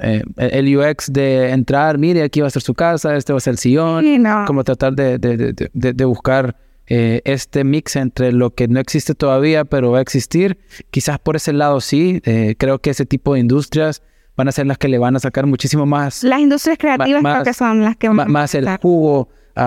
eh, 0.00 0.22
el 0.38 0.76
UX 0.76 1.12
de 1.12 1.50
entrar, 1.50 1.98
mire, 1.98 2.22
aquí 2.22 2.40
va 2.40 2.46
a 2.46 2.50
ser 2.50 2.62
su 2.62 2.74
casa, 2.74 3.14
este 3.16 3.32
va 3.32 3.36
a 3.36 3.40
ser 3.40 3.52
el 3.52 3.58
sillón, 3.58 4.02
Sí, 4.04 4.18
no. 4.18 4.44
como 4.46 4.64
tratar 4.64 4.94
de- 4.94 5.18
de- 5.18 5.52
de 5.72 6.04
buscar 6.04 6.56
eh, 6.88 7.20
este 7.24 7.64
mix 7.64 7.96
entre 7.96 8.32
lo 8.32 8.54
que 8.54 8.66
no 8.68 8.80
existe 8.80 9.14
todavía, 9.14 9.64
pero 9.64 9.90
va 9.92 9.98
a 9.98 10.02
existir. 10.02 10.58
Quizás 10.90 11.18
por 11.18 11.36
ese 11.36 11.52
lado 11.52 11.80
sí, 11.80 12.20
eh, 12.24 12.54
creo 12.58 12.78
que 12.80 12.90
ese 12.90 13.04
tipo 13.06 13.34
de 13.34 13.40
industrias 13.40 14.02
van 14.36 14.48
a 14.48 14.52
ser 14.52 14.66
las 14.66 14.78
que 14.78 14.88
le 14.88 14.98
van 14.98 15.14
a 15.16 15.18
sacar 15.20 15.46
muchísimo 15.46 15.84
más, 15.86 16.22
Las 16.22 16.40
industrias 16.40 16.78
creativas 16.78 17.22
más- 17.22 17.34
creo 17.42 17.44
que 17.44 17.52
son 17.54 17.82
las 17.82 17.96
que 17.96 18.08
van 18.08 18.20
a 18.20 18.24
más 18.26 18.54
el 18.54 18.66
jugo 18.78 19.28
a, 19.54 19.64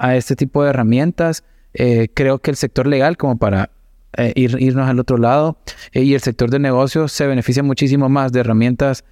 a- 0.00 0.06
a- 0.08 0.16
este 0.16 0.36
tipo 0.36 0.62
de 0.62 0.70
herramientas. 0.70 1.44
Eh, 1.74 2.08
creo 2.14 2.38
que 2.38 2.50
el 2.50 2.56
sector 2.56 2.86
legal, 2.86 3.16
como 3.16 3.36
para 3.36 3.70
eh, 4.16 4.32
ir- 4.36 4.56
irnos 4.62 4.88
al 4.88 4.98
otro 4.98 5.18
lado, 5.18 5.58
y 5.92 6.14
el 6.14 6.20
sector 6.20 6.48
de 6.50 6.58
negocios 6.58 7.12
se 7.12 7.26
beneficia 7.26 7.62
muchísimo 7.62 8.08
más 8.08 8.32
de 8.32 8.40
herramientas 8.40 9.04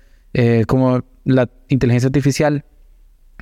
como 0.66 1.02
la 1.24 1.48
inteligencia 1.68 2.08
artificial 2.08 2.64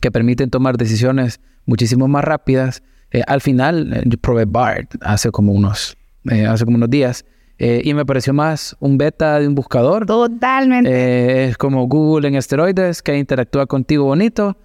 que 0.00 0.10
permiten 0.10 0.50
tomar 0.50 0.76
decisiones 0.76 1.40
muchísimo 1.64 2.06
más 2.08 2.22
rápidas. 2.24 2.82
Eh, 3.12 3.22
al 3.26 3.40
final, 3.40 3.92
eh, 3.92 4.02
yo 4.06 4.18
probé 4.18 4.44
BART 4.46 4.94
hace 5.02 5.30
como 5.30 5.52
unos, 5.52 5.96
eh, 6.30 6.46
hace 6.46 6.64
como 6.64 6.76
unos 6.76 6.90
días 6.90 7.24
eh, 7.58 7.80
y 7.84 7.94
me 7.94 8.04
pareció 8.06 8.32
más 8.32 8.76
un 8.80 8.98
beta 8.98 9.38
de 9.38 9.46
un 9.46 9.54
buscador. 9.54 10.06
Totalmente. 10.06 11.44
Es 11.44 11.56
como 11.58 11.86
Google 11.86 12.28
en 12.28 12.34
esteroides 12.34 13.02
que 13.02 13.16
interactúa 13.16 13.66
contigo 13.66 14.04
bonito, 14.04 14.56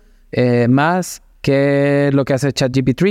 más 0.69 1.21
que 1.41 2.09
lo 2.13 2.25
que 2.25 2.33
hace 2.33 2.51
ChatGPT 2.51 3.01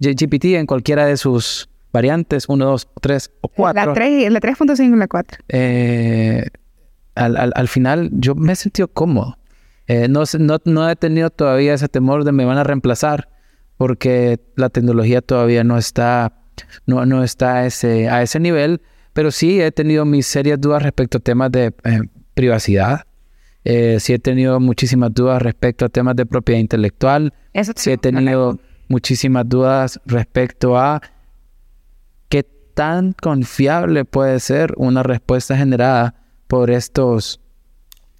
GPT 0.00 0.44
en 0.56 0.66
cualquiera 0.66 1.06
de 1.06 1.16
sus 1.16 1.68
variantes, 1.92 2.48
1, 2.48 2.64
2, 2.64 2.88
3 3.00 3.30
o 3.42 3.48
4. 3.48 3.86
la 3.86 3.92
3, 3.92 4.30
la 4.32 4.40
3.5 4.40 4.94
y 4.94 4.96
la 4.96 5.08
4. 5.08 5.38
Eh, 5.48 6.46
al, 7.14 7.36
al- 7.36 7.52
al 7.54 7.68
final 7.68 8.08
yo 8.12 8.34
me 8.34 8.52
he 8.52 8.56
sentido 8.56 8.88
cómodo. 8.88 9.36
Eh, 9.88 10.06
no, 10.08 10.22
no, 10.38 10.58
no 10.64 10.88
he 10.88 10.96
tenido 10.96 11.28
todavía 11.30 11.74
ese 11.74 11.88
temor 11.88 12.24
de 12.24 12.32
me 12.32 12.44
van 12.44 12.56
a 12.58 12.64
reemplazar 12.64 13.28
porque 13.76 14.40
la 14.56 14.68
tecnología 14.68 15.20
todavía 15.20 15.64
no 15.64 15.78
está, 15.78 16.32
no, 16.86 17.04
no 17.06 17.24
está 17.24 17.56
a 17.56 17.66
ese, 17.66 18.08
a 18.08 18.22
ese 18.22 18.40
nivel, 18.40 18.80
pero 19.12 19.30
sí 19.30 19.60
he 19.60 19.72
tenido 19.72 20.04
mis 20.04 20.26
serias 20.26 20.60
dudas 20.60 20.82
respecto 20.82 21.18
a 21.18 21.20
temas 21.20 21.52
de 21.52 21.74
eh, 21.84 22.00
privacidad. 22.34 23.06
Eh, 23.64 23.98
sí 24.00 24.12
he 24.14 24.18
tenido 24.18 24.58
muchísimas 24.58 25.12
dudas 25.14 25.40
respecto 25.40 25.84
a 25.84 25.88
temas 25.88 26.16
de 26.16 26.26
propiedad 26.26 26.60
intelectual. 26.60 27.32
Eso 27.52 27.72
Sí 27.76 27.90
he 27.90 27.98
tenido 27.98 28.58
muchísimas 28.88 29.48
dudas 29.48 30.00
respecto 30.04 30.76
a 30.76 31.00
qué 32.28 32.44
tan 32.74 33.12
confiable 33.12 34.04
puede 34.04 34.40
ser 34.40 34.74
una 34.76 35.02
respuesta 35.02 35.56
generada 35.56 36.14
por 36.48 36.70
estos 36.70 37.40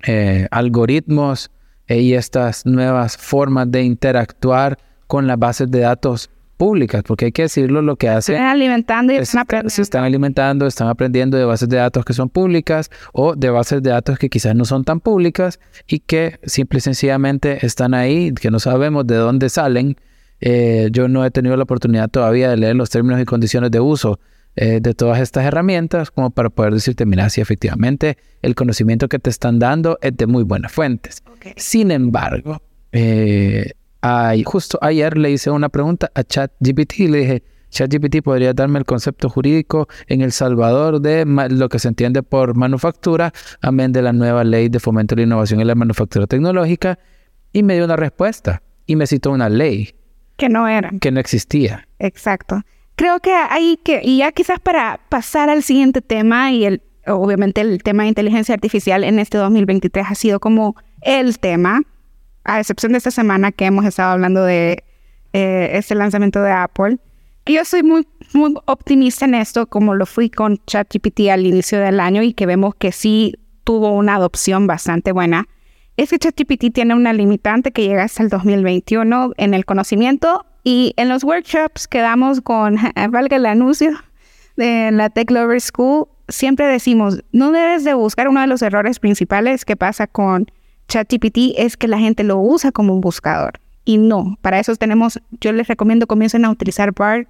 eh, 0.04 0.48
algoritmos 0.50 1.50
eh, 1.86 2.00
y 2.00 2.14
estas 2.14 2.64
nuevas 2.64 3.16
formas 3.16 3.70
de 3.70 3.82
interactuar 3.82 4.78
con 5.12 5.26
las 5.26 5.38
bases 5.38 5.70
de 5.70 5.80
datos 5.80 6.30
públicas, 6.56 7.02
porque 7.06 7.26
hay 7.26 7.32
que 7.32 7.42
decirlo, 7.42 7.82
lo 7.82 7.96
que 7.96 8.06
Se 8.06 8.12
hace 8.12 8.32
están 8.32 8.46
alimentando 8.48 9.12
y 9.12 9.16
es- 9.16 9.22
están 9.28 9.40
aprendiendo. 9.42 9.70
se 9.70 9.82
están 9.82 10.04
alimentando, 10.04 10.66
están 10.66 10.88
aprendiendo 10.88 11.36
de 11.36 11.44
bases 11.44 11.68
de 11.68 11.76
datos 11.76 12.02
que 12.06 12.14
son 12.14 12.30
públicas 12.30 12.90
o 13.12 13.34
de 13.36 13.50
bases 13.50 13.82
de 13.82 13.90
datos 13.90 14.18
que 14.18 14.30
quizás 14.30 14.54
no 14.54 14.64
son 14.64 14.84
tan 14.84 15.00
públicas 15.00 15.60
y 15.86 15.98
que 15.98 16.38
simple 16.44 16.78
y 16.78 16.80
sencillamente 16.80 17.66
están 17.66 17.92
ahí, 17.92 18.32
que 18.32 18.50
no 18.50 18.58
sabemos 18.58 19.06
de 19.06 19.16
dónde 19.16 19.50
salen. 19.50 19.96
Eh, 20.40 20.88
yo 20.92 21.08
no 21.08 21.26
he 21.26 21.30
tenido 21.30 21.58
la 21.58 21.64
oportunidad 21.64 22.08
todavía 22.08 22.48
de 22.48 22.56
leer 22.56 22.76
los 22.76 22.88
términos 22.88 23.20
y 23.20 23.26
condiciones 23.26 23.70
de 23.70 23.80
uso 23.80 24.18
eh, 24.56 24.80
de 24.80 24.94
todas 24.94 25.20
estas 25.20 25.44
herramientas 25.44 26.10
como 26.10 26.30
para 26.30 26.48
poder 26.48 26.72
decirte, 26.72 27.04
mira, 27.04 27.28
si 27.28 27.42
efectivamente 27.42 28.16
el 28.40 28.54
conocimiento 28.54 29.08
que 29.08 29.18
te 29.18 29.28
están 29.28 29.58
dando 29.58 29.98
es 30.00 30.16
de 30.16 30.26
muy 30.26 30.42
buenas 30.42 30.72
fuentes. 30.72 31.22
Sin 31.56 31.90
embargo, 31.90 32.62
eh, 32.92 33.72
ay- 34.02 34.42
justo 34.44 34.78
ayer 34.82 35.16
le 35.16 35.30
hice 35.30 35.50
una 35.50 35.68
pregunta 35.68 36.10
a 36.14 36.22
ChatGPT 36.22 36.98
y 37.00 37.08
le 37.08 37.18
dije, 37.18 37.42
ChatGPT 37.70 38.22
podría 38.22 38.52
darme 38.52 38.78
el 38.78 38.84
concepto 38.84 39.30
jurídico 39.30 39.88
en 40.06 40.20
El 40.20 40.32
Salvador 40.32 41.00
de 41.00 41.24
lo 41.24 41.68
que 41.70 41.78
se 41.78 41.88
entiende 41.88 42.22
por 42.22 42.54
manufactura, 42.54 43.32
amén 43.62 43.92
de 43.92 44.02
la 44.02 44.12
nueva 44.12 44.44
ley 44.44 44.68
de 44.68 44.78
fomento 44.78 45.14
de 45.14 45.22
la 45.22 45.26
innovación 45.26 45.60
y 45.60 45.64
la 45.64 45.74
manufactura 45.74 46.26
tecnológica, 46.26 46.98
y 47.52 47.62
me 47.62 47.74
dio 47.74 47.84
una 47.86 47.96
respuesta 47.96 48.62
y 48.84 48.96
me 48.96 49.06
citó 49.06 49.30
una 49.30 49.48
ley 49.48 49.94
Que 50.36 50.48
no 50.50 50.68
eran. 50.68 50.98
que 50.98 51.10
no 51.10 51.18
existía. 51.20 51.88
Exacto. 51.98 52.60
Creo 52.96 53.20
que 53.20 53.32
hay 53.32 53.78
que, 53.82 54.02
y 54.04 54.18
ya 54.18 54.32
quizás 54.32 54.60
para 54.60 55.00
pasar 55.08 55.48
al 55.48 55.62
siguiente 55.62 56.02
tema, 56.02 56.52
y 56.52 56.66
el, 56.66 56.82
obviamente 57.06 57.62
el 57.62 57.82
tema 57.82 58.02
de 58.02 58.10
inteligencia 58.10 58.54
artificial 58.54 59.02
en 59.02 59.18
este 59.18 59.38
2023 59.38 60.06
ha 60.10 60.14
sido 60.14 60.40
como 60.40 60.76
el 61.00 61.38
tema, 61.38 61.80
a 62.44 62.60
excepción 62.60 62.92
de 62.92 62.98
esta 62.98 63.10
semana 63.10 63.52
que 63.52 63.66
hemos 63.66 63.84
estado 63.84 64.12
hablando 64.12 64.44
de 64.44 64.84
eh, 65.32 65.70
este 65.74 65.94
lanzamiento 65.94 66.42
de 66.42 66.52
Apple. 66.52 66.98
Yo 67.46 67.64
soy 67.64 67.82
muy, 67.82 68.06
muy 68.32 68.54
optimista 68.66 69.24
en 69.24 69.34
esto, 69.34 69.66
como 69.66 69.94
lo 69.94 70.06
fui 70.06 70.30
con 70.30 70.58
ChatGPT 70.66 71.28
al 71.30 71.46
inicio 71.46 71.80
del 71.80 72.00
año 72.00 72.22
y 72.22 72.34
que 72.34 72.46
vemos 72.46 72.74
que 72.76 72.92
sí 72.92 73.34
tuvo 73.64 73.92
una 73.92 74.16
adopción 74.16 74.66
bastante 74.66 75.12
buena. 75.12 75.48
Es 75.96 76.10
que 76.10 76.18
ChatGPT 76.18 76.72
tiene 76.72 76.94
una 76.94 77.12
limitante 77.12 77.72
que 77.72 77.82
llega 77.82 78.04
hasta 78.04 78.22
el 78.22 78.28
2021 78.28 79.32
en 79.36 79.54
el 79.54 79.64
conocimiento 79.64 80.46
y 80.64 80.94
en 80.96 81.08
los 81.08 81.24
workshops 81.24 81.88
que 81.88 81.98
damos 81.98 82.40
con, 82.40 82.76
valga 83.10 83.36
el 83.36 83.46
anuncio, 83.46 83.92
de 84.56 84.90
la 84.92 85.10
Tech 85.10 85.30
Lover 85.30 85.60
School, 85.60 86.06
siempre 86.28 86.66
decimos, 86.66 87.22
no 87.32 87.52
debes 87.52 87.84
de 87.84 87.94
buscar 87.94 88.28
uno 88.28 88.40
de 88.40 88.46
los 88.46 88.62
errores 88.62 88.98
principales 88.98 89.64
que 89.64 89.76
pasa 89.76 90.06
con 90.06 90.50
ChatGPT 90.92 91.54
es 91.56 91.78
que 91.78 91.88
la 91.88 91.98
gente 91.98 92.22
lo 92.22 92.38
usa 92.38 92.70
como 92.70 92.92
un 92.92 93.00
buscador. 93.00 93.58
Y 93.84 93.96
no, 93.96 94.36
para 94.42 94.60
eso 94.60 94.76
tenemos, 94.76 95.18
yo 95.40 95.50
les 95.52 95.66
recomiendo 95.66 96.06
comiencen 96.06 96.44
a 96.44 96.50
utilizar 96.50 96.92
BART 96.92 97.28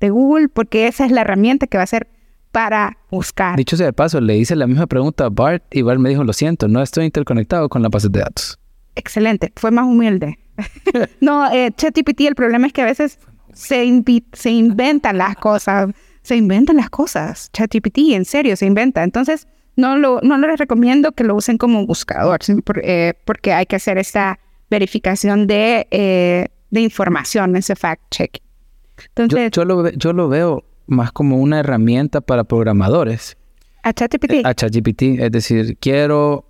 de 0.00 0.10
Google 0.10 0.48
porque 0.48 0.88
esa 0.88 1.04
es 1.06 1.12
la 1.12 1.20
herramienta 1.20 1.68
que 1.68 1.76
va 1.78 1.84
a 1.84 1.86
ser 1.86 2.08
para 2.50 2.98
buscar. 3.08 3.56
Dicho 3.56 3.76
sea 3.76 3.86
de 3.86 3.92
paso, 3.92 4.20
le 4.20 4.36
hice 4.36 4.56
la 4.56 4.66
misma 4.66 4.88
pregunta 4.88 5.26
a 5.26 5.28
Bart 5.28 5.62
y 5.70 5.82
Bart 5.82 6.00
me 6.00 6.08
dijo, 6.08 6.24
lo 6.24 6.32
siento, 6.32 6.66
no 6.66 6.82
estoy 6.82 7.04
interconectado 7.04 7.68
con 7.68 7.80
la 7.80 7.88
base 7.88 8.08
de 8.08 8.18
datos. 8.18 8.58
Excelente, 8.96 9.52
fue 9.54 9.70
más 9.70 9.84
humilde. 9.84 10.40
no, 11.20 11.48
eh, 11.52 11.70
ChatGPT, 11.76 12.22
el 12.22 12.34
problema 12.34 12.66
es 12.66 12.72
que 12.72 12.82
a 12.82 12.86
veces 12.86 13.20
se, 13.52 13.84
invi- 13.84 14.24
se 14.32 14.50
inventan 14.50 15.16
las 15.16 15.36
cosas, 15.36 15.90
se 16.22 16.34
inventan 16.34 16.76
las 16.76 16.90
cosas. 16.90 17.50
ChatGPT, 17.52 17.98
en 18.14 18.24
serio, 18.24 18.56
se 18.56 18.66
inventa. 18.66 19.04
Entonces, 19.04 19.46
no, 19.76 19.96
lo, 19.96 20.20
no 20.22 20.38
les 20.38 20.58
recomiendo 20.58 21.12
que 21.12 21.24
lo 21.24 21.34
usen 21.34 21.58
como 21.58 21.86
buscador, 21.86 22.40
eh, 22.82 23.14
porque 23.24 23.52
hay 23.52 23.66
que 23.66 23.76
hacer 23.76 23.98
esta 23.98 24.38
verificación 24.70 25.46
de, 25.46 25.86
eh, 25.90 26.48
de 26.70 26.80
información, 26.80 27.56
ese 27.56 27.74
fact-check. 27.74 28.38
Yo, 28.38 29.04
Entonces, 29.16 29.50
yo 29.52 29.64
lo, 29.64 29.90
yo 29.90 30.12
lo 30.12 30.28
veo 30.28 30.64
más 30.86 31.12
como 31.12 31.38
una 31.38 31.60
herramienta 31.60 32.20
para 32.20 32.44
programadores. 32.44 33.36
a 33.82 33.92
ChatGPT, 33.92 34.44
a 34.44 34.54
ChatGPT. 34.54 35.02
Es 35.20 35.30
decir, 35.30 35.78
quiero 35.78 36.44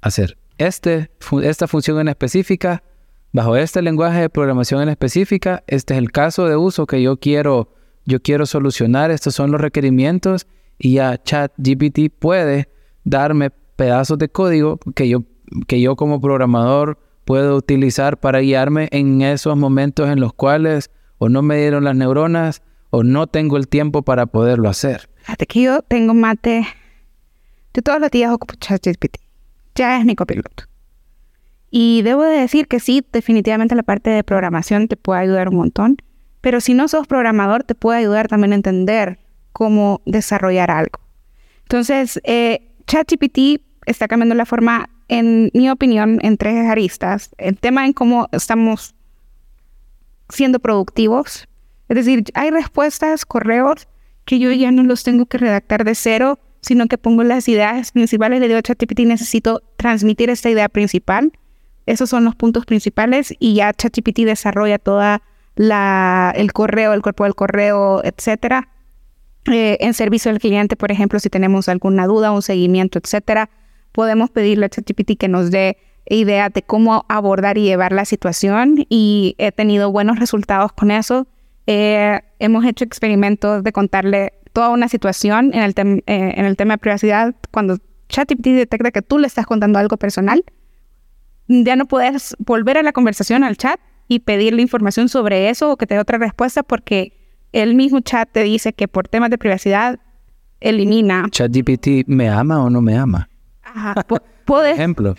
hacer 0.00 0.38
este, 0.58 1.10
esta 1.42 1.66
función 1.66 2.00
en 2.00 2.08
específica 2.08 2.82
bajo 3.32 3.56
este 3.56 3.82
lenguaje 3.82 4.20
de 4.20 4.30
programación 4.30 4.82
en 4.82 4.88
específica. 4.90 5.64
Este 5.66 5.94
es 5.94 5.98
el 5.98 6.12
caso 6.12 6.46
de 6.46 6.56
uso 6.56 6.86
que 6.86 7.02
yo 7.02 7.16
quiero, 7.16 7.74
yo 8.04 8.20
quiero 8.20 8.46
solucionar. 8.46 9.10
Estos 9.10 9.34
son 9.34 9.50
los 9.50 9.60
requerimientos 9.60 10.46
y 10.78 10.94
ya 10.94 11.20
ChatGPT 11.22 12.10
puede 12.18 12.68
darme 13.04 13.50
pedazos 13.50 14.18
de 14.18 14.28
código 14.28 14.78
que 14.94 15.08
yo, 15.08 15.24
que 15.66 15.80
yo 15.80 15.96
como 15.96 16.20
programador 16.20 16.98
puedo 17.24 17.56
utilizar 17.56 18.18
para 18.18 18.40
guiarme 18.40 18.88
en 18.90 19.20
esos 19.22 19.56
momentos 19.56 20.08
en 20.08 20.20
los 20.20 20.32
cuales 20.32 20.90
o 21.18 21.28
no 21.28 21.42
me 21.42 21.58
dieron 21.58 21.84
las 21.84 21.96
neuronas 21.96 22.62
o 22.90 23.02
no 23.02 23.26
tengo 23.26 23.56
el 23.56 23.68
tiempo 23.68 24.02
para 24.02 24.26
poderlo 24.26 24.68
hacer. 24.68 25.08
fíjate 25.16 25.46
que 25.46 25.62
yo 25.62 25.82
tengo 25.82 26.14
mate. 26.14 26.66
Yo 27.74 27.82
todos 27.82 28.00
los 28.00 28.10
días 28.10 28.32
ocupo 28.32 28.54
ChatGPT. 28.54 29.18
Ya 29.74 29.98
es 29.98 30.04
mi 30.04 30.16
copiloto. 30.16 30.64
Y 31.70 32.02
debo 32.02 32.22
de 32.22 32.38
decir 32.38 32.66
que 32.66 32.80
sí, 32.80 33.04
definitivamente 33.12 33.74
la 33.74 33.82
parte 33.82 34.10
de 34.10 34.24
programación 34.24 34.88
te 34.88 34.96
puede 34.96 35.20
ayudar 35.20 35.50
un 35.50 35.56
montón. 35.56 35.96
Pero 36.40 36.60
si 36.60 36.72
no 36.72 36.88
sos 36.88 37.06
programador, 37.06 37.62
te 37.64 37.74
puede 37.74 37.98
ayudar 37.98 38.28
también 38.28 38.52
a 38.52 38.56
entender 38.56 39.18
cómo 39.58 40.02
desarrollar 40.06 40.70
algo. 40.70 41.00
Entonces, 41.62 42.20
eh, 42.22 42.70
ChatGPT 42.86 43.60
está 43.86 44.06
cambiando 44.06 44.36
la 44.36 44.46
forma 44.46 44.88
en 45.08 45.50
mi 45.52 45.68
opinión, 45.68 46.20
en 46.22 46.36
tres 46.36 46.64
aristas. 46.64 47.30
El 47.38 47.58
tema 47.58 47.84
en 47.84 47.92
cómo 47.92 48.28
estamos 48.30 48.94
siendo 50.28 50.60
productivos. 50.60 51.48
Es 51.88 51.96
decir, 51.96 52.22
hay 52.34 52.50
respuestas, 52.50 53.26
correos 53.26 53.88
que 54.24 54.38
yo 54.38 54.52
ya 54.52 54.70
no 54.70 54.84
los 54.84 55.02
tengo 55.02 55.26
que 55.26 55.38
redactar 55.38 55.84
de 55.84 55.96
cero, 55.96 56.38
sino 56.60 56.86
que 56.86 56.96
pongo 56.96 57.24
las 57.24 57.48
ideas 57.48 57.90
principales, 57.90 58.38
le 58.38 58.46
digo 58.46 58.60
a 58.60 58.62
ChatGPT, 58.62 59.00
necesito 59.00 59.60
transmitir 59.76 60.30
esta 60.30 60.50
idea 60.50 60.68
principal. 60.68 61.32
Esos 61.86 62.10
son 62.10 62.24
los 62.24 62.36
puntos 62.36 62.64
principales 62.64 63.34
y 63.40 63.54
ya 63.54 63.72
ChatGPT 63.72 64.20
desarrolla 64.20 64.78
toda 64.78 65.22
la, 65.56 66.32
el 66.36 66.52
correo, 66.52 66.92
el 66.92 67.02
cuerpo 67.02 67.24
del 67.24 67.34
correo, 67.34 68.04
etcétera. 68.04 68.68
Eh, 69.50 69.78
en 69.80 69.94
servicio 69.94 70.30
al 70.30 70.38
cliente, 70.38 70.76
por 70.76 70.92
ejemplo, 70.92 71.18
si 71.20 71.30
tenemos 71.30 71.68
alguna 71.68 72.06
duda, 72.06 72.32
un 72.32 72.42
seguimiento, 72.42 72.98
etcétera, 72.98 73.50
podemos 73.92 74.30
pedirle 74.30 74.66
a 74.66 74.68
ChatGPT 74.68 75.16
que 75.18 75.28
nos 75.28 75.50
dé 75.50 75.78
idea 76.08 76.48
de 76.48 76.62
cómo 76.62 77.04
abordar 77.08 77.58
y 77.58 77.64
llevar 77.64 77.92
la 77.92 78.04
situación 78.04 78.86
y 78.88 79.34
he 79.38 79.52
tenido 79.52 79.90
buenos 79.90 80.18
resultados 80.18 80.72
con 80.72 80.90
eso. 80.90 81.26
Eh, 81.66 82.20
hemos 82.38 82.64
hecho 82.64 82.84
experimentos 82.84 83.62
de 83.62 83.72
contarle 83.72 84.32
toda 84.52 84.70
una 84.70 84.88
situación 84.88 85.52
en 85.54 85.62
el, 85.62 85.74
eh, 85.78 86.02
en 86.06 86.44
el 86.44 86.56
tema 86.56 86.74
de 86.74 86.78
privacidad. 86.78 87.34
Cuando 87.50 87.78
ChatGPT 88.08 88.46
detecta 88.48 88.90
que 88.90 89.02
tú 89.02 89.18
le 89.18 89.26
estás 89.26 89.46
contando 89.46 89.78
algo 89.78 89.96
personal, 89.96 90.44
ya 91.46 91.76
no 91.76 91.86
puedes 91.86 92.36
volver 92.38 92.78
a 92.78 92.82
la 92.82 92.92
conversación 92.92 93.44
al 93.44 93.56
chat 93.56 93.80
y 94.06 94.20
pedirle 94.20 94.62
información 94.62 95.08
sobre 95.08 95.50
eso 95.50 95.72
o 95.72 95.76
que 95.76 95.86
te 95.86 95.94
dé 95.94 96.00
otra 96.00 96.18
respuesta 96.18 96.62
porque 96.62 97.17
el 97.62 97.74
mismo 97.74 98.00
chat 98.00 98.28
te 98.30 98.42
dice 98.42 98.72
que 98.72 98.88
por 98.88 99.08
temas 99.08 99.30
de 99.30 99.38
privacidad 99.38 99.98
elimina. 100.60 101.26
ChatGPT 101.30 102.06
me 102.06 102.28
ama 102.28 102.62
o 102.62 102.70
no 102.70 102.80
me 102.80 102.96
ama. 102.96 103.28
Ajá. 103.62 103.94
Puedes, 104.48 104.78
ejemplo. 104.78 105.14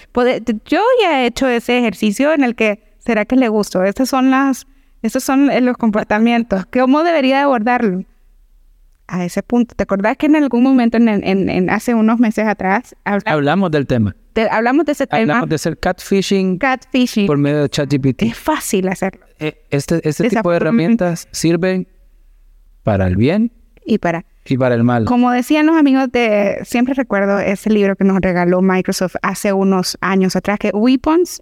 yo 0.65 0.81
ya 1.03 1.21
he 1.21 1.27
hecho 1.27 1.47
ese 1.47 1.77
ejercicio 1.77 2.33
en 2.33 2.43
el 2.43 2.55
que, 2.55 2.95
¿será 2.97 3.25
que 3.25 3.35
le 3.35 3.47
gusto? 3.47 3.83
Estas 3.83 4.09
son 4.09 4.31
las, 4.31 4.65
estos 5.03 5.23
son 5.23 5.51
los 5.63 5.77
comportamientos. 5.77 6.65
¿Cómo 6.73 7.03
debería 7.03 7.43
abordarlo? 7.43 8.05
A 9.05 9.25
ese 9.25 9.43
punto. 9.43 9.75
¿Te 9.75 9.83
acordás 9.83 10.17
que 10.17 10.25
en 10.25 10.35
algún 10.35 10.63
momento, 10.63 10.97
en, 10.97 11.07
en, 11.07 11.69
hace 11.69 11.93
unos 11.93 12.19
meses 12.19 12.47
atrás, 12.47 12.95
hablamos, 13.03 13.69
del 13.69 13.85
tema? 13.85 14.15
hablamos 14.49 14.85
de 14.85 14.93
ese 14.93 15.05
tema. 15.05 15.21
Hablamos 15.21 15.49
de 15.49 15.55
hacer 15.55 15.77
catfishing, 15.77 16.57
catfishing 16.57 17.27
por 17.27 17.37
medio 17.37 17.61
de 17.61 17.69
ChatGPT. 17.69 18.23
Es 18.23 18.37
fácil 18.37 18.87
hacerlo. 18.87 19.25
Eh, 19.37 19.63
este, 19.69 20.07
este 20.09 20.29
tipo 20.29 20.49
de 20.49 20.57
herramientas 20.57 21.27
sirven 21.31 21.87
para 22.83 23.07
el 23.07 23.15
bien 23.15 23.51
y 23.85 23.97
para 23.97 24.25
y 24.45 24.57
para 24.57 24.75
el 24.75 24.83
mal. 24.83 25.05
Como 25.05 25.31
decían 25.31 25.67
los 25.67 25.75
amigos 25.75 26.11
de, 26.11 26.59
siempre 26.63 26.93
recuerdo 26.93 27.39
ese 27.39 27.69
libro 27.69 27.95
que 27.95 28.03
nos 28.03 28.19
regaló 28.19 28.61
Microsoft 28.61 29.15
hace 29.21 29.53
unos 29.53 29.97
años 30.01 30.35
atrás, 30.35 30.59
que 30.59 30.69
Weapons 30.69 31.41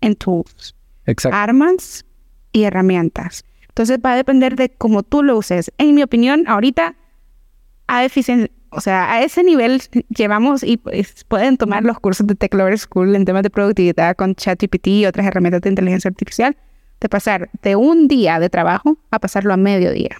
and 0.00 0.16
Tools. 0.16 0.74
Exacto. 1.06 1.36
Armas 1.36 2.04
y 2.52 2.64
herramientas. 2.64 3.44
Entonces 3.68 3.98
va 4.04 4.12
a 4.12 4.16
depender 4.16 4.56
de 4.56 4.70
cómo 4.70 5.02
tú 5.02 5.22
lo 5.22 5.38
uses. 5.38 5.70
En 5.78 5.94
mi 5.94 6.02
opinión, 6.02 6.44
ahorita 6.48 6.96
a 7.86 8.06
o 8.72 8.80
sea, 8.80 9.12
a 9.12 9.22
ese 9.22 9.42
nivel 9.42 9.82
llevamos 10.10 10.62
y 10.62 10.76
pues, 10.76 11.24
pueden 11.24 11.56
tomar 11.56 11.82
los 11.82 11.98
cursos 11.98 12.26
de 12.26 12.36
Tech 12.36 12.54
Lover 12.54 12.78
School 12.78 13.16
en 13.16 13.24
temas 13.24 13.42
de 13.42 13.50
productividad 13.50 14.14
con 14.14 14.34
ChatGPT 14.34 14.86
y 14.88 15.06
otras 15.06 15.26
herramientas 15.26 15.62
de 15.62 15.70
inteligencia 15.70 16.08
artificial, 16.08 16.56
de 17.00 17.08
pasar 17.08 17.50
de 17.62 17.74
un 17.74 18.06
día 18.06 18.38
de 18.38 18.48
trabajo 18.48 18.98
a 19.10 19.18
pasarlo 19.18 19.52
a 19.52 19.56
medio 19.56 19.92
día. 19.92 20.16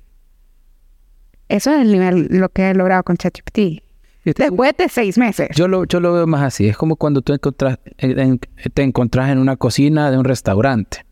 Eso 1.51 1.73
es 1.73 1.81
el 1.83 1.91
nivel, 1.91 2.29
lo 2.31 2.49
que 2.49 2.71
he 2.71 2.75
logrado 2.75 3.03
con 3.03 3.17
ChatGPT. 3.17 3.83
Después 4.25 4.73
de 4.79 4.89
seis 4.89 5.19
meses. 5.19 5.49
Yo 5.57 5.67
lo, 5.67 5.85
yo 5.85 5.99
lo 5.99 6.13
veo 6.13 6.27
más 6.27 6.43
así. 6.43 6.69
Es 6.69 6.77
como 6.77 6.95
cuando 6.95 7.23
tú 7.23 7.37
te 7.37 8.83
encontrás 8.83 9.31
en 9.31 9.39
una 9.39 9.57
cocina 9.57 10.13
de 10.13 10.19
un 10.19 10.25
restaurante. 10.25 11.05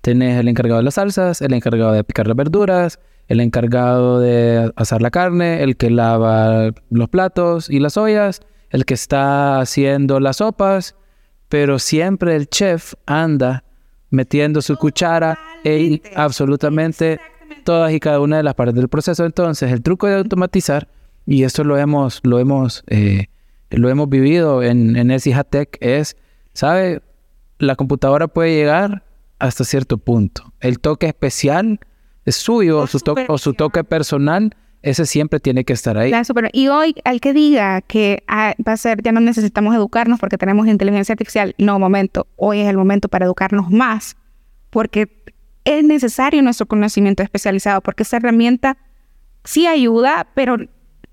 Tienes 0.00 0.38
el 0.38 0.46
encargado 0.46 0.78
de 0.78 0.84
las 0.84 0.94
salsas, 0.94 1.42
el 1.42 1.54
encargado 1.54 1.90
de 1.90 2.04
picar 2.04 2.28
las 2.28 2.36
verduras, 2.36 3.00
el 3.26 3.40
encargado 3.40 4.20
de 4.20 4.70
asar 4.76 5.02
la 5.02 5.10
carne, 5.10 5.62
el 5.64 5.76
que 5.76 5.90
lava 5.90 6.70
los 6.90 7.08
platos 7.08 7.68
y 7.68 7.80
las 7.80 7.96
ollas, 7.96 8.42
el 8.70 8.84
que 8.84 8.94
está 8.94 9.58
haciendo 9.60 10.20
las 10.20 10.36
sopas, 10.36 10.94
pero 11.48 11.80
siempre 11.80 12.36
el 12.36 12.48
chef 12.48 12.94
anda 13.06 13.64
metiendo 14.10 14.62
su 14.62 14.76
cuchara 14.76 15.36
en 15.64 16.00
absolutamente 16.14 17.18
todas 17.64 17.92
y 17.92 18.00
cada 18.00 18.20
una 18.20 18.36
de 18.36 18.42
las 18.42 18.54
partes 18.54 18.74
del 18.76 18.88
proceso. 18.88 19.24
Entonces, 19.24 19.72
el 19.72 19.82
truco 19.82 20.06
de 20.06 20.16
automatizar, 20.16 20.88
y 21.26 21.42
esto 21.42 21.64
lo 21.64 21.76
hemos, 21.76 22.20
lo 22.22 22.38
hemos, 22.38 22.84
eh, 22.86 23.26
lo 23.70 23.88
hemos 23.88 24.08
vivido 24.08 24.62
en, 24.62 24.96
en 24.96 25.16
Tech, 25.50 25.76
es, 25.80 26.16
¿sabe? 26.52 27.02
La 27.58 27.76
computadora 27.76 28.28
puede 28.28 28.54
llegar 28.54 29.02
hasta 29.38 29.64
cierto 29.64 29.98
punto. 29.98 30.52
El 30.60 30.78
toque 30.78 31.06
especial 31.06 31.80
es 32.24 32.36
suyo 32.36 32.78
o 32.78 32.86
su, 32.86 33.00
o 33.28 33.38
su 33.38 33.54
toque 33.54 33.82
personal 33.82 34.54
ese 34.84 35.06
siempre 35.06 35.40
tiene 35.40 35.64
que 35.64 35.72
estar 35.72 35.96
ahí. 35.96 36.12
y 36.52 36.68
hoy, 36.68 36.94
al 37.04 37.20
que 37.20 37.32
diga 37.32 37.80
que 37.80 38.22
ah, 38.28 38.54
va 38.66 38.72
a 38.72 38.76
ser, 38.76 39.02
ya 39.02 39.12
no 39.12 39.20
necesitamos 39.20 39.74
educarnos 39.74 40.20
porque 40.20 40.36
tenemos 40.36 40.66
inteligencia 40.66 41.14
artificial, 41.14 41.54
no, 41.56 41.78
momento, 41.78 42.26
hoy 42.36 42.60
es 42.60 42.68
el 42.68 42.76
momento 42.76 43.08
para 43.08 43.24
educarnos 43.24 43.70
más, 43.70 44.16
porque 44.68 45.08
es 45.64 45.82
necesario 45.84 46.42
nuestro 46.42 46.66
conocimiento 46.66 47.22
especializado 47.22 47.80
porque 47.80 48.02
esa 48.02 48.18
herramienta 48.18 48.76
sí 49.44 49.66
ayuda, 49.66 50.28
pero 50.34 50.56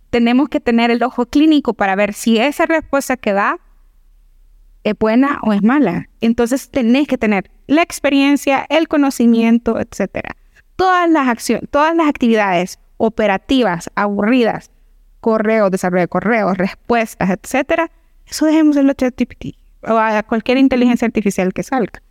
tenemos 0.10 0.50
que 0.50 0.60
tener 0.60 0.92
el 0.92 1.04
ojo 1.04 1.26
clínico 1.26 1.74
para 1.74 1.96
ver 1.96 2.14
si 2.14 2.38
esa 2.38 2.66
respuesta 2.66 3.18
que 3.18 3.34
da 3.34 3.60
es 4.84 4.94
buena 4.98 5.40
o 5.44 5.54
es 5.54 5.64
mala. 5.64 6.10
Entonces 6.20 6.70
tenés 6.70 7.08
que 7.08 7.18
tener 7.18 7.50
la 7.68 7.82
experiencia, 7.82 8.66
el 8.70 8.88
conocimiento, 8.88 9.80
etcétera. 9.80 10.36
Todas 10.76 11.10
las 11.10 11.28
acciones, 11.28 11.70
todas 11.70 11.96
las 11.96 12.08
actividades 12.08 12.80
operativas, 12.98 13.90
aburridas, 13.96 14.72
correos, 15.22 15.72
desarrollo 15.72 16.02
de 16.02 16.08
correos, 16.08 16.58
respuestas, 16.58 17.30
etcétera, 17.30 17.92
eso 18.26 18.46
dejemos 18.46 18.76
en 18.78 18.88
los 18.88 18.96
ChatGPT 18.96 19.56
o 19.88 19.98
a 19.98 20.24
cualquier 20.24 20.58
inteligencia 20.58 21.06
artificial 21.06 21.54
que 21.54 21.64
salga 21.64 22.02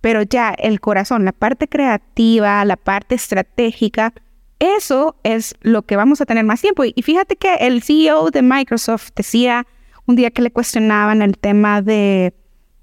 pero 0.00 0.22
ya 0.22 0.50
el 0.50 0.80
corazón, 0.80 1.24
la 1.24 1.32
parte 1.32 1.68
creativa, 1.68 2.64
la 2.64 2.76
parte 2.76 3.14
estratégica, 3.14 4.12
eso 4.58 5.16
es 5.22 5.54
lo 5.60 5.82
que 5.82 5.96
vamos 5.96 6.20
a 6.20 6.26
tener 6.26 6.44
más 6.44 6.60
tiempo. 6.60 6.84
Y 6.84 7.02
fíjate 7.02 7.36
que 7.36 7.54
el 7.56 7.82
CEO 7.82 8.30
de 8.30 8.42
Microsoft 8.42 9.10
decía 9.14 9.66
un 10.06 10.16
día 10.16 10.30
que 10.30 10.42
le 10.42 10.50
cuestionaban 10.50 11.22
el 11.22 11.36
tema 11.38 11.82
de, 11.82 12.34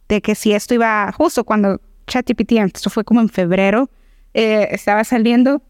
que 0.07 0.35
si 0.35 0.53
esto 0.53 0.75
iba 0.75 1.11
justo 1.11 1.43
cuando 1.43 1.81
ChatGPT, 2.07 2.53
esto 2.53 2.89
fue 2.89 3.03
como 3.03 3.19
en 3.19 3.29
febrero, 3.29 3.89
eh, 4.33 4.67
estaba 4.71 5.03
saliendo, 5.03 5.61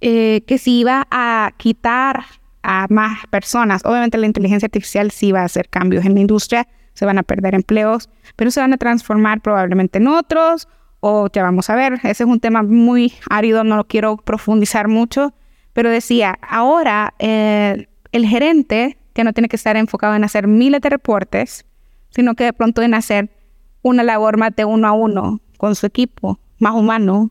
eh, 0.00 0.42
que 0.46 0.58
si 0.58 0.80
iba 0.80 1.06
a 1.10 1.52
quitar 1.56 2.24
a 2.62 2.86
más 2.90 3.26
personas. 3.28 3.82
Obviamente 3.84 4.18
la 4.18 4.26
inteligencia 4.26 4.66
artificial 4.66 5.10
sí 5.10 5.32
va 5.32 5.42
a 5.42 5.44
hacer 5.44 5.68
cambios 5.68 6.04
en 6.04 6.14
la 6.14 6.20
industria, 6.20 6.68
se 6.96 7.04
van 7.04 7.18
a 7.18 7.22
perder 7.22 7.54
empleos, 7.54 8.08
pero 8.34 8.50
se 8.50 8.60
van 8.60 8.72
a 8.72 8.78
transformar 8.78 9.40
probablemente 9.42 9.98
en 9.98 10.08
otros 10.08 10.66
o 11.00 11.28
ya 11.30 11.42
vamos 11.42 11.68
a 11.70 11.76
ver. 11.76 11.94
Ese 12.02 12.24
es 12.24 12.28
un 12.28 12.40
tema 12.40 12.62
muy 12.62 13.12
árido, 13.28 13.64
no 13.64 13.76
lo 13.76 13.84
quiero 13.84 14.16
profundizar 14.16 14.88
mucho, 14.88 15.34
pero 15.74 15.90
decía, 15.90 16.38
ahora 16.40 17.14
eh, 17.18 17.86
el 18.12 18.26
gerente, 18.26 18.96
que 19.12 19.24
no 19.24 19.32
tiene 19.34 19.48
que 19.48 19.56
estar 19.56 19.76
enfocado 19.76 20.14
en 20.14 20.24
hacer 20.24 20.46
miles 20.46 20.80
de 20.80 20.88
reportes, 20.88 21.66
sino 22.10 22.34
que 22.34 22.44
de 22.44 22.52
pronto 22.54 22.82
en 22.82 22.94
hacer 22.94 23.30
una 23.82 24.02
labor 24.02 24.38
más 24.38 24.56
de 24.56 24.64
uno 24.64 24.88
a 24.88 24.92
uno 24.92 25.40
con 25.58 25.74
su 25.74 25.86
equipo, 25.86 26.40
más 26.58 26.74
humano, 26.74 27.30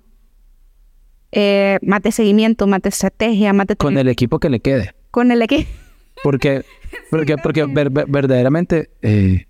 eh, 1.31 1.79
más 1.81 2.03
de 2.03 2.11
seguimiento, 2.11 2.67
más 2.67 2.83
de 2.83 2.89
estrategia, 2.89 3.51
más 3.51 3.65
de... 3.67 3.75
Con 3.75 3.97
el 3.97 4.07
equipo 4.07 4.39
que 4.39 4.49
le 4.49 4.59
quede. 4.59 4.93
Con 5.09 5.31
el 5.31 5.41
equipo. 5.41 5.69
Porque, 6.23 6.63
porque, 7.11 7.35
porque 7.37 7.65
verdaderamente 7.65 8.89
eh, 9.01 9.47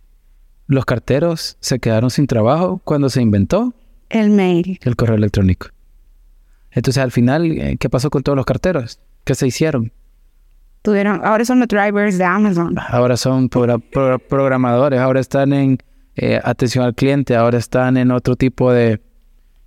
los 0.68 0.86
carteros 0.86 1.58
se 1.60 1.80
quedaron 1.80 2.10
sin 2.10 2.28
trabajo 2.28 2.82
cuando 2.84 3.10
se 3.10 3.22
inventó 3.22 3.74
el 4.10 4.30
mail. 4.30 4.80
El 4.82 4.96
correo 4.96 5.16
electrónico. 5.16 5.68
Entonces, 6.72 7.02
al 7.02 7.12
final, 7.12 7.52
eh, 7.52 7.78
¿qué 7.80 7.90
pasó 7.90 8.10
con 8.10 8.24
todos 8.24 8.36
los 8.36 8.46
carteros? 8.46 9.00
¿Qué 9.24 9.36
se 9.36 9.48
hicieron? 9.48 9.92
Tuvieron, 10.82 11.22
ahora 11.24 11.46
son 11.46 11.60
los 11.60 11.68
drivers 11.68 12.18
de 12.18 12.26
Amazon. 12.26 12.76
Ahora 12.78 13.18
son 13.18 13.50
programadores, 13.50 15.00
ahora 15.00 15.20
están 15.20 15.52
en 15.54 15.78
eh, 16.16 16.40
atención 16.44 16.86
al 16.86 16.94
cliente, 16.94 17.36
ahora 17.36 17.58
están 17.58 17.98
en 17.98 18.12
otro 18.12 18.36
tipo 18.36 18.72
de, 18.72 19.02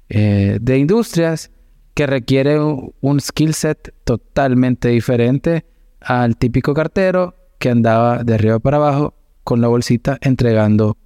eh, 0.08 0.58
de 0.61 0.78
industrias 0.78 1.50
que 1.94 2.06
requieren 2.06 2.92
un 3.00 3.20
skill 3.20 3.54
set 3.54 3.92
totalmente 4.04 4.88
diferente 4.88 5.66
al 6.00 6.37
típico 6.37 6.72
cartero 6.72 7.34
que 7.58 7.70
andaba 7.70 8.22
de 8.22 8.34
arriba 8.34 8.61
para 8.61 8.76
abajo 8.76 9.17
con 9.48 9.62
la 9.62 9.68
bolsita 9.68 10.18
entregando 10.20 10.98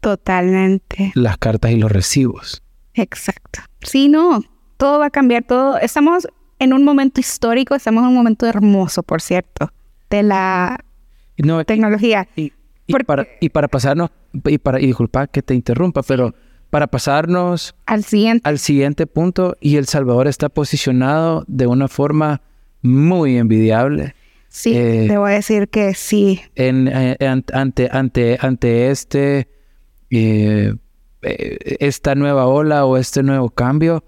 totalmente 0.00 1.10
las 1.16 1.36
cartas 1.38 1.72
y 1.72 1.76
los 1.76 1.90
recibos. 1.90 2.62
Exacto. 2.94 3.58
Sí, 3.80 4.08
no, 4.08 4.40
todo 4.76 5.00
va 5.00 5.06
a 5.06 5.10
cambiar, 5.10 5.42
todo. 5.42 5.78
Estamos 5.78 6.28
en 6.60 6.72
un 6.72 6.84
momento 6.84 7.18
histórico, 7.20 7.74
estamos 7.74 8.02
en 8.04 8.10
un 8.10 8.14
momento 8.14 8.46
hermoso, 8.46 9.02
por 9.02 9.20
cierto, 9.20 9.72
de 10.10 10.22
la 10.22 10.78
tecnología. 11.66 12.28
Y, 12.36 12.52
Porque- 12.88 13.04
para, 13.04 13.26
y 13.40 13.48
para 13.48 13.66
pasarnos, 13.66 14.10
y 14.44 14.58
para, 14.58 14.80
y 14.80 14.86
disculpa 14.86 15.26
que 15.26 15.42
te 15.42 15.54
interrumpa, 15.54 16.02
pero 16.04 16.32
para 16.70 16.86
pasarnos 16.86 17.74
Al 17.86 18.04
siguiente. 18.04 18.48
al 18.48 18.60
siguiente 18.60 19.08
punto, 19.08 19.56
y 19.60 19.76
El 19.76 19.86
Salvador 19.86 20.28
está 20.28 20.48
posicionado 20.48 21.44
de 21.48 21.66
una 21.66 21.88
forma 21.88 22.42
muy 22.80 23.38
envidiable 23.38 24.14
Sí, 24.54 24.74
eh, 24.76 25.06
debo 25.08 25.24
decir 25.26 25.68
que 25.68 25.94
sí. 25.94 26.42
en, 26.56 26.86
eh, 26.88 27.16
an- 27.26 27.44
ante, 27.54 27.88
ante, 27.90 28.36
ante 28.38 28.90
este, 28.90 29.48
eh, 30.10 30.74
eh, 31.22 31.58
esta 31.80 32.14
nueva 32.14 32.46
ola 32.46 32.84
o 32.84 32.98
este 32.98 33.22
nuevo 33.22 33.48
cambio. 33.48 34.04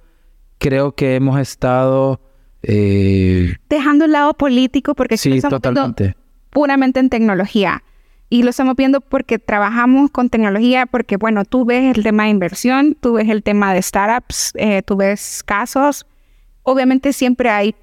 Creo 0.59 0.95
que 0.95 1.15
hemos 1.17 1.41
estado... 1.41 2.21
eh, 2.63 3.55
Dejando 3.71 4.05
el 4.05 4.13
lado 4.13 4.35
político 4.35 4.95
porque 4.95 5.17
sí, 5.17 5.33
estamos 5.33 5.63
totalmente. 5.63 6.15
puramente 6.51 7.01
en 7.01 7.09
tecnología. 7.09 7.83
Y 8.29 8.43
lo 8.43 8.51
estamos 8.51 8.77
viendo 8.77 9.01
porque 9.01 9.39
trabajamos 9.39 10.11
con 10.11 10.29
tecnología, 10.29 10.85
porque 10.85 11.17
bueno, 11.17 11.47
tú 11.47 11.65
ves 11.65 11.97
el 11.97 12.03
tema 12.03 12.25
de 12.25 12.31
inversión, 12.31 12.97
tú 13.01 13.15
ves 13.15 13.31
el 13.31 13.43
tema 13.43 13.73
de 13.73 13.81
startups, 13.81 14.53
eh, 14.57 14.83
tú 14.83 14.97
ves 14.97 15.43
casos. 15.43 16.07
Obviamente 16.65 17.15
siempre 17.15 17.49
hay 17.49 17.75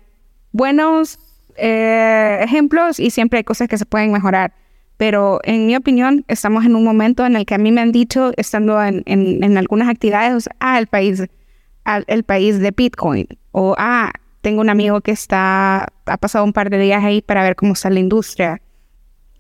buenos 0.52 1.18
eh, 1.62 2.40
ejemplos 2.42 3.00
y 3.00 3.10
siempre 3.12 3.38
hay 3.38 3.44
cosas 3.44 3.68
que 3.68 3.78
se 3.78 3.86
pueden 3.86 4.12
mejorar. 4.12 4.54
Pero 4.98 5.40
en 5.44 5.66
mi 5.68 5.76
opinión, 5.76 6.26
estamos 6.28 6.66
en 6.66 6.76
un 6.76 6.84
momento 6.84 7.26
en 7.26 7.36
el 7.36 7.46
que 7.46 7.56
a 7.56 7.58
mí 7.58 7.72
me 7.72 7.82
han 7.82 7.92
dicho, 7.92 8.32
estando 8.38 8.82
en, 8.84 9.04
en- 9.06 9.44
en 9.44 9.58
algunas 9.58 9.88
actividades, 9.90 10.50
ah, 10.60 10.78
el 10.80 10.88
país, 10.88 11.24
al- 11.86 12.04
el 12.08 12.24
país 12.24 12.60
de 12.60 12.72
Bitcoin, 12.76 13.28
o 13.52 13.76
ah, 13.78 14.12
tengo 14.42 14.62
un 14.62 14.70
amigo 14.70 15.02
que 15.02 15.12
está, 15.12 15.88
ha 16.06 16.18
pasado 16.18 16.44
un 16.46 16.54
par 16.54 16.70
de 16.70 16.78
días 16.80 17.04
ahí 17.04 17.22
para 17.22 17.44
ver 17.44 17.56
cómo 17.56 17.74
está 17.74 17.90
la 17.90 18.00
industria. 18.00 18.62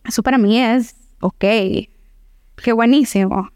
Eso 0.07 0.23
para 0.23 0.37
mí 0.37 0.59
es, 0.59 0.95
ok, 1.21 1.39
qué 1.39 2.71
buenísimo. 2.73 3.49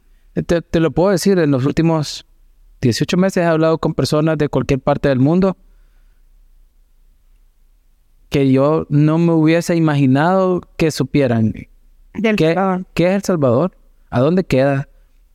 Te, 0.46 0.62
te 0.62 0.80
lo 0.80 0.92
puedo 0.92 1.12
decir, 1.12 1.40
en 1.40 1.52
los 1.52 1.66
últimos 1.66 2.26
18 2.82 3.18
meses 3.18 3.38
he 3.44 3.46
hablado 3.46 3.78
con 3.78 3.94
personas 3.94 4.38
de 4.38 4.50
cualquier 4.50 4.80
parte 4.80 5.10
del 5.10 5.20
mundo 5.20 5.56
que 8.36 8.52
yo 8.52 8.86
no 8.90 9.18
me 9.18 9.32
hubiese 9.32 9.78
imaginado 9.78 10.60
que 10.76 10.92
supieran 10.92 11.54
Del 12.16 12.36
qué, 12.36 12.54
Salvador. 12.54 12.86
qué 12.94 13.08
es 13.08 13.16
El 13.16 13.22
Salvador, 13.22 13.78
a 14.10 14.20
dónde 14.20 14.44
queda, 14.44 14.90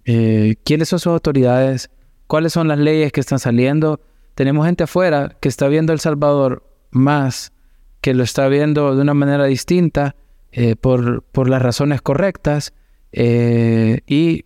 Eh, 0.04 0.56
quiénes 0.64 0.90
son 0.90 0.98
sus 0.98 1.10
autoridades, 1.10 1.88
cuáles 2.26 2.52
son 2.52 2.68
las 2.68 2.78
leyes 2.78 3.10
que 3.10 3.20
están 3.20 3.38
saliendo. 3.38 4.00
Tenemos 4.34 4.66
gente 4.66 4.84
afuera 4.84 5.34
que 5.40 5.48
está 5.48 5.66
viendo 5.68 5.94
El 5.94 6.00
Salvador 6.00 6.62
más, 6.90 7.54
que 8.02 8.12
lo 8.12 8.22
está 8.22 8.48
viendo 8.48 8.94
de 8.94 9.00
una 9.00 9.14
manera 9.14 9.46
distinta 9.46 10.14
eh, 10.52 10.76
por, 10.76 11.22
por 11.22 11.48
las 11.48 11.62
razones 11.62 12.02
correctas 12.02 12.74
eh, 13.12 14.00
y 14.06 14.44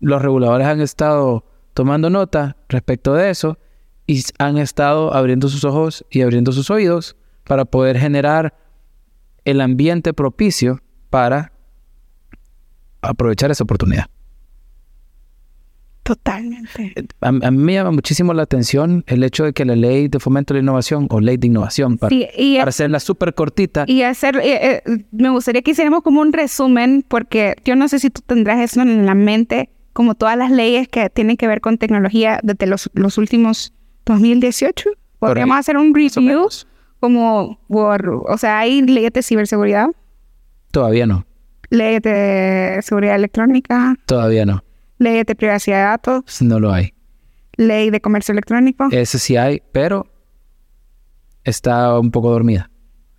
los 0.00 0.20
reguladores 0.20 0.66
han 0.66 0.80
estado 0.80 1.44
tomando 1.72 2.10
nota 2.10 2.56
respecto 2.68 3.14
de 3.14 3.30
eso 3.30 3.58
y 4.08 4.24
han 4.40 4.58
estado 4.58 5.14
abriendo 5.14 5.48
sus 5.48 5.62
ojos 5.62 6.04
y 6.10 6.22
abriendo 6.22 6.50
sus 6.50 6.68
oídos 6.68 7.14
para 7.50 7.64
poder 7.64 7.98
generar 7.98 8.54
el 9.44 9.60
ambiente 9.60 10.14
propicio 10.14 10.78
para 11.10 11.50
aprovechar 13.02 13.50
esa 13.50 13.64
oportunidad. 13.64 14.06
Totalmente. 16.04 16.94
A, 17.20 17.26
a 17.30 17.50
mí 17.50 17.58
me 17.58 17.72
llama 17.72 17.90
muchísimo 17.90 18.32
la 18.34 18.44
atención 18.44 19.02
el 19.08 19.24
hecho 19.24 19.42
de 19.42 19.52
que 19.52 19.64
la 19.64 19.74
ley 19.74 20.06
de 20.06 20.20
fomento 20.20 20.54
de 20.54 20.60
la 20.60 20.62
innovación 20.62 21.08
o 21.10 21.18
ley 21.18 21.38
de 21.38 21.48
innovación, 21.48 21.98
para, 21.98 22.10
Sí, 22.10 22.28
y, 22.38 22.58
para 22.58 22.68
hacerla 22.68 23.00
súper 23.00 23.34
cortita, 23.34 23.82
y 23.88 24.02
hacer, 24.02 24.36
eh, 24.36 24.82
eh, 24.86 25.04
me 25.10 25.30
gustaría 25.30 25.62
que 25.62 25.72
hiciéramos 25.72 26.04
como 26.04 26.20
un 26.20 26.32
resumen, 26.32 27.04
porque 27.08 27.56
yo 27.64 27.74
no 27.74 27.88
sé 27.88 27.98
si 27.98 28.10
tú 28.10 28.22
tendrás 28.24 28.60
eso 28.60 28.80
en 28.80 29.06
la 29.06 29.16
mente, 29.16 29.70
como 29.92 30.14
todas 30.14 30.38
las 30.38 30.52
leyes 30.52 30.86
que 30.86 31.10
tienen 31.10 31.36
que 31.36 31.48
ver 31.48 31.60
con 31.60 31.78
tecnología 31.78 32.38
desde 32.44 32.68
los, 32.68 32.88
los 32.94 33.18
últimos 33.18 33.74
2018. 34.04 34.88
Podríamos 35.18 35.58
hacer 35.58 35.76
un 35.76 35.92
review. 35.92 36.48
Como 37.00 37.58
por, 37.68 38.08
o 38.28 38.38
sea, 38.38 38.58
hay 38.60 38.82
leyes 38.82 39.12
de 39.12 39.22
ciberseguridad, 39.22 39.88
todavía 40.70 41.06
no, 41.06 41.26
leyes 41.70 42.02
de 42.02 42.80
seguridad 42.82 43.16
electrónica, 43.16 43.96
todavía 44.06 44.44
no, 44.46 44.62
leyes 44.98 45.26
de 45.26 45.34
privacidad 45.34 45.78
de 45.78 45.84
datos, 45.84 46.42
no 46.42 46.60
lo 46.60 46.72
hay. 46.72 46.92
ley 47.56 47.90
de 47.90 48.00
comercio 48.00 48.32
electrónico. 48.32 48.88
Ese 48.90 49.18
sí 49.18 49.36
hay, 49.36 49.62
pero 49.72 50.06
está 51.44 51.98
un 51.98 52.10
poco 52.10 52.30
dormida. 52.30 52.70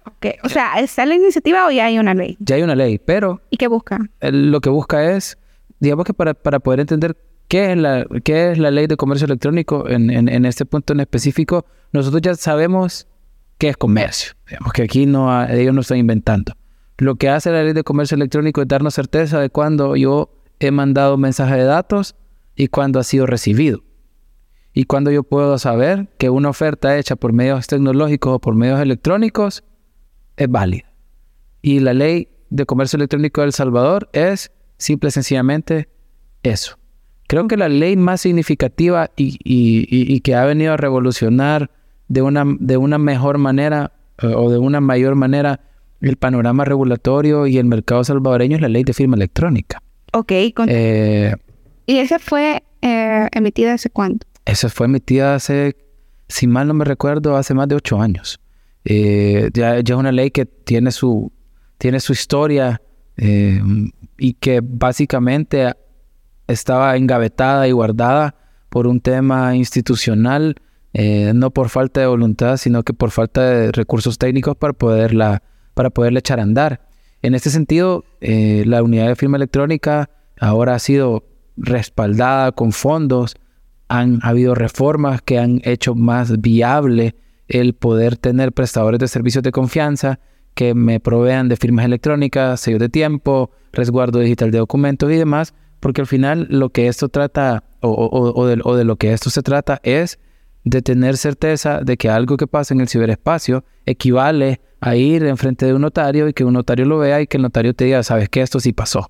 Ok, 0.06 0.28
O 0.44 0.50
sea, 0.50 0.80
¿está 0.80 1.06
la 1.06 1.16
iniciativa 1.16 1.68
o 1.68 1.72
ya 1.72 1.86
hay 1.86 2.00
una 2.00 2.14
ley? 2.14 2.38
Ya 2.40 2.56
hay 2.56 2.64
una 2.64 2.76
ley, 2.76 2.98
pero 3.00 3.42
¿Y 3.52 3.58
qué 3.58 3.68
busca? 3.68 4.00
lo 4.22 4.60
que 4.62 4.70
busca 4.70 5.12
es, 5.16 5.38
digamos 5.80 6.06
que 6.06 6.14
para, 6.14 6.34
para 6.34 6.60
poder 6.60 6.80
entender 6.80 7.16
qué 7.48 7.72
es 7.74 7.78
la, 7.78 8.06
qué 8.24 8.52
es 8.52 8.58
la 8.58 8.72
ley 8.72 8.88
de 8.88 8.98
comercio 8.98 9.26
electrónico 9.26 9.88
en, 9.90 10.10
en, 10.10 10.28
en 10.28 10.46
este 10.46 10.66
punto 10.66 10.94
en 10.94 11.02
específico, 11.02 11.66
nosotros 11.92 12.22
ya 12.22 12.34
sabemos 12.36 13.08
qué 13.62 13.70
es 13.70 13.78
comercio. 13.78 14.34
Digamos 14.50 14.74
que 14.74 14.82
aquí 14.82 15.06
no 15.06 15.46
ellos 15.48 15.76
no 15.76 15.82
están 15.82 16.00
inventando. 16.00 16.54
Lo 16.98 17.14
que 17.14 17.30
hace 17.30 17.52
la 17.52 17.62
ley 17.62 17.74
de 17.74 17.84
comercio 17.84 18.16
electrónico 18.16 18.60
es 18.60 18.68
darnos 18.68 18.96
certeza 18.96 19.40
de 19.40 19.52
cuándo 19.52 19.96
yo 19.96 20.34
he 20.60 20.72
mandado 20.72 21.16
mensaje 21.16 21.58
de 21.58 21.66
datos 21.66 22.16
y 22.56 22.70
cuándo 22.70 23.00
ha 23.00 23.04
sido 23.04 23.28
recibido. 23.28 23.84
Y 24.74 24.86
cuándo 24.86 25.12
yo 25.12 25.22
puedo 25.22 25.60
saber 25.60 26.08
que 26.18 26.32
una 26.32 26.50
oferta 26.50 26.98
hecha 26.98 27.16
por 27.16 27.34
medios 27.34 27.68
tecnológicos 27.68 28.34
o 28.34 28.40
por 28.40 28.56
medios 28.56 28.80
electrónicos 28.82 29.64
es 30.38 30.50
válida. 30.50 30.92
Y 31.62 31.82
la 31.82 31.94
ley 31.94 32.30
de 32.50 32.66
comercio 32.66 32.98
electrónico 32.98 33.42
de 33.42 33.48
El 33.48 33.54
Salvador 33.54 34.10
es 34.12 34.52
simple 34.80 35.10
y 35.10 35.12
sencillamente 35.12 35.88
eso. 36.42 36.80
Creo 37.28 37.48
que 37.48 37.58
la 37.58 37.70
ley 37.70 37.96
más 37.96 38.22
significativa 38.22 39.12
y 39.16 40.20
que 40.22 40.34
ha 40.34 40.46
venido 40.46 40.74
a 40.74 40.78
revolucionar 40.78 41.70
de 42.12 42.22
una, 42.22 42.44
de 42.60 42.78
una 42.78 42.98
mejor 42.98 43.38
manera 43.38 43.94
eh, 44.22 44.28
o 44.28 44.50
de 44.52 44.58
una 44.58 44.82
mayor 44.82 45.16
manera 45.16 45.60
el 46.02 46.18
panorama 46.18 46.66
regulatorio 46.66 47.48
y 47.48 47.58
el 47.58 47.66
mercado 47.66 48.04
salvadoreño 48.04 48.56
es 48.56 48.62
la 48.62 48.70
ley 48.70 48.84
de 48.84 48.94
firma 48.94 49.16
electrónica. 49.16 49.82
Ok, 50.14 50.32
con- 50.56 50.68
Eh, 50.70 51.36
¿y 51.86 51.98
esa 52.00 52.20
fue 52.20 52.64
eh, 52.82 53.28
emitida 53.32 53.74
hace 53.74 53.90
cuánto? 53.90 54.28
esa 54.46 54.68
fue 54.70 54.88
emitida 54.88 55.36
hace, 55.36 55.76
si 56.28 56.48
mal 56.48 56.68
no 56.68 56.74
me 56.74 56.84
recuerdo, 56.84 57.38
hace 57.38 57.54
más 57.54 57.68
de 57.68 57.76
ocho 57.76 58.02
años. 58.02 58.40
Eh, 58.84 59.50
ya, 59.54 59.80
ya 59.80 59.94
es 59.94 60.00
una 60.00 60.12
ley 60.12 60.32
que 60.32 60.46
tiene 60.48 60.92
su, 60.92 61.32
tiene 61.78 62.00
su 62.00 62.12
historia 62.14 62.82
y 64.18 64.34
que 64.34 64.62
básicamente 64.64 65.72
estaba 66.48 66.98
engavetada 66.98 67.68
y 67.68 67.72
guardada 67.72 68.36
por 68.70 68.88
un 68.88 69.00
tema 69.00 69.56
institucional, 69.56 70.56
eh, 70.94 71.32
no 71.34 71.52
por 71.52 71.70
falta 71.70 72.02
de 72.02 72.08
voluntad, 72.08 72.58
sino 72.58 72.84
que 72.84 72.94
por 72.94 73.12
falta 73.12 73.44
de 73.44 73.72
recursos 73.72 74.18
técnicos 74.18 74.56
para 74.58 74.74
poderla, 74.74 75.44
para 75.74 75.90
poderla 75.90 76.20
echar 76.20 76.40
a 76.40 76.44
andar. 76.44 76.88
En 77.22 77.36
este 77.36 77.50
sentido, 77.50 78.04
eh, 78.20 78.64
la 78.66 78.84
unidad 78.84 79.08
de 79.08 79.16
firma 79.16 79.38
electrónica 79.38 80.10
ahora 80.40 80.76
ha 80.76 80.80
sido 80.80 81.24
respaldada 81.56 82.52
con 82.52 82.72
fondos, 82.72 83.36
han 83.88 84.20
habido 84.24 84.56
reformas 84.56 85.22
que 85.22 85.38
han 85.38 85.62
hecho 85.64 85.96
más 85.96 86.40
viable 86.42 87.16
el 87.48 87.74
poder 87.74 88.18
tener 88.18 88.54
prestadores 88.54 89.00
de 89.00 89.08
servicios 89.08 89.44
de 89.44 89.52
confianza 89.52 90.20
que 90.54 90.74
me 90.74 91.00
provean 91.00 91.50
de 91.50 91.58
firmas 91.58 91.86
electrónicas, 91.86 92.60
sellos 92.60 92.80
de 92.80 92.90
tiempo, 92.90 93.52
resguardo 93.72 94.20
digital 94.20 94.52
de 94.52 94.60
documentos 94.60 95.12
y 95.12 95.16
demás, 95.16 95.54
porque 95.80 96.02
al 96.02 96.08
final 96.08 96.48
lo 96.50 96.70
que 96.70 96.88
esto 96.88 97.10
trata, 97.10 97.64
o, 97.82 98.46
de 98.46 98.84
lo 98.84 98.96
que 98.96 99.14
esto 99.14 99.30
se 99.30 99.42
trata, 99.42 99.80
es 99.84 100.20
de 100.64 100.82
tener 100.82 101.18
certeza 101.18 101.80
de 101.82 101.98
que 101.98 102.10
algo 102.10 102.38
que 102.38 102.48
pasa 102.48 102.74
en 102.74 102.82
el 102.82 102.88
ciberespacio 102.88 103.64
equivale 103.86 104.62
a 104.80 104.96
ir 104.96 105.24
enfrente 105.26 105.66
de 105.66 105.74
un 105.74 105.82
notario 105.82 106.28
y 106.28 106.34
que 106.34 106.44
un 106.44 106.54
notario 106.54 106.86
lo 106.86 106.98
vea 106.98 107.22
y 107.22 107.28
que 107.28 107.38
el 107.38 107.44
notario 107.44 107.74
te 107.74 107.86
diga, 107.86 108.04
sabes 108.04 108.30
que 108.30 108.42
esto 108.42 108.60
sí 108.60 108.74
pasó. 108.74 109.10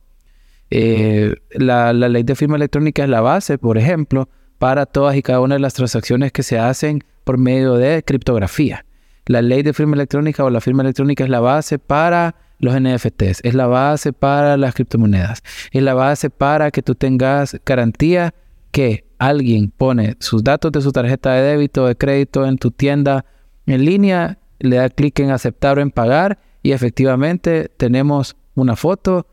Eh, 0.69 1.35
la, 1.51 1.91
la 1.91 2.07
ley 2.07 2.23
de 2.23 2.35
firma 2.35 2.55
electrónica 2.55 3.03
es 3.03 3.09
la 3.09 3.21
base, 3.21 3.57
por 3.57 3.77
ejemplo, 3.77 4.29
para 4.57 4.85
todas 4.85 5.15
y 5.15 5.21
cada 5.21 5.41
una 5.41 5.55
de 5.55 5.59
las 5.59 5.73
transacciones 5.73 6.31
que 6.31 6.43
se 6.43 6.59
hacen 6.59 7.03
por 7.23 7.37
medio 7.37 7.75
de 7.75 8.03
criptografía. 8.03 8.85
La 9.25 9.41
ley 9.41 9.63
de 9.63 9.73
firma 9.73 9.95
electrónica 9.95 10.43
o 10.43 10.49
la 10.49 10.61
firma 10.61 10.83
electrónica 10.83 11.23
es 11.23 11.29
la 11.29 11.39
base 11.39 11.79
para 11.79 12.35
los 12.59 12.79
NFTs, 12.79 13.41
es 13.43 13.53
la 13.53 13.67
base 13.67 14.13
para 14.13 14.55
las 14.57 14.75
criptomonedas, 14.75 15.41
es 15.71 15.81
la 15.81 15.93
base 15.93 16.29
para 16.29 16.71
que 16.71 16.81
tú 16.81 16.95
tengas 16.95 17.59
garantía 17.65 18.33
que 18.71 19.05
alguien 19.29 19.71
pone 19.71 20.15
sus 20.19 20.43
datos 20.43 20.71
de 20.71 20.81
su 20.81 20.91
tarjeta 20.91 21.33
de 21.33 21.41
débito 21.43 21.83
o 21.83 21.87
de 21.87 21.95
crédito 21.95 22.45
en 22.45 22.57
tu 22.57 22.71
tienda 22.71 23.25
en 23.65 23.85
línea, 23.85 24.39
le 24.59 24.77
da 24.77 24.89
clic 24.89 25.19
en 25.19 25.29
aceptar 25.31 25.77
o 25.77 25.81
en 25.81 25.91
pagar 25.91 26.39
y 26.63 26.71
efectivamente 26.71 27.69
tenemos 27.77 28.35
una 28.55 28.75
foto 28.75 29.27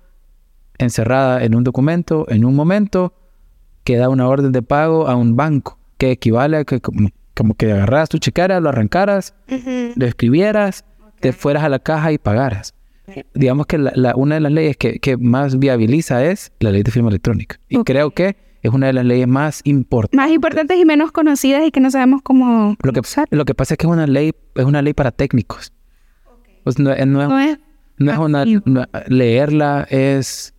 encerrada 0.78 1.42
en 1.44 1.54
un 1.54 1.64
documento 1.64 2.26
en 2.28 2.44
un 2.44 2.54
momento 2.54 3.12
que 3.84 3.96
da 3.96 4.08
una 4.08 4.28
orden 4.28 4.52
de 4.52 4.62
pago 4.62 5.08
a 5.08 5.16
un 5.16 5.34
banco, 5.36 5.78
que 5.96 6.10
equivale 6.10 6.58
a 6.58 6.64
que 6.64 6.80
como, 6.80 7.54
que 7.56 7.72
agarraras 7.72 8.08
tu 8.10 8.18
chequera, 8.18 8.60
lo 8.60 8.68
arrancaras, 8.68 9.34
lo 9.96 10.06
escribieras, 10.06 10.84
te 11.20 11.32
fueras 11.32 11.64
a 11.64 11.68
la 11.68 11.78
caja 11.78 12.12
y 12.12 12.18
pagaras. 12.18 12.74
digamos 13.32 13.66
que 13.66 13.78
la, 13.78 13.92
la- 13.94 14.14
una 14.16 14.34
de 14.34 14.40
las 14.42 14.52
leyes 14.52 14.76
que, 14.76 14.98
que 14.98 15.16
más 15.16 15.58
viabiliza 15.58 16.22
es 16.24 16.52
la 16.60 16.70
ley 16.70 16.82
de 16.82 16.90
firma 16.90 17.08
electrónica. 17.08 17.58
Y 17.68 17.78
creo 17.84 18.10
que 18.10 18.36
es 18.62 18.72
una 18.72 18.86
de 18.88 18.92
las 18.92 19.04
leyes 19.04 19.28
más 19.28 19.60
importantes. 19.64 20.16
Más 20.16 20.30
importantes 20.30 20.78
y 20.78 20.84
menos 20.84 21.12
conocidas 21.12 21.62
y 21.66 21.70
que 21.70 21.80
no 21.80 21.90
sabemos 21.90 22.22
cómo 22.22 22.76
Lo 22.82 22.92
que, 22.92 23.00
usar. 23.00 23.26
lo 23.30 23.44
que 23.44 23.54
pasa 23.54 23.74
es 23.74 23.78
que 23.78 23.86
es 23.86 23.92
una 23.92 24.06
ley, 24.06 24.32
es 24.54 24.64
una 24.64 24.82
ley 24.82 24.94
para 24.94 25.10
técnicos. 25.12 25.72
Pues 26.64 26.78
no, 26.78 26.92
es- 26.92 27.06
no 27.06 27.22
es, 27.22 27.28
No 27.28 27.38
es 27.40 27.58
no 27.98 28.12
es 28.12 28.18
una, 28.18 28.44
leerla 29.08 29.86
es 29.90 30.54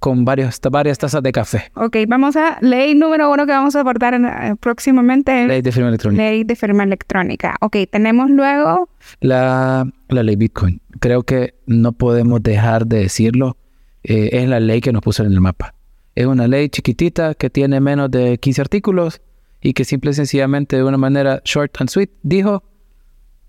con 0.00 0.24
varios, 0.26 0.60
varias 0.70 0.98
tazas 0.98 1.22
de 1.22 1.32
café. 1.32 1.70
Ok, 1.74 1.96
vamos 2.06 2.36
a 2.36 2.58
ley 2.60 2.94
número 2.94 3.30
uno 3.32 3.46
que 3.46 3.52
vamos 3.52 3.74
a 3.74 3.80
abordar 3.80 4.12
en- 4.14 4.26
eh, 4.26 4.54
próximamente. 4.60 5.46
Ley 5.46 5.62
de 5.62 5.72
firma 5.72 5.88
electrónica. 5.88 6.22
Ley 6.22 6.44
de 6.44 6.56
firma 6.56 6.82
electrónica. 6.84 7.56
Ok, 7.60 7.76
tenemos 7.90 8.28
luego. 8.30 8.88
La, 9.20 9.88
la 10.08 10.22
ley 10.22 10.36
Bitcoin. 10.36 10.80
Creo 11.00 11.22
que 11.22 11.54
no 11.66 11.92
podemos 11.92 12.42
dejar 12.42 12.86
de 12.86 12.98
decirlo. 13.00 13.56
eh, 14.04 14.30
es 14.40 14.48
la 14.48 14.60
ley 14.60 14.80
que 14.80 14.92
nos 14.92 15.02
puso 15.02 15.24
en 15.24 15.32
el 15.32 15.40
mapa. 15.40 15.74
Es 16.18 16.26
una 16.26 16.48
ley 16.48 16.68
chiquitita 16.68 17.36
que 17.36 17.48
tiene 17.48 17.78
menos 17.78 18.10
de 18.10 18.38
15 18.38 18.60
artículos 18.60 19.20
y 19.60 19.72
que 19.72 19.84
simple 19.84 20.10
y 20.10 20.14
sencillamente 20.14 20.74
de 20.74 20.82
una 20.82 20.96
manera 20.96 21.40
short 21.44 21.80
and 21.80 21.88
sweet 21.88 22.10
dijo, 22.24 22.64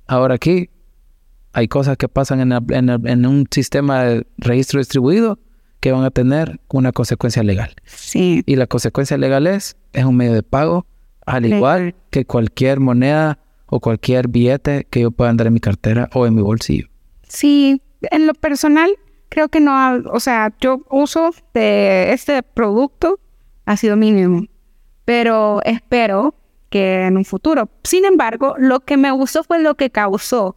ahora 0.06 0.36
aquí 0.36 0.70
hay 1.52 1.68
cosas 1.68 1.98
que 1.98 2.08
pasan 2.08 2.52
en, 2.52 3.26
un 3.26 3.48
sistema 3.50 4.04
de 4.04 4.28
registro 4.38 4.78
distribuido 4.78 5.40
que 5.80 5.92
van 5.92 6.04
a 6.04 6.12
tener 6.12 6.60
una 6.70 6.92
consecuencia 6.92 7.42
legal. 7.42 7.74
Sí. 7.86 8.44
Y 8.46 8.56
la 8.56 8.68
consecuencia 8.68 9.18
legal 9.18 9.48
es, 9.48 9.76
es 9.94 10.06
un 10.06 10.16
medio 10.16 10.34
de 10.34 10.44
pago, 10.44 10.86
al 11.26 11.42
Legal. 11.42 11.58
igual 11.58 11.96
que 12.12 12.26
cualquier 12.26 12.80
moneda 12.80 13.40
o 13.66 13.80
cualquier 13.80 14.28
billete 14.28 14.86
que 14.92 15.00
yo 15.00 15.10
pueda 15.10 15.32
andar 15.32 15.48
en 15.48 15.54
mi 15.54 15.60
cartera 15.60 16.08
o 16.14 16.28
en 16.28 16.36
mi 16.36 16.44
bolsillo. 16.44 16.88
Sí, 17.28 17.82
en 18.12 18.28
lo 18.28 18.36
personal, 18.36 18.92
creo 19.30 19.50
que 19.50 19.60
no. 19.60 19.98
O 20.12 20.20
sea, 20.20 20.54
yo 20.60 20.82
uso 20.90 21.32
de 21.54 22.12
este 22.14 22.44
producto 22.44 23.20
ha 23.66 23.78
sido 23.78 23.96
mínimo. 23.96 24.46
Pero 25.06 25.62
espero 25.64 26.36
que 26.70 27.06
en 27.06 27.18
un 27.18 27.26
futuro. 27.26 27.70
Sin 27.84 28.06
embargo, 28.06 28.56
lo 28.58 28.82
que 28.82 28.98
me 28.98 29.12
gustó 29.12 29.44
fue 29.44 29.60
lo 29.62 29.76
que 29.76 29.90
causó. 29.90 30.56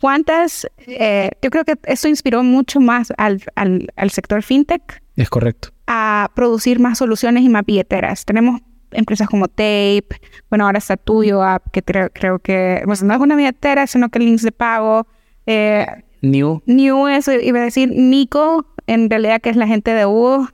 ¿Cuántas? 0.00 0.66
eh, 0.86 1.30
yo 1.40 1.50
creo 1.50 1.64
que 1.64 1.78
eso 1.84 2.08
inspiró 2.08 2.42
mucho 2.42 2.80
más 2.80 3.12
al, 3.16 3.42
al, 3.54 3.86
al 3.96 4.10
sector 4.10 4.42
fintech 4.42 5.02
Es 5.16 5.30
correcto. 5.30 5.68
a 5.86 6.30
producir 6.34 6.78
más 6.80 6.98
soluciones 6.98 7.42
y 7.44 7.48
más 7.48 7.64
billeteras. 7.64 8.24
Tenemos 8.24 8.60
empresas 8.90 9.28
como 9.28 9.48
Tape, 9.48 10.06
bueno, 10.50 10.66
ahora 10.66 10.78
está 10.78 10.96
Tuyo 10.96 11.42
App, 11.42 11.70
que 11.72 11.82
creo, 11.82 12.10
creo 12.12 12.38
que, 12.38 12.82
bueno, 12.86 13.02
no 13.04 13.14
es 13.14 13.20
una 13.20 13.36
billetera, 13.36 13.86
sino 13.86 14.08
que 14.08 14.18
links 14.18 14.42
de 14.42 14.52
pago. 14.52 15.06
Eh, 15.46 15.86
New, 16.24 16.62
New, 16.66 17.08
eso 17.08 17.32
iba 17.32 17.60
a 17.60 17.64
decir 17.64 17.90
Nico, 17.94 18.66
en 18.86 19.08
realidad 19.10 19.40
que 19.40 19.50
es 19.50 19.56
la 19.56 19.66
gente 19.66 19.92
de 19.92 20.06
Hugo. 20.06 20.48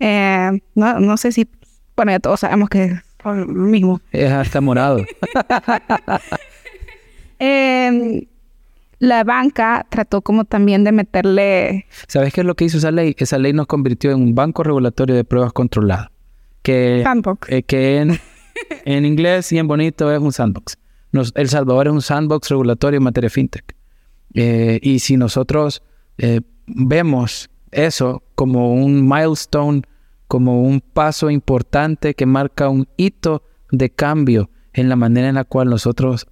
Eh, 0.00 0.60
no, 0.74 1.00
no 1.00 1.16
sé 1.16 1.32
si, 1.32 1.48
bueno, 1.96 2.12
ya 2.12 2.20
todos 2.20 2.40
sabemos 2.40 2.68
que 2.68 2.84
es 2.84 2.92
lo 3.24 3.34
mismo. 3.46 4.00
es 4.12 4.30
hasta 4.30 4.60
morado. 4.60 5.04
Eh, 7.40 8.26
la 8.98 9.22
banca 9.24 9.86
trató 9.88 10.22
como 10.22 10.44
también 10.44 10.82
de 10.84 10.92
meterle... 10.92 11.86
¿Sabes 12.08 12.32
qué 12.34 12.40
es 12.40 12.46
lo 12.46 12.56
que 12.56 12.64
hizo 12.64 12.78
esa 12.78 12.90
ley? 12.90 13.14
Esa 13.16 13.38
ley 13.38 13.52
nos 13.52 13.66
convirtió 13.68 14.10
en 14.10 14.20
un 14.20 14.34
banco 14.34 14.64
regulatorio 14.64 15.14
de 15.14 15.22
pruebas 15.24 15.52
controlado. 15.52 16.10
Que, 16.62 17.02
Sandbox. 17.04 17.48
eh, 17.50 17.62
que 17.62 17.98
en, 17.98 18.18
en 18.84 19.04
inglés 19.04 19.52
y 19.52 19.58
en 19.58 19.68
bonito 19.68 20.12
es 20.12 20.18
un 20.18 20.32
sandbox. 20.32 20.78
Nos- 21.12 21.32
El 21.36 21.48
Salvador 21.48 21.86
es 21.86 21.92
un 21.92 22.02
sandbox 22.02 22.48
regulatorio 22.48 22.98
en 22.98 23.04
materia 23.04 23.30
fintech. 23.30 23.76
Eh, 24.34 24.78
y 24.82 24.98
si 24.98 25.16
nosotros 25.16 25.82
eh, 26.18 26.40
vemos 26.66 27.50
eso 27.70 28.22
como 28.34 28.74
un 28.74 29.08
milestone, 29.08 29.82
como 30.26 30.62
un 30.62 30.80
paso 30.80 31.30
importante 31.30 32.14
que 32.14 32.26
marca 32.26 32.68
un 32.68 32.88
hito 32.96 33.42
de 33.70 33.90
cambio 33.90 34.50
en 34.72 34.88
la 34.88 34.96
manera 34.96 35.28
en 35.28 35.34
la 35.34 35.44
cual 35.44 35.70
nosotros 35.70 36.26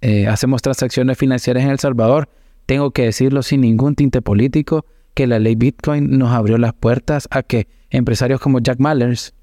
eh, 0.00 0.26
hacemos 0.26 0.62
transacciones 0.62 1.18
financieras 1.18 1.64
en 1.64 1.70
El 1.70 1.78
Salvador, 1.78 2.28
tengo 2.66 2.90
que 2.90 3.04
decirlo 3.04 3.42
sin 3.42 3.62
ningún 3.62 3.94
tinte 3.94 4.22
político, 4.22 4.84
que 5.14 5.26
la 5.26 5.38
ley 5.38 5.56
Bitcoin 5.56 6.18
nos 6.18 6.32
abrió 6.32 6.58
las 6.58 6.74
puertas 6.74 7.26
a 7.30 7.42
que 7.42 7.66
empresarios 7.90 8.40
como 8.40 8.60
Jack 8.60 8.78
Mallers 8.78 9.34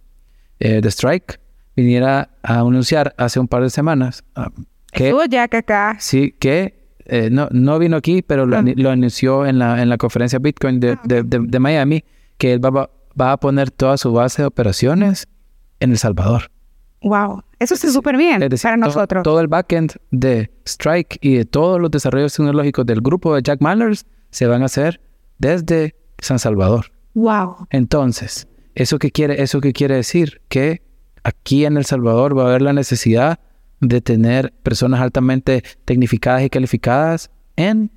eh, 0.60 0.80
de 0.82 0.88
Strike 0.89 1.39
viniera 1.76 2.30
a 2.43 2.60
anunciar 2.60 3.14
hace 3.18 3.39
un 3.39 3.48
par 3.48 3.64
de 3.64 3.70
semanas 3.70 4.24
ah, 4.36 4.52
que 4.93 5.14
Jack 5.30 5.56
acá. 5.56 5.98
sí 6.00 6.34
que 6.39 6.84
eh, 7.06 7.30
no, 7.32 7.47
no 7.51 7.78
vino 7.80 7.97
aquí, 7.97 8.22
pero 8.22 8.45
lo, 8.45 8.58
Ah. 8.58 8.64
lo 8.76 8.89
anunció 8.89 9.45
en 9.45 9.60
la, 9.60 9.82
en 9.82 9.89
la 9.89 9.97
conferencia 9.97 10.39
Bitcoin 10.39 10.80
de, 10.80 10.97
de- 11.03 11.24
de- 11.24 11.39
de 11.47 11.60
Miami, 11.60 12.03
que 12.38 12.53
él 12.53 12.64
va, 12.64 12.72
va- 13.20 13.32
a 13.32 13.38
poner 13.38 13.72
toda 13.72 13.97
su 13.97 14.12
base 14.12 14.41
de 14.41 14.47
operaciones 14.47 15.28
en 15.80 15.91
El 15.91 15.97
Salvador. 15.97 16.51
Wow, 17.01 17.43
eso 17.60 17.76
está 17.76 17.89
súper 17.91 18.18
bien 18.18 18.41
Es 18.41 18.49
decir, 18.49 18.64
para 18.64 18.78
nosotros. 18.78 19.24
Todo 19.24 19.39
el 19.39 19.47
backend 19.47 19.93
de 20.12 20.51
Strike 20.66 21.20
y 21.22 21.36
de 21.36 21.45
todos 21.45 21.80
los 21.80 21.91
desarrollos 21.91 22.34
tecnológicos 22.34 22.86
del 22.86 22.99
grupo 23.01 23.36
de 23.36 23.41
Jack 23.43 23.62
Mallers 23.62 24.06
se 24.32 24.47
van 24.47 24.64
a 24.64 24.66
hacer 24.66 24.99
desde 25.38 25.95
San 26.20 26.39
Salvador. 26.39 26.91
Wow. 27.14 27.68
Entonces, 27.70 28.47
¿eso 28.74 28.97
qué 28.99 29.12
quiere, 29.12 29.41
eso 29.43 29.62
qué 29.62 29.72
quiere 29.72 29.95
decir? 29.95 30.41
Que 30.49 30.82
aquí 31.24 31.66
en 31.66 31.78
El 31.78 31.86
Salvador 31.86 32.38
va 32.38 32.43
a 32.43 32.47
haber 32.47 32.62
la 32.64 32.74
necesidad 32.74 33.39
de 33.82 34.01
tener 34.01 34.53
personas 34.63 35.01
altamente 35.01 35.63
tecnificadas 35.86 36.43
y 36.43 36.49
calificadas 36.49 37.32
en 37.55 37.91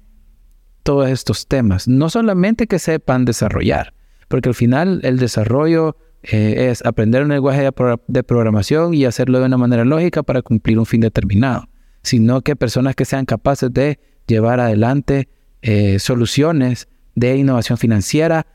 todos 0.83 1.09
estos 1.09 1.47
temas. 1.47 1.89
No 1.89 2.09
solamente 2.11 2.67
que 2.67 2.79
sepan 2.79 3.25
desarrollar, 3.25 3.95
porque 4.29 4.49
al 4.49 4.55
final 4.55 5.01
el 5.03 5.19
desarrollo 5.19 5.97
eh, 6.23 6.69
es 6.71 6.85
aprender 6.85 7.23
un 7.23 7.29
lenguaje 7.29 7.63
de, 7.63 7.73
pro- 7.73 8.03
de 8.09 8.23
programación 8.23 8.95
y 8.95 9.05
hacerlo 9.05 9.39
de 9.41 9.47
una 9.47 9.57
manera 9.59 9.85
lógica 9.85 10.23
para 10.23 10.43
cumplir 10.43 10.79
un 10.79 10.87
fin 10.87 11.01
determinado, 11.01 11.69
sino 12.03 12.41
que 12.41 12.57
personas 12.57 12.95
que 12.97 13.05
sean 13.05 13.25
capaces 13.25 13.73
de 13.73 13.99
llevar 14.27 14.61
adelante 14.61 15.29
eh, 15.63 15.99
soluciones 15.99 16.89
de 17.15 17.37
innovación 17.37 17.79
financiera 17.79 18.47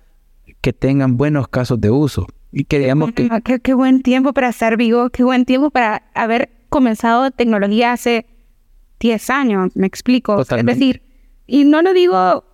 que 0.62 0.74
tengan 0.74 1.18
buenos 1.18 1.48
casos 1.48 1.80
de 1.80 1.90
uso 1.90 2.28
y 2.52 2.66
que 2.66 2.80
digamos 2.80 3.12
que 3.14 3.30
qué, 3.44 3.60
qué 3.60 3.74
buen 3.74 4.02
tiempo 4.04 4.34
para 4.34 4.50
estar 4.50 4.78
vivo, 4.78 5.10
qué 5.10 5.24
buen 5.24 5.46
tiempo 5.46 5.72
para 5.72 6.04
haber 6.14 6.50
comenzado 6.74 7.30
tecnología 7.32 7.94
hace 7.94 8.26
10 9.00 9.30
años, 9.30 9.76
me 9.76 9.86
explico. 9.88 10.36
Totalmente. 10.38 10.72
Es 10.72 10.80
decir, 10.80 11.02
y 11.46 11.66
no 11.66 11.82
lo 11.82 11.94
digo 11.94 12.46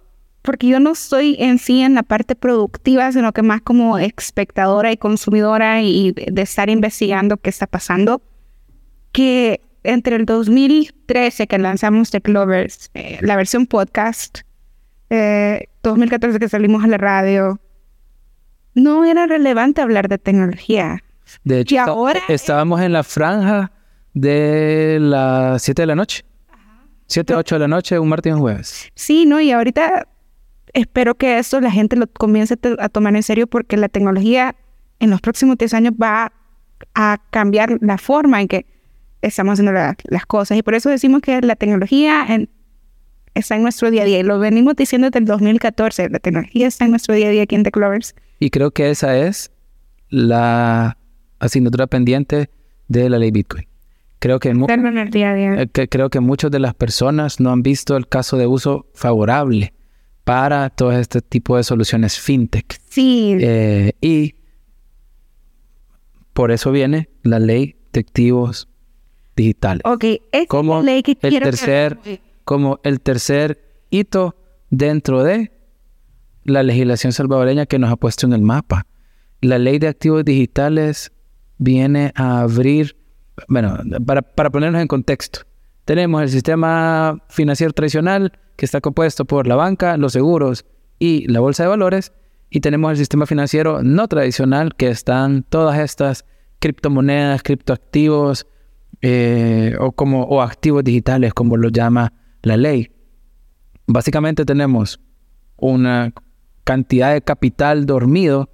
porque 0.42 0.68
yo 0.68 0.80
no 0.80 0.92
estoy 0.92 1.36
en 1.40 1.58
sí 1.60 1.82
en 1.82 1.94
la 1.96 2.04
parte 2.04 2.36
productiva, 2.36 3.12
sino 3.12 3.32
que 3.34 3.42
más 3.42 3.62
como 3.62 3.98
espectadora 3.98 4.92
y 4.92 4.98
consumidora 4.98 5.82
y 5.82 6.12
de 6.14 6.42
estar 6.42 6.70
investigando 6.70 7.38
qué 7.38 7.50
está 7.50 7.68
pasando, 7.68 8.22
que 9.12 9.62
entre 9.84 10.16
el 10.16 10.26
2013 10.26 11.48
que 11.48 11.58
lanzamos 11.58 12.12
The 12.12 12.22
Clovers, 12.22 12.90
eh, 12.94 13.20
la 13.22 13.36
versión 13.36 13.66
podcast, 13.68 14.40
eh, 15.10 15.68
2014 15.84 16.40
que 16.40 16.50
salimos 16.50 16.84
a 16.84 16.88
la 16.88 16.98
radio, 16.98 17.60
no 18.74 19.06
era 19.06 19.28
relevante 19.28 19.82
hablar 19.82 20.08
de 20.10 20.18
tecnología. 20.18 21.04
de 21.44 21.60
hecho 21.60 21.76
Y 21.76 21.78
ahora- 21.78 22.22
estábamos 22.28 22.82
en 22.82 22.92
la 22.94 23.04
franja 23.04 23.72
de 24.22 24.98
las 25.02 25.62
7 25.62 25.82
de 25.82 25.86
la 25.88 25.96
noche. 25.96 26.24
7, 27.08 27.34
8 27.36 27.56
de 27.56 27.60
la 27.60 27.68
noche, 27.68 27.98
un 27.98 28.08
martes 28.10 28.30
y 28.30 28.34
un 28.34 28.40
jueves. 28.42 28.90
Sí, 28.96 29.26
¿no? 29.26 29.42
Y 29.42 29.52
ahorita 29.52 30.08
espero 30.74 31.16
que 31.16 31.40
esto 31.40 31.60
la 31.60 31.72
gente 31.72 31.96
lo 31.96 32.06
comience 32.08 32.54
a 32.54 32.58
to- 32.58 32.76
a 32.80 32.90
tomar 32.90 33.16
en 33.16 33.24
serio 33.24 33.48
porque 33.48 33.78
la 33.78 33.90
tecnología 33.90 34.56
en 35.00 35.10
los 35.10 35.20
próximos 35.22 35.58
10 35.58 35.74
años 35.74 35.94
va 36.00 36.32
a 36.94 37.18
cambiar 37.32 37.78
la 37.82 37.98
forma 37.98 38.42
en 38.42 38.48
que 38.48 38.66
estamos 39.22 39.54
haciendo 39.54 39.72
la- 39.74 39.96
las 40.04 40.26
cosas. 40.28 40.58
Y 40.58 40.62
por 40.64 40.76
eso 40.76 40.90
decimos 40.90 41.22
que 41.22 41.42
la 41.42 41.56
tecnología 41.56 42.26
en- 42.30 42.50
está 43.34 43.56
en 43.56 43.64
nuestro 43.64 43.90
día 43.90 44.04
a 44.04 44.06
día. 44.06 44.20
Y 44.20 44.24
lo 44.24 44.38
venimos 44.38 44.76
diciendo 44.76 45.08
desde 45.08 45.20
el 45.20 45.26
2014. 45.26 46.10
La 46.10 46.20
tecnología 46.20 46.68
está 46.68 46.86
en 46.86 46.92
nuestro 46.92 47.16
día 47.16 47.28
a 47.30 47.32
día 47.32 47.44
aquí 47.44 47.56
en 47.56 47.64
The 47.64 47.72
Clovers. 47.72 48.14
Y 48.40 48.50
creo 48.52 48.70
que 48.72 48.92
esa 48.92 49.18
es 49.18 49.52
la 50.10 50.96
asignatura 51.40 51.88
pendiente 51.88 52.50
de 52.88 53.10
la 53.10 53.18
ley 53.18 53.32
Bitcoin. 53.32 53.66
Creo 54.20 54.40
que, 54.40 54.50
el 54.50 54.58
día 55.12 55.34
día. 55.34 55.62
eh, 55.62 55.68
que 55.72 55.88
creo 55.88 56.10
que 56.10 56.20
muchas 56.20 56.52
de 56.52 56.60
las 56.60 56.74
personas 56.76 57.40
no 57.40 57.52
han 57.52 57.64
visto 57.64 57.96
el 57.96 58.08
caso 58.08 58.36
de 58.38 58.48
uso 58.48 58.88
favorable 58.94 59.74
para 60.26 60.70
todo 60.70 60.92
este 60.92 61.22
tipo 61.22 61.56
de 61.56 61.64
soluciones 61.64 62.20
fintech. 62.20 62.80
Sí, 62.90 63.38
Eh, 63.40 63.94
y 64.02 64.36
por 66.34 66.52
eso 66.52 66.72
viene 66.72 67.10
la 67.24 67.40
ley 67.40 67.76
de 67.94 68.00
activos 68.02 68.68
digitales. 69.36 69.82
ok. 69.86 70.04
Es 70.32 70.48
como 70.48 70.78
la 70.78 70.84
ley 70.84 71.04
que 71.04 71.18
el 71.22 71.34
que- 71.34 71.40
tercer 71.42 71.98
como 72.44 72.80
el 72.84 73.00
tercer 73.02 73.62
hito 73.90 74.36
dentro 74.70 75.24
de 75.24 75.52
la 76.44 76.64
legislación 76.64 77.14
salvadoreña 77.14 77.66
que 77.68 77.78
nos 77.80 77.92
ha 77.92 77.96
puesto 77.96 78.26
en 78.26 78.34
el 78.34 78.42
mapa. 78.42 78.86
La 79.42 79.60
ley 79.60 79.78
de 79.80 79.88
activos 79.88 80.26
digitales 80.26 81.12
viene 81.58 82.12
a 82.16 82.42
abrir, 82.42 82.98
bueno, 83.48 83.78
para, 84.06 84.22
para 84.22 84.50
ponernos 84.50 84.82
en 84.82 84.88
contexto, 84.88 85.42
tenemos 85.86 86.22
el 86.22 86.30
sistema 86.30 87.18
financiero 87.30 87.74
tradicional, 87.74 88.32
que 88.56 88.66
está 88.66 88.82
compuesto 88.82 89.26
por 89.26 89.48
la 89.48 89.56
banca, 89.56 89.98
los 89.98 90.14
seguros 90.14 90.66
y 91.00 91.28
la 91.28 91.40
bolsa 91.40 91.64
de 91.64 91.70
valores, 91.70 92.12
y 92.50 92.60
tenemos 92.60 92.92
el 92.92 92.98
sistema 92.98 93.26
financiero 93.26 93.82
no 93.84 94.08
tradicional, 94.08 94.76
que 94.76 94.90
están 94.90 95.44
todas 95.44 95.80
estas 95.80 96.26
criptomonedas, 96.60 97.42
criptoactivos 97.42 98.48
eh, 99.02 99.76
o, 99.80 99.92
como, 99.92 100.24
o 100.24 100.42
activos 100.42 100.84
digitales, 100.84 101.34
como 101.34 101.58
lo 101.58 101.70
llama 101.70 102.14
la 102.42 102.58
ley. 102.58 102.92
Básicamente 103.88 104.46
tenemos 104.46 105.00
una 105.58 106.14
cantidad 106.64 107.14
de 107.14 107.22
capital 107.22 107.86
dormido 107.86 108.50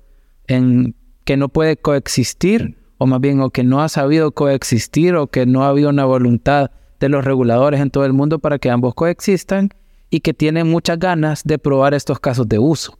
en 0.47 0.95
que 1.23 1.35
no 1.35 1.49
puede 1.49 1.77
coexistir, 1.77 2.77
o 2.97 3.07
más 3.07 3.21
bien, 3.21 3.41
o 3.41 3.49
que 3.49 3.63
no 3.63 3.81
ha 3.81 3.89
sabido 3.89 4.31
coexistir, 4.31 5.15
o 5.15 5.27
que 5.27 5.45
no 5.45 5.63
ha 5.63 5.69
habido 5.69 5.89
una 5.89 6.05
voluntad 6.05 6.71
de 6.99 7.09
los 7.09 7.25
reguladores 7.25 7.81
en 7.81 7.89
todo 7.89 8.05
el 8.05 8.13
mundo 8.13 8.39
para 8.39 8.59
que 8.59 8.69
ambos 8.69 8.95
coexistan, 8.95 9.69
y 10.09 10.21
que 10.21 10.33
tienen 10.33 10.69
muchas 10.69 10.99
ganas 10.99 11.43
de 11.43 11.57
probar 11.57 11.93
estos 11.93 12.19
casos 12.19 12.47
de 12.47 12.59
uso. 12.59 12.97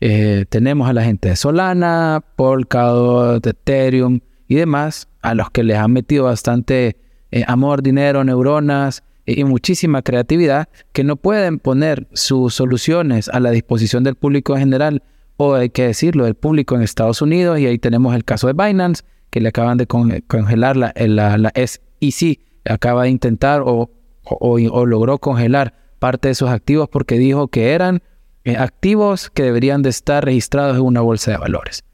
Eh, 0.00 0.46
tenemos 0.48 0.88
a 0.88 0.92
la 0.92 1.04
gente 1.04 1.28
de 1.28 1.36
Solana, 1.36 2.24
Polkadot, 2.36 3.46
Ethereum 3.46 4.20
y 4.48 4.56
demás, 4.56 5.08
a 5.20 5.34
los 5.34 5.50
que 5.50 5.62
les 5.62 5.78
han 5.78 5.92
metido 5.92 6.24
bastante 6.24 6.96
eh, 7.30 7.44
amor, 7.46 7.82
dinero, 7.82 8.24
neuronas 8.24 9.04
eh, 9.26 9.34
y 9.38 9.44
muchísima 9.44 10.02
creatividad, 10.02 10.68
que 10.92 11.04
no 11.04 11.16
pueden 11.16 11.58
poner 11.58 12.08
sus 12.12 12.54
soluciones 12.54 13.28
a 13.28 13.40
la 13.40 13.50
disposición 13.50 14.04
del 14.04 14.16
público 14.16 14.54
en 14.54 14.60
general, 14.60 15.02
o 15.50 15.54
hay 15.54 15.70
que 15.70 15.86
decirlo, 15.86 16.24
del 16.24 16.34
público 16.34 16.74
en 16.74 16.82
Estados 16.82 17.22
Unidos, 17.22 17.58
y 17.58 17.66
ahí 17.66 17.78
tenemos 17.78 18.14
el 18.14 18.24
caso 18.24 18.46
de 18.46 18.52
Binance, 18.52 19.04
que 19.30 19.40
le 19.40 19.48
acaban 19.48 19.78
de 19.78 19.86
congelar 19.86 20.76
la, 20.76 20.92
la, 20.96 21.38
la 21.38 21.52
SEC, 21.54 22.40
acaba 22.64 23.04
de 23.04 23.10
intentar 23.10 23.62
o, 23.64 23.90
o 24.24 24.86
logró 24.86 25.18
congelar 25.18 25.74
parte 25.98 26.28
de 26.28 26.34
sus 26.34 26.48
activos 26.50 26.88
porque 26.88 27.16
dijo 27.16 27.48
que 27.48 27.72
eran 27.72 28.02
eh, 28.44 28.56
activos 28.56 29.30
que 29.30 29.44
deberían 29.44 29.82
de 29.82 29.90
estar 29.90 30.24
registrados 30.24 30.76
en 30.76 30.82
una 30.82 31.00
bolsa 31.00 31.30
de 31.30 31.36
valores. 31.36 31.84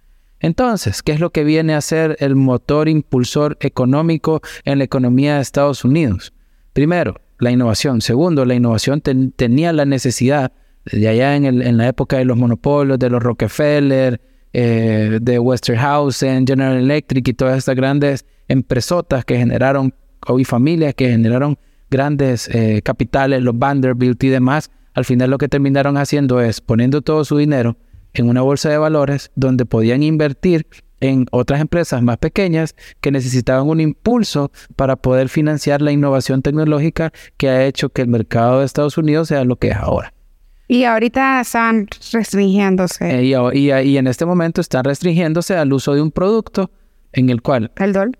Entonces, 0.41 1.03
¿qué 1.03 1.13
es 1.13 1.21
lo 1.21 1.31
que 1.31 1.45
viene 1.45 1.75
a 1.75 1.81
ser 1.83 2.17
el 2.21 2.37
motor 2.37 2.89
impulsor 2.89 3.59
económico 3.61 4.41
en 4.65 4.79
la 4.79 4.85
economía 4.85 5.35
de 5.35 5.43
Estados 5.43 5.85
Unidos? 5.85 6.33
Primero, 6.73 7.21
la 7.39 7.51
innovación. 7.51 8.01
Segundo, 8.01 8.47
la 8.47 8.55
innovación 8.55 9.03
tenía 9.03 9.75
la 9.75 9.85
necesidad, 9.85 10.53
de 10.85 11.09
allá 11.09 11.37
en, 11.37 11.76
la 11.76 11.89
época 11.89 12.18
de 12.18 12.24
los 12.24 12.37
monopolios, 12.37 12.99
de 12.99 13.11
los 13.11 13.22
Rockefeller, 13.22 14.20
eh, 14.53 15.18
de 15.20 15.39
Westerhausen, 15.39 16.47
General 16.47 16.76
Electric 16.76 17.29
y 17.29 17.35
todas 17.35 17.59
estas 17.59 17.76
grandes 17.76 18.24
empresotas 18.49 19.24
que 19.24 19.37
generaron, 19.37 19.95
y 20.37 20.45
familias 20.45 20.95
que 20.95 21.11
generaron 21.11 21.59
grandes 21.91 22.49
eh, 22.49 22.81
capitales, 22.83 23.43
los 23.43 23.59
Vanderbilt 23.59 24.22
y 24.24 24.29
demás, 24.29 24.70
al 24.95 25.05
final 25.05 25.31
lo 25.31 25.39
que 25.39 25.49
terminaron 25.49 25.97
haciendo 25.97 26.41
es 26.41 26.61
poniendo 26.61 27.03
todo 27.03 27.24
su 27.24 27.37
dinero 27.37 27.76
en 28.14 28.29
una 28.29 28.43
bolsa 28.43 28.68
de 28.68 28.79
valores 28.79 29.31
donde 29.37 29.64
podían 29.64 30.03
invertir 30.03 30.66
en 31.01 31.26
otras 31.31 31.61
empresas 31.61 32.03
más 32.03 32.18
pequeñas 32.18 32.74
que 33.01 33.12
necesitaban 33.12 33.68
un 33.68 33.81
impulso 33.81 34.51
para 34.74 34.97
poder 34.97 35.29
financiar 35.29 35.83
la 35.83 35.93
innovación 35.93 36.43
tecnológica 36.43 37.12
que 37.37 37.49
ha 37.49 37.64
hecho 37.66 37.91
que 37.91 38.03
el 38.03 38.09
mercado 38.09 38.59
de 38.59 38.66
Estados 38.66 38.99
Unidos 38.99 39.29
sea 39.29 39.45
lo 39.45 39.57
que 39.57 39.68
es 39.68 39.76
ahora. 39.76 40.12
Y 40.69 40.85
ahorita 40.85 41.41
están 41.41 41.89
restringiéndose. 42.12 43.21
Eh, 43.21 43.35
y, 43.55 43.97
en 43.97 44.07
este 44.07 44.27
momento 44.27 44.61
están 44.61 44.85
restringiéndose 44.85 45.57
al 45.57 45.73
uso 45.73 45.95
de 45.95 46.03
un 46.03 46.11
producto 46.11 46.71
en 47.12 47.31
el 47.31 47.43
cual... 47.43 47.73
¿El 47.77 47.93
dólar? 47.93 48.19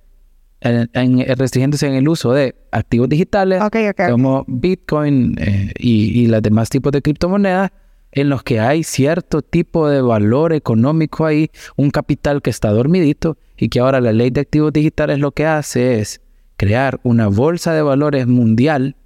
en, 0.61 1.25
restringiéndose 1.37 1.87
en 1.87 1.95
el 1.95 2.09
uso 2.09 2.33
de 2.33 2.57
activos 2.73 3.09
digitales 3.09 3.63
como 4.11 4.45
Bitcoin 4.49 5.37
eh, 5.39 5.73
y, 5.79 6.23
y 6.23 6.27
los 6.27 6.43
demás 6.43 6.69
tipos 6.69 6.91
de 6.91 7.01
criptomonedas 7.01 7.71
en 8.11 8.29
los 8.29 8.43
que 8.43 8.59
hay 8.59 8.83
cierto 8.83 9.43
tipo 9.43 9.89
de 9.89 10.01
valor 10.01 10.53
económico 10.53 11.27
ahí, 11.27 11.51
un 11.77 11.91
capital 11.91 12.43
que 12.43 12.51
está 12.51 12.71
dormidito 12.71 13.37
y 13.57 13.69
que 13.69 13.81
ahora 13.81 14.01
la 14.01 14.13
ley 14.13 14.31
de 14.31 14.41
activos 14.41 14.73
digitales 14.73 15.19
lo 15.19 15.33
que 15.33 15.47
hace 15.47 16.01
es 16.01 16.21
crear 16.57 16.99
una 17.03 17.29
bolsa 17.29 17.73
de 17.75 17.83
valores 17.83 18.27
mundial 18.27 18.97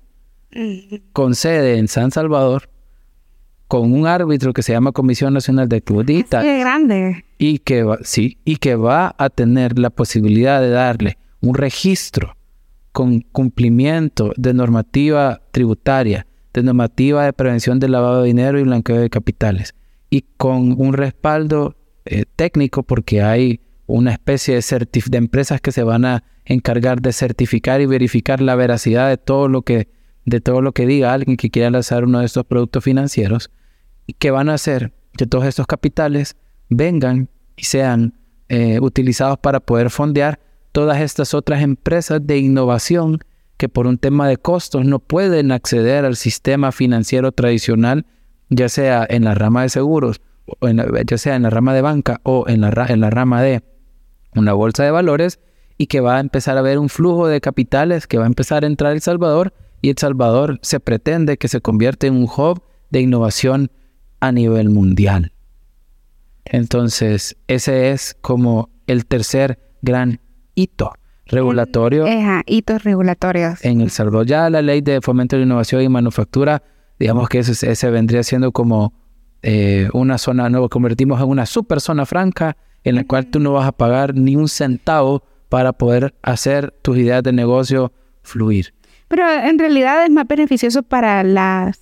con 1.12 1.34
sede 1.34 1.78
en 1.78 1.88
San 1.88 2.10
Salvador 2.10 2.68
con 3.72 3.90
un 3.94 4.06
árbitro 4.06 4.52
que 4.52 4.62
se 4.62 4.74
llama 4.74 4.92
Comisión 4.92 5.32
Nacional 5.32 5.66
de 5.66 5.82
Digitales. 6.04 6.60
grande. 6.60 7.24
Y 7.38 7.60
que 7.60 7.86
sí, 8.02 8.36
y 8.44 8.56
que 8.56 8.74
va 8.74 9.14
a 9.16 9.30
tener 9.30 9.78
la 9.78 9.88
posibilidad 9.88 10.60
de 10.60 10.68
darle 10.68 11.16
un 11.40 11.54
registro 11.54 12.36
con 12.92 13.20
cumplimiento 13.20 14.34
de 14.36 14.52
normativa 14.52 15.40
tributaria, 15.52 16.26
de 16.52 16.62
normativa 16.62 17.24
de 17.24 17.32
prevención 17.32 17.80
del 17.80 17.92
lavado 17.92 18.20
de 18.20 18.26
dinero 18.26 18.60
y 18.60 18.62
blanqueo 18.64 18.98
de 18.98 19.08
capitales, 19.08 19.74
y 20.10 20.26
con 20.36 20.78
un 20.78 20.92
respaldo 20.92 21.74
eh, 22.04 22.26
técnico 22.36 22.82
porque 22.82 23.22
hay 23.22 23.60
una 23.86 24.12
especie 24.12 24.54
de, 24.54 24.88
de 25.06 25.16
empresas 25.16 25.62
que 25.62 25.72
se 25.72 25.82
van 25.82 26.04
a 26.04 26.24
encargar 26.44 27.00
de 27.00 27.14
certificar 27.14 27.80
y 27.80 27.86
verificar 27.86 28.42
la 28.42 28.54
veracidad 28.54 29.08
de 29.08 29.16
todo 29.16 29.48
lo 29.48 29.62
que 29.62 29.88
de 30.26 30.40
todo 30.42 30.60
lo 30.60 30.72
que 30.72 30.86
diga 30.86 31.14
alguien 31.14 31.38
que 31.38 31.50
quiera 31.50 31.70
lanzar 31.70 32.04
uno 32.04 32.20
de 32.20 32.26
estos 32.26 32.44
productos 32.44 32.84
financieros 32.84 33.50
que 34.18 34.30
van 34.30 34.48
a 34.48 34.54
hacer 34.54 34.92
que 35.16 35.26
todos 35.26 35.44
estos 35.44 35.66
capitales 35.66 36.36
vengan 36.68 37.28
y 37.56 37.64
sean 37.64 38.14
eh, 38.48 38.78
utilizados 38.80 39.38
para 39.38 39.60
poder 39.60 39.90
fondear 39.90 40.40
todas 40.72 41.00
estas 41.00 41.34
otras 41.34 41.62
empresas 41.62 42.26
de 42.26 42.38
innovación 42.38 43.18
que 43.56 43.68
por 43.68 43.86
un 43.86 43.98
tema 43.98 44.26
de 44.26 44.38
costos 44.38 44.84
no 44.84 44.98
pueden 44.98 45.52
acceder 45.52 46.04
al 46.04 46.16
sistema 46.16 46.72
financiero 46.72 47.30
tradicional, 47.32 48.06
ya 48.48 48.68
sea 48.68 49.06
en 49.08 49.24
la 49.24 49.34
rama 49.34 49.62
de 49.62 49.68
seguros, 49.68 50.20
ya 51.06 51.18
sea 51.18 51.36
en 51.36 51.42
la 51.42 51.50
rama 51.50 51.74
de 51.74 51.82
banca 51.82 52.20
o 52.24 52.44
en 52.48 52.62
la, 52.62 52.86
en 52.88 53.00
la 53.00 53.10
rama 53.10 53.42
de 53.42 53.62
una 54.34 54.52
bolsa 54.52 54.82
de 54.82 54.90
valores, 54.90 55.38
y 55.78 55.86
que 55.86 56.00
va 56.00 56.16
a 56.16 56.20
empezar 56.20 56.56
a 56.56 56.60
haber 56.60 56.78
un 56.78 56.88
flujo 56.88 57.28
de 57.28 57.40
capitales 57.40 58.06
que 58.06 58.18
va 58.18 58.24
a 58.24 58.26
empezar 58.26 58.64
a 58.64 58.66
entrar 58.66 58.92
El 58.92 59.00
Salvador, 59.00 59.52
y 59.80 59.90
El 59.90 59.98
Salvador 59.98 60.58
se 60.62 60.80
pretende 60.80 61.38
que 61.38 61.48
se 61.48 61.60
convierta 61.60 62.06
en 62.06 62.16
un 62.16 62.24
hub 62.24 62.62
de 62.90 63.00
innovación 63.00 63.70
a 64.22 64.30
nivel 64.30 64.70
mundial. 64.70 65.32
Entonces, 66.44 67.36
ese 67.48 67.90
es 67.90 68.16
como 68.20 68.70
el 68.86 69.04
tercer 69.04 69.58
gran 69.82 70.20
hito 70.54 70.92
regulatorio. 71.26 72.06
hitos 72.46 72.84
regulatorios. 72.84 73.64
En 73.64 73.80
El 73.80 73.90
Salvador 73.90 74.26
ya 74.26 74.48
la 74.48 74.62
ley 74.62 74.80
de 74.80 75.00
fomento 75.00 75.36
de 75.36 75.42
innovación 75.42 75.82
y 75.82 75.88
manufactura, 75.88 76.62
digamos 77.00 77.28
que 77.28 77.40
ese, 77.40 77.90
vendría 77.90 78.22
siendo 78.22 78.52
como 78.52 78.94
eh, 79.42 79.88
una 79.92 80.18
zona, 80.18 80.48
nueva, 80.48 80.68
convertimos 80.68 81.20
en 81.20 81.28
una 81.28 81.44
super 81.44 81.80
zona 81.80 82.06
franca 82.06 82.56
en 82.84 82.94
la 82.94 83.04
cual 83.04 83.26
tú 83.26 83.40
no 83.40 83.52
vas 83.52 83.66
a 83.66 83.72
pagar 83.72 84.14
ni 84.14 84.36
un 84.36 84.48
centavo 84.48 85.24
para 85.48 85.72
poder 85.72 86.14
hacer 86.22 86.72
tus 86.82 86.96
ideas 86.96 87.24
de 87.24 87.32
negocio 87.32 87.92
fluir. 88.22 88.72
Pero 89.08 89.28
en 89.28 89.58
realidad 89.58 90.04
es 90.04 90.10
más 90.10 90.28
beneficioso 90.28 90.84
para 90.84 91.24
las, 91.24 91.80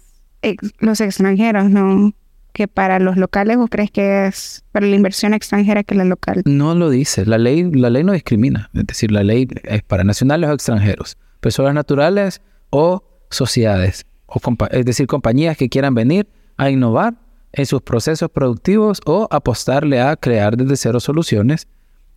los 0.79 1.03
extranjeros, 1.03 1.69
¿no? 1.69 2.15
Que 2.53 2.69
para 2.69 2.99
los 2.99 3.17
locales 3.17 3.57
o 3.59 3.67
crees 3.69 3.91
que 3.91 4.27
es 4.27 4.65
para 4.73 4.87
la 4.87 4.97
inversión 4.97 5.35
extranjera 5.35 5.83
que 5.83 5.95
la 5.95 6.05
local? 6.05 6.43
No 6.45 6.75
lo 6.75 6.91
dice. 6.91 7.27
La 7.27 7.39
ley, 7.39 7.71
la 7.73 7.91
ley 7.91 8.05
no 8.05 8.13
discrimina. 8.13 8.71
Es 8.75 8.87
decir, 8.87 9.11
la 9.11 9.23
ley 9.23 9.49
es 9.65 9.83
para 9.83 10.05
nacionales 10.05 10.51
o 10.51 10.53
extranjeros, 10.53 11.17
personas 11.41 11.75
naturales 11.75 12.43
o 12.71 13.03
sociedades. 13.31 14.07
O 14.27 14.41
es 14.71 14.85
decir, 14.85 15.07
compañías 15.07 15.57
que 15.57 15.69
quieran 15.69 15.95
venir 15.95 16.29
a 16.57 16.71
innovar 16.71 17.15
en 17.53 17.67
sus 17.67 17.83
procesos 17.83 18.31
productivos 18.31 19.01
o 19.07 19.27
apostarle 19.31 20.01
a 20.01 20.17
crear 20.17 20.57
desde 20.57 20.77
cero 20.77 21.01
soluciones 21.01 21.69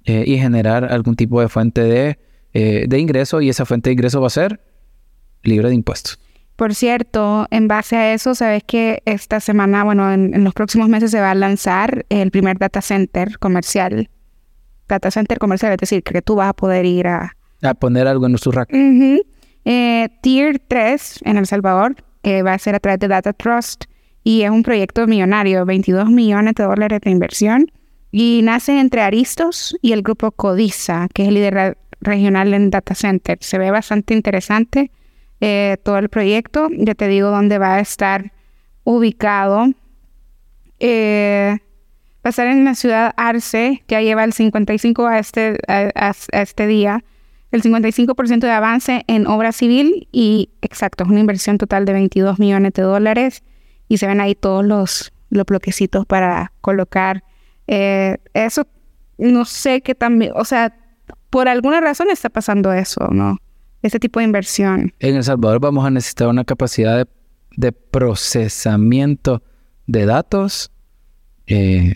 eh, 0.06 0.24
y 0.28 0.38
generar 0.38 0.86
algún 0.92 1.16
tipo 1.16 1.42
de 1.42 1.50
fuente 1.50 1.82
de, 1.82 2.20
eh, 2.54 2.86
de 2.88 3.00
ingreso 3.00 3.42
y 3.42 3.50
esa 3.50 3.66
fuente 3.66 3.90
de 3.90 3.94
ingreso 3.94 4.22
va 4.22 4.28
a 4.28 4.32
ser 4.32 4.62
libre 5.44 5.70
de 5.70 5.76
impuestos. 5.76 6.20
Por 6.56 6.76
cierto, 6.76 7.48
en 7.50 7.68
base 7.68 7.96
a 7.96 8.14
eso, 8.14 8.36
sabes 8.36 8.64
que 8.64 9.02
esta 9.06 9.40
semana, 9.40 9.84
bueno, 9.84 10.12
en, 10.12 10.44
los 10.44 10.54
próximos 10.54 10.88
meses 10.88 11.12
se 11.12 11.20
va 11.20 11.32
a 11.32 11.36
lanzar 11.36 12.06
el 12.10 12.30
primer 12.30 12.60
data 12.60 12.82
center 12.82 13.40
comercial. 13.40 14.10
Data 14.88 15.10
center 15.10 15.40
comercial, 15.40 15.72
es 15.72 15.80
decir, 15.80 16.04
que 16.04 16.22
tú 16.22 16.36
vas 16.36 16.50
a 16.50 16.54
poder 16.54 16.86
ir 16.86 17.08
a... 17.08 17.36
A 17.64 17.74
poner 17.74 18.08
algo 18.08 18.28
en 18.28 18.38
su 18.38 18.52
rack. 18.52 18.70
Eh, 19.66 20.10
tier 20.22 20.60
3 20.60 21.22
en 21.24 21.38
El 21.38 21.48
Salvador, 21.48 21.96
que 22.22 22.44
va 22.44 22.54
a 22.54 22.60
ser 22.60 22.76
a 22.76 22.80
través 22.80 23.00
de 23.00 23.08
Data 23.08 23.34
Trust 23.34 23.86
y 24.24 24.44
es 24.44 24.50
un 24.50 24.64
proyecto 24.64 25.08
millonario, 25.08 25.66
22 25.66 26.10
millones 26.10 26.56
de 26.56 26.64
dólares 26.64 27.02
de 27.02 27.12
inversión 27.12 27.72
y 28.12 28.42
nace 28.44 28.80
entre 28.80 29.02
Aristos 29.02 29.76
y 29.82 29.92
el 29.92 30.02
grupo 30.02 30.32
Codiza, 30.32 31.08
que 31.14 31.24
es 31.24 31.28
el 31.30 31.34
líder 31.34 31.78
regional 32.00 32.54
en 32.54 32.70
data 32.70 32.94
center. 32.94 33.38
Se 33.42 33.58
ve 33.58 33.72
bastante 33.72 34.14
interesante 34.14 34.92
eh, 35.46 35.76
todo 35.84 35.98
el 35.98 36.08
proyecto. 36.08 36.70
Ya 36.72 36.96
te 36.96 37.10
digo 37.10 37.30
dónde 37.30 37.58
va 37.58 37.76
a 37.76 37.82
estar 37.82 38.32
ubicado. 38.86 39.68
Eh, 40.80 41.58
va 42.18 42.22
a 42.24 42.30
estar 42.30 42.48
en 42.48 42.64
la 42.64 42.76
ciudad 42.76 43.14
Arce, 43.18 43.84
ya 43.90 44.00
lleva 44.02 44.24
el 44.24 44.32
55 44.32 45.06
a 45.06 45.20
este, 45.20 45.58
a, 45.68 46.14
este 46.32 46.66
día. 46.66 47.04
el 47.52 47.62
55% 47.62 48.40
de 48.40 48.52
avance 48.52 49.04
en 49.08 49.28
obra 49.28 49.52
civil 49.52 50.08
y 50.14 50.50
exacto, 50.62 51.04
es 51.04 51.10
una 51.10 51.20
inversión 51.20 51.58
total 51.58 51.84
de 51.84 51.92
22 51.92 52.40
millones 52.40 52.72
de 52.74 52.84
dólares 52.84 53.44
y 53.90 53.98
se 53.98 54.08
ven 54.08 54.22
ahí 54.22 54.36
todos 54.36 54.66
los, 54.66 55.12
los 55.30 55.46
bloquecitos 55.46 56.06
para 56.06 56.54
colocar. 56.62 57.26
Eh, 57.68 58.18
eso 58.34 58.66
no 59.18 59.44
sé 59.44 59.82
qué 59.82 59.94
también, 59.94 60.32
o 60.36 60.46
sea, 60.46 60.74
por 61.30 61.50
alguna 61.50 61.82
razón 61.82 62.10
está 62.10 62.30
pasando 62.30 62.72
eso, 62.72 63.10
¿no? 63.12 63.43
Este 63.84 64.00
tipo 64.00 64.20
de 64.20 64.26
inversión. 64.26 64.94
En 65.00 65.16
El 65.16 65.24
Salvador 65.24 65.60
vamos 65.60 65.86
a 65.86 65.92
necesitar 65.92 66.30
una 66.30 66.46
capacidad 66.46 66.98
de, 66.98 67.08
de 67.58 67.72
procesamiento 67.72 69.44
de 69.86 70.06
datos 70.06 70.72
eh, 71.48 71.96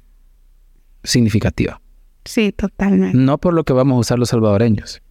significativa. 1.04 1.82
Sí, 2.26 2.52
totalmente. 2.52 3.18
No 3.18 3.38
por 3.38 3.54
lo 3.54 3.64
que 3.64 3.74
vamos 3.74 3.96
a 3.96 4.00
usar 4.00 4.20
los 4.20 4.30
salvadoreños, 4.30 5.02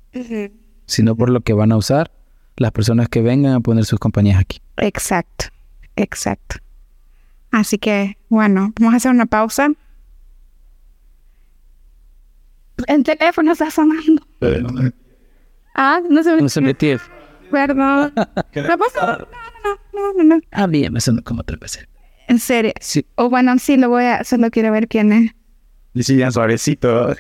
sino 0.85 1.17
por 1.17 1.31
lo 1.31 1.41
que 1.41 1.55
van 1.55 1.73
a 1.73 1.77
usar 1.77 2.13
las 2.57 2.73
personas 2.73 3.09
que 3.09 3.23
vengan 3.23 3.55
a 3.55 3.61
poner 3.61 3.87
sus 3.87 3.99
compañías 3.99 4.39
aquí. 4.39 4.61
Exacto, 4.77 5.47
exacto. 5.97 6.57
Así 7.51 7.79
que, 7.79 8.19
bueno, 8.29 8.75
vamos 8.79 8.93
a 8.93 8.97
hacer 8.99 9.11
una 9.11 9.25
pausa. 9.25 9.71
El 12.87 13.03
teléfono 13.03 13.53
está 13.53 13.71
sonando. 13.71 14.27
Ah, 15.77 16.01
no 16.09 16.23
se 16.23 16.35
me... 16.35 16.43
No 16.43 16.49
se 16.49 16.61
metió. 16.63 16.99
Perdón. 17.51 18.13
¿Qué 18.51 18.63
pasó? 18.63 19.07
No, 19.07 19.19
no, 19.19 19.79
no, 19.93 20.13
no, 20.15 20.25
no. 20.25 20.41
A 20.51 20.67
mí 20.67 20.89
me 20.89 21.01
sonó 21.01 21.23
como 21.23 21.45
tres 21.45 21.61
veces. 21.61 21.89
En 22.29 22.39
serio. 22.39 22.73
Sí. 22.81 23.07
O 23.17 23.29
bueno, 23.29 23.57
sí, 23.59 23.77
lo 23.77 23.91
voy 23.91 24.05
a... 24.05 24.25
Solo 24.25 24.51
quiero 24.51 24.73
ver 24.73 24.89
quién 24.89 25.13
es. 25.13 25.33
Dice 25.93 26.17
ya 26.17 26.31
suavecito. 26.31 27.15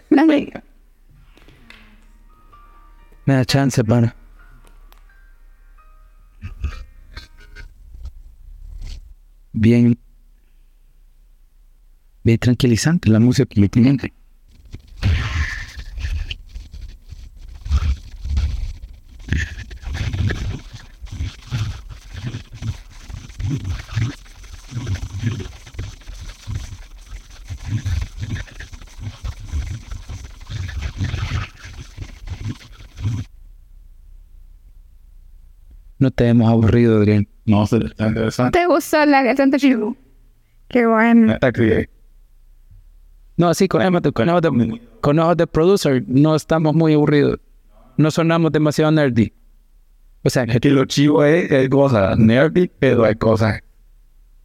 Me 3.27 3.35
da 3.35 3.45
chance, 3.45 3.85
para. 3.85 4.17
Bien. 9.53 9.99
Bien 12.23 12.39
tranquilizante 12.39 13.11
la 13.11 13.21
música 13.21 13.47
que 13.47 13.61
le 13.61 13.69
tienen. 13.69 13.99
No 35.99 36.11
te 36.11 36.29
hemos 36.29 36.49
aburrido, 36.49 36.99
Adrián. 36.99 37.29
No, 37.47 37.67
se 37.67 37.79
está 37.79 38.09
interesante. 38.09 38.59
¿Te 38.59 38.67
gustó 38.67 39.05
la 39.07 39.25
canción 39.25 39.51
de 39.51 39.59
Chico? 39.59 39.97
Qué 40.69 40.87
bueno. 40.87 41.33
Está 41.33 41.53
No, 43.37 43.55
sí, 43.55 43.69
con, 43.69 43.81
con, 44.13 44.29
ojos 44.29 44.43
de, 44.43 44.81
con 45.01 45.19
ojos 45.19 45.37
de 45.37 45.47
producer 45.47 46.05
no 46.07 46.35
estamos 46.35 46.75
muy 46.75 46.95
aburridos. 46.95 47.39
No 47.97 48.11
sonamos 48.11 48.53
demasiado 48.53 48.91
nerdy. 48.93 49.33
O 50.27 50.31
sea, 50.31 50.45
que 50.45 50.59
que 50.59 50.71
lo 50.71 50.85
chivo 50.87 51.23
es, 51.23 51.53
hay 51.53 51.69
cosas 51.69 52.19
nerdy, 52.19 52.69
pero 52.81 53.05
hay 53.05 53.15
cosas 53.15 53.61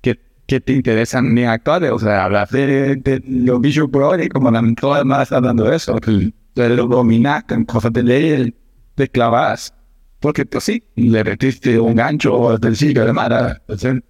que, 0.02 0.20
que 0.46 0.62
te 0.62 0.74
interesan 0.74 1.34
ni 1.34 1.44
actuales. 1.44 1.92
O 1.92 1.98
sea, 1.98 2.26
hablar 2.26 2.48
de, 2.50 2.98
de 2.98 3.24
los 3.26 3.60
Visual 3.60 3.90
Pro 3.90 4.22
y 4.22 4.30
como 4.30 4.52
la 4.52 4.62
todas 4.80 5.04
más 5.06 5.24
está 5.24 5.38
hablando 5.38 5.64
de 5.64 5.78
eso, 5.78 5.96
que 5.96 6.32
de 6.54 6.70
lo 6.70 6.86
dominaste 6.86 7.56
en 7.56 7.66
cosas 7.66 7.92
de 7.94 8.04
ley, 8.04 8.56
de 8.96 9.10
clavadas. 9.10 9.74
Porque 10.20 10.46
pues 10.46 10.66
sí, 10.66 10.84
le 10.94 11.24
metiste 11.24 11.80
un 11.80 11.96
gancho 11.96 12.36
o 12.40 12.58
del 12.60 12.76
sitio 12.76 13.04
de 13.04 13.14
mara. 13.14 13.58
Entonces, 13.62 14.04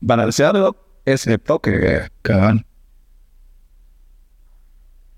balancearlo 0.00 0.76
es 1.06 1.26
el 1.26 1.40
toque, 1.40 2.10
cabrón. 2.20 2.66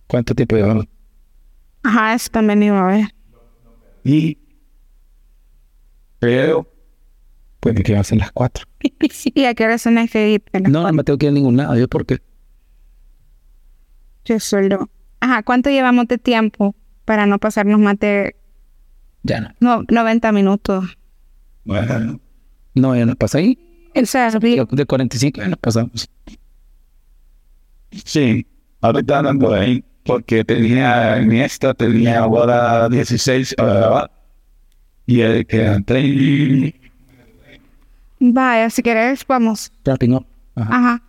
¿cuánto 0.07 0.33
tiempo 0.33 0.55
llevamos? 0.55 0.87
Ajá, 1.83 2.15
eso 2.15 2.31
también 2.31 2.63
iba 2.63 2.85
a 2.85 2.87
ver. 2.87 3.07
Y 4.05 4.39
creo 6.21 6.67
Puede 7.61 7.83
que 7.83 7.95
va 7.95 8.01
a 8.01 8.05
ser 8.05 8.19
las 8.19 8.31
cuatro. 8.33 8.67
¿Y 9.35 9.45
a 9.45 9.55
qué 9.55 9.65
hora 9.65 9.79
son 9.79 9.97
las 9.97 10.11
que 10.11 10.41
No, 10.69 10.83
no 10.85 10.93
me 10.93 11.03
tengo 11.03 11.19
que 11.19 11.27
ir 11.27 11.31
a 11.31 11.35
ningún 11.35 11.57
lado. 11.57 11.77
¿Yo 11.77 11.89
por 11.89 12.07
qué? 12.07 12.19
Yo 14.25 14.39
solo. 14.39 14.89
Ajá, 15.21 15.43
¿cuánto 15.43 15.69
llevamos 15.71 16.07
de 16.07 16.19
tiempo 16.19 16.77
para 17.05 17.27
no 17.27 17.39
pasarnos 17.39 17.81
más 17.81 17.99
de 17.99 18.37
Ya 19.25 19.41
no. 19.41 19.55
no, 19.61 19.85
90 19.89 20.31
minutos? 20.33 20.97
bueno, 21.65 22.21
No, 22.75 22.95
ya 22.97 23.07
nos 23.07 23.17
pasa 23.17 23.39
ahí. 23.39 23.59
El 23.95 24.07
servicio. 24.07 24.69
De 24.71 24.87
45 24.87 25.41
ya 25.41 25.49
nos 25.49 25.59
pasamos. 25.59 26.09
Sí, 28.05 28.47
ahorita 28.81 29.23
de 29.23 29.59
ahí, 29.59 29.85
porque 30.05 30.45
tenía 30.45 31.17
en 31.19 31.33
esta, 31.33 31.75
tenía 31.75 32.21
ahora 32.21 32.89
16 32.89 33.55
para 33.57 33.75
grabar. 33.75 34.18
Y 35.09 35.23
el 35.23 35.47
que 35.47 35.65
entré 35.65 36.75
Vaya, 38.21 38.69
si 38.69 38.83
querés, 38.83 39.25
vamos. 39.27 39.73
Wrapping 39.87 40.15
up. 40.15 40.27
Ajá. 40.55 40.75
Ajá. 40.77 41.03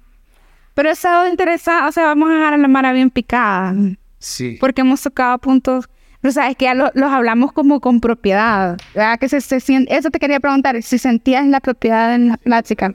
Pero 0.73 0.89
he 0.89 0.91
estado 0.93 1.27
interesada, 1.27 1.87
o 1.87 1.91
sea, 1.91 2.05
vamos 2.05 2.29
a 2.29 2.33
dejar 2.35 2.53
a 2.53 2.57
la 2.57 2.67
Mara 2.67 2.93
bien 2.93 3.09
picada. 3.09 3.75
Sí. 4.19 4.57
Porque 4.59 4.81
hemos 4.81 5.01
tocado 5.01 5.37
puntos, 5.39 5.89
pero 6.21 6.31
sabes 6.31 6.55
que 6.55 6.65
ya 6.65 6.73
lo- 6.75 6.91
los 6.93 7.11
hablamos 7.11 7.51
como 7.51 7.81
con 7.81 7.99
propiedad. 7.99 8.77
¿Verdad? 8.95 9.19
Que 9.19 9.27
se, 9.27 9.41
se 9.41 9.59
siente, 9.59 9.93
eso 9.95 10.09
te 10.11 10.19
quería 10.19 10.39
preguntar, 10.39 10.81
si 10.81 10.97
sentías 10.97 11.45
la 11.47 11.59
propiedad 11.59 12.15
en 12.15 12.29
la 12.29 12.37
plática. 12.37 12.93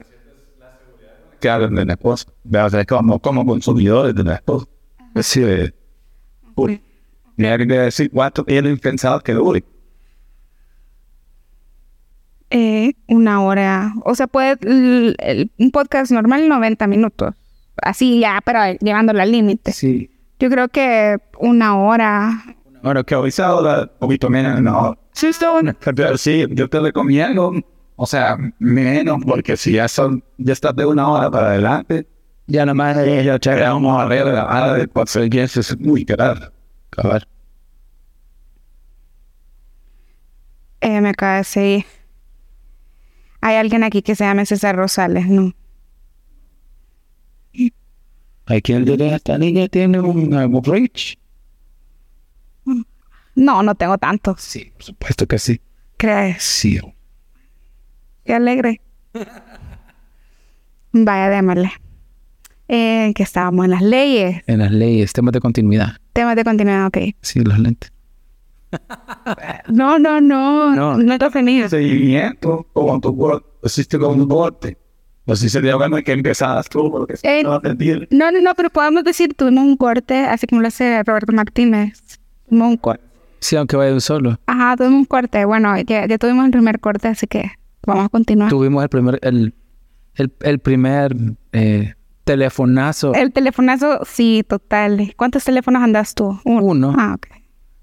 que 1.39 1.49
hablan 1.49 1.75
de 1.75 1.85
la 1.85 1.97
cosa. 1.97 2.25
O 2.51 2.69
sea, 2.69 2.85
como, 2.85 3.19
como 3.19 3.45
consumidores 3.45 4.15
de 4.15 4.23
la 4.23 4.39
cosa. 4.39 4.65
Es 5.09 5.13
decir, 5.35 5.75
uy, 6.55 6.81
me 7.37 7.49
hay 7.51 7.57
que 7.59 7.65
decir 7.65 8.09
cuánto 8.11 8.43
tienen 8.43 8.79
pensado 8.79 9.19
que 9.19 9.33
dure. 9.33 9.63
Eh, 12.49 12.93
una 13.07 13.41
hora. 13.41 13.93
O 14.03 14.15
sea, 14.15 14.27
puede 14.27 14.57
el- 14.61 15.15
el- 15.19 15.51
un 15.57 15.71
podcast 15.71 16.11
normal 16.11 16.47
90 16.47 16.87
minutos. 16.87 17.33
Así 17.81 18.19
ya, 18.19 18.39
pero 18.45 18.59
llevándolo 18.79 19.21
al 19.21 19.31
límite. 19.31 19.71
Sí. 19.73 20.09
Yo 20.39 20.49
creo 20.49 20.67
que 20.69 21.17
una 21.39 21.77
hora. 21.77 22.43
Bueno, 22.83 23.03
que 23.03 23.15
hoy 23.15 23.31
se 23.31 23.41
un 23.83 23.89
poquito 23.99 24.29
menos, 24.29 24.61
no. 24.61 24.97
Sí, 25.11 25.27
está 25.27 25.51
bueno. 25.51 25.73
Pero 25.95 26.17
sí, 26.17 26.45
yo 26.51 26.69
te 26.69 26.79
recomiendo, 26.79 27.53
o 27.95 28.05
sea, 28.05 28.37
menos, 28.59 29.19
porque 29.25 29.57
si 29.57 29.73
ya 29.73 29.87
son, 29.87 30.23
ya 30.37 30.53
estás 30.53 30.75
de 30.75 30.85
una 30.85 31.07
hora 31.09 31.31
para 31.31 31.47
adelante, 31.47 32.07
Ya 32.47 32.65
nada 32.65 32.75
más. 32.75 32.97
eh, 32.97 33.23
ya 33.25 33.39
te 33.39 33.55
vamos 33.59 33.99
a 33.99 34.05
ver 34.05 34.25
la 34.27 34.45
hora 34.45 34.73
de 34.73 34.87
cuatro 34.87 35.23
es 35.23 35.79
muy 35.79 36.05
caro. 36.05 36.51
Cabal. 36.91 37.27
Eh, 40.81 41.01
me 41.01 41.09
acaba 41.09 41.37
de 41.37 41.43
seguir. 41.43 41.85
Hay 43.45 43.57
alguien 43.57 43.83
aquí 43.83 44.01
que 44.01 44.15
se 44.15 44.23
llama 44.23 44.43
César 44.43 44.75
Rosales, 44.75 45.27
¿no? 45.27 45.53
Hay 48.47 48.59
quien 48.63 48.85
diría, 48.85 49.17
esta 49.17 49.37
niña 49.37 49.67
tiene 49.67 49.99
un 49.99 50.63
rich. 50.63 51.19
No, 53.35 53.61
no 53.61 53.75
tengo 53.75 53.99
tanto. 53.99 54.35
Sí, 54.39 54.71
por 54.73 54.83
supuesto 54.83 55.27
que 55.27 55.37
sí. 55.37 55.61
¿Crees? 55.97 56.41
Sí. 56.41 56.79
Qué 58.23 58.33
alegre. 58.33 58.81
Vaya, 60.91 61.29
démosle. 61.29 61.71
Eh, 62.67 63.13
que 63.13 63.21
estábamos 63.21 63.65
en 63.65 63.71
las 63.71 63.83
leyes. 63.83 64.41
En 64.47 64.57
las 64.57 64.71
leyes, 64.71 65.13
temas 65.13 65.33
de 65.33 65.39
continuidad. 65.39 65.97
Temas 66.13 66.35
de 66.35 66.43
continuidad, 66.43 66.87
ok. 66.87 66.97
Sí, 67.21 67.41
los 67.41 67.59
lentes. 67.59 67.91
No, 69.67 69.97
no, 69.99 70.21
no. 70.21 70.75
No. 70.75 70.97
No, 70.97 71.17
te 71.19 71.25
ofendido. 71.25 71.69
Seguimiento, 71.69 72.65
como 72.73 72.99
tu 72.99 73.15
corte, 73.17 73.47
hiciste 73.63 73.97
con 73.99 74.19
un 74.21 74.27
corte. 74.27 74.77
Así 75.27 75.49
sería 75.49 75.75
bueno 75.75 75.97
que 76.03 76.11
empezaras 76.11 76.69
tú, 76.69 76.91
porque 76.91 77.15
Eh, 77.23 77.41
no 77.43 77.59
te 77.59 77.69
entiendes. 77.69 78.07
No, 78.11 78.31
no, 78.31 78.39
no, 78.41 78.53
pero 78.55 78.69
podemos 78.69 79.03
decir, 79.03 79.33
tuvimos 79.33 79.65
un 79.65 79.75
corte, 79.75 80.19
así 80.19 80.45
como 80.45 80.61
lo 80.61 80.67
hace 80.67 81.01
Roberto 81.03 81.33
Martínez. 81.33 81.99
Tuvimos 82.47 82.69
un 82.69 82.77
corte. 82.77 83.03
Sí, 83.39 83.55
aunque 83.55 83.75
vaya 83.75 83.91
un 83.93 84.01
solo. 84.01 84.37
Ajá, 84.45 84.75
tuvimos 84.77 84.99
un 84.99 85.05
corte. 85.05 85.43
Bueno, 85.45 85.75
ya, 85.81 86.05
ya 86.05 86.17
tuvimos 86.19 86.45
el 86.45 86.51
primer 86.51 86.79
corte, 86.79 87.07
así 87.07 87.25
que 87.25 87.51
vamos 87.87 88.05
a 88.05 88.09
continuar. 88.09 88.49
Tuvimos 88.49 88.83
el 88.83 88.89
primer, 88.89 89.19
el, 89.23 89.53
el, 90.15 90.31
el 90.41 90.59
primer 90.59 91.15
eh, 91.53 91.95
telefonazo. 92.23 93.13
El 93.15 93.33
telefonazo, 93.33 94.01
sí, 94.05 94.43
total. 94.47 95.13
¿Cuántos 95.17 95.43
teléfonos 95.43 95.81
andas 95.81 96.13
tú? 96.13 96.39
Uno. 96.45 96.93
Ah, 96.97 97.15
ok. 97.15 97.27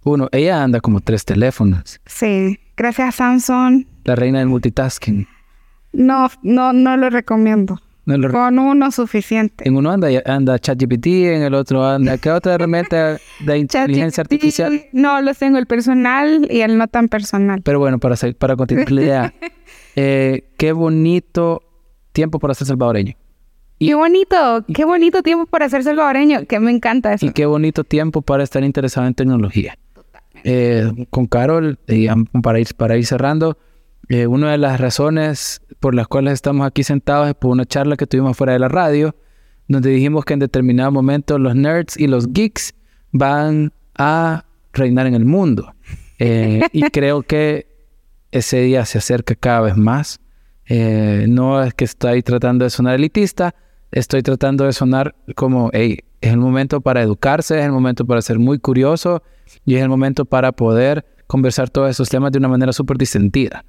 Uno. 0.05 0.28
Ella 0.32 0.62
anda 0.62 0.80
como 0.80 1.00
tres 1.00 1.24
teléfonos. 1.24 2.00
Sí, 2.07 2.59
gracias 2.76 3.09
a 3.09 3.12
Samsung. 3.12 3.84
La 4.05 4.16
reina 4.16 4.40
del 4.40 4.48
multitasking. 4.48 5.26
No, 5.92 6.28
no, 6.42 6.72
no 6.72 6.96
lo 6.96 7.11
recomiendo. 7.11 7.78
No 8.05 8.16
lo- 8.18 8.32
Con 8.32 8.59
uno 8.59 8.90
suficiente. 8.90 9.68
en 9.68 9.76
uno 9.76 9.92
anda, 9.92 10.09
anda 10.26 10.59
ChatGPT, 10.59 11.07
en 11.07 11.42
el 11.42 11.55
otro 11.55 11.86
anda... 11.86 12.18
¿Qué 12.18 12.30
otra 12.32 12.55
herramienta 12.55 13.18
de 13.46 13.59
inteligencia 13.59 14.22
artificial? 14.22 14.86
No, 14.92 15.20
los 15.22 15.38
tengo 15.38 15.59
el 15.59 15.66
personal 15.66 16.48
y 16.50 16.62
el 16.62 16.78
no 16.78 16.88
tan 16.88 17.09
personal. 17.09 17.62
Pero 17.62 17.78
bueno, 17.78 18.00
para, 18.00 18.16
para 18.36 18.57
continuar 18.57 18.90
la 18.90 19.03
idea. 19.03 19.34
eh, 19.96 20.48
qué 20.57 20.72
bonito 20.72 21.62
tiempo 22.12 22.40
para 22.40 22.55
ser 22.55 22.66
salvadoreño. 22.66 23.14
Y- 23.78 23.86
Qué 23.88 23.94
bonito, 23.94 24.64
qué 24.74 24.84
bonito 24.84 25.22
tiempo 25.22 25.46
para 25.46 25.68
ser 25.68 25.84
salvadoreño, 25.84 26.46
que 26.46 26.59
me 26.59 26.72
encanta 26.72 27.12
eso. 27.12 27.26
Y 27.26 27.30
qué 27.32 27.46
bonito 27.46 27.84
tiempo 27.84 28.22
para 28.22 28.42
estar 28.42 28.64
interesado 28.64 29.07
en 29.07 29.14
tecnología. 29.14 29.76
Eh, 30.45 31.07
con 31.11 31.26
Carol, 31.26 31.78
y 31.87 32.09
am- 32.09 32.26
para 32.26 32.59
ir, 32.61 32.68
para 32.76 32.97
ir 32.97 33.07
cerrando, 33.07 33.59
eh, 34.09 34.26
una 34.26 34.51
de 34.51 34.59
las 34.59 34.80
razones 34.80 35.61
por 35.80 35.95
las 35.95 36.09
cuales 36.09 36.35
estamos 36.35 36.66
aquí 36.66 36.83
sentados 36.85 37.28
es 37.28 37.35
por 37.35 37.51
una 37.51 37.64
charla 37.64 37.97
que 37.97 38.07
tuvimos 38.07 38.37
fuera 38.37 38.53
de 38.53 38.59
la 38.59 38.68
radio, 38.68 39.14
donde 39.68 39.91
dijimos 39.91 40.24
que 40.24 40.35
en 40.35 40.41
determinado 40.41 40.91
momento 40.91 41.39
los 41.39 41.55
nerds 41.55 41.97
y 41.97 42.07
los 42.07 42.33
geeks 42.33 42.74
van 43.12 43.72
a 43.97 44.45
reinar 44.72 45.07
en 45.07 45.14
el 45.14 45.24
mundo. 45.24 45.74
Eh, 46.18 46.61
y 46.72 46.83
creo 46.91 47.22
que 47.22 47.66
ese 48.30 48.61
día 48.62 48.85
se 48.85 48.99
acerca 48.99 49.35
cada 49.35 49.61
vez 49.61 49.76
más. 49.76 50.20
Eh, 50.66 51.26
no 51.28 51.62
es 51.62 51.74
que 51.74 51.85
estoy 51.85 52.22
tratando 52.22 52.64
de 52.64 52.70
sonar 52.70 52.95
elitista, 52.95 53.55
estoy 53.91 54.22
tratando 54.22 54.64
de 54.64 54.72
sonar 54.72 55.14
como, 55.37 55.70
hey, 55.72 55.99
es 56.22 56.32
el 56.32 56.38
momento 56.38 56.80
para 56.80 57.02
educarse, 57.02 57.58
es 57.58 57.64
el 57.64 57.72
momento 57.72 58.06
para 58.06 58.22
ser 58.22 58.38
muy 58.38 58.58
curioso 58.58 59.22
y 59.66 59.74
es 59.74 59.82
el 59.82 59.88
momento 59.88 60.24
para 60.24 60.52
poder 60.52 61.04
conversar 61.26 61.68
todos 61.68 61.90
esos 61.90 62.08
temas 62.08 62.30
de 62.30 62.38
una 62.38 62.48
manera 62.48 62.72
súper 62.72 62.96
disentida. 62.96 63.64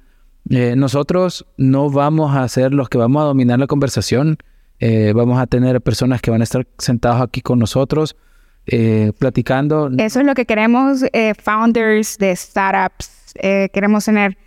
Eh, 0.48 0.74
nosotros 0.76 1.46
no 1.56 1.90
vamos 1.90 2.34
a 2.36 2.46
ser 2.48 2.72
los 2.72 2.88
que 2.88 2.96
vamos 2.96 3.22
a 3.22 3.26
dominar 3.26 3.58
la 3.58 3.66
conversación. 3.66 4.38
Eh, 4.78 5.12
vamos 5.14 5.38
a 5.40 5.48
tener 5.48 5.80
personas 5.80 6.22
que 6.22 6.30
van 6.30 6.42
a 6.42 6.44
estar 6.44 6.66
sentados 6.78 7.20
aquí 7.22 7.40
con 7.40 7.58
nosotros 7.58 8.16
eh, 8.66 9.12
platicando. 9.18 9.90
Eso 9.98 10.20
es 10.20 10.26
lo 10.26 10.34
que 10.34 10.46
queremos, 10.46 11.04
founders 11.42 12.18
de 12.18 12.36
startups. 12.36 13.34
queremos 13.72 14.04
tener 14.04 14.38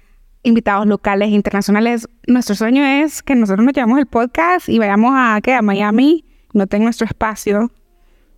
invitados 0.44 0.88
locales 0.88 1.30
internacionales. 1.32 2.08
Nuestro 2.26 2.56
sueño 2.56 2.86
es 2.86 3.22
que 3.22 3.36
nosotros 3.36 3.66
nos 3.66 3.74
llevamos 3.74 4.00
el 4.00 4.06
podcast 4.06 4.70
y 4.70 4.80
vayamos 4.80 5.12
a, 5.14 5.42
¿qué? 5.44 5.54
a 5.54 5.62
Miami, 5.62 6.24
no 6.54 6.68
tengo 6.68 6.86
nuestro 6.86 7.06
espacio. 7.06 7.70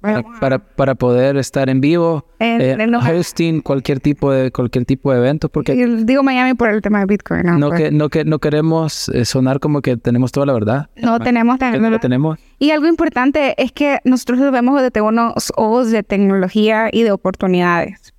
Para, 0.02 0.24
para, 0.40 0.60
para 0.60 0.96
poder 0.96 1.38
estar 1.38 1.70
en 1.70 1.82
vivo, 1.82 2.26
En- 2.40 2.80
eh, 2.82 2.98
hosting 2.98 3.62
cualquier 3.62 4.00
tipo 4.00 4.32
de 4.32 4.52
cualquier 4.52 4.86
tipo 4.86 5.12
de 5.12 5.20
evento, 5.20 5.50
porque 5.50 5.74
digo 5.76 6.24
Miami 6.24 6.54
por 6.54 6.70
el 6.70 6.82
tema 6.82 7.00
de 7.00 7.06
Bitcoin. 7.06 7.44
No, 7.44 7.58
no 7.58 7.70
Pues, 7.70 7.82
que 7.82 7.92
no 7.92 8.10
que 8.10 8.26
no 8.26 8.40
queremos 8.40 9.10
eh, 9.10 9.26
sonar 9.26 9.60
como 9.60 9.82
que 9.82 9.98
tenemos 9.98 10.32
toda 10.32 10.46
la 10.46 10.54
verdad. 10.54 10.90
no 10.96 11.20
tenemos 11.20 11.60
tan- 11.60 11.82
no 11.82 12.00
tenemos. 12.00 12.40
Y 12.60 12.72
algo 12.72 12.88
importante 12.88 13.56
es 13.62 13.72
que 13.72 14.00
nosotros 14.04 14.40
lo 14.40 14.52
vemos 14.52 14.82
desde 14.82 15.02
unos 15.02 15.52
ojos 15.56 15.92
de 15.92 16.04
tecnología 16.04 16.90
y 16.92 17.04
de 17.04 17.12
oportunidades. 17.12 18.14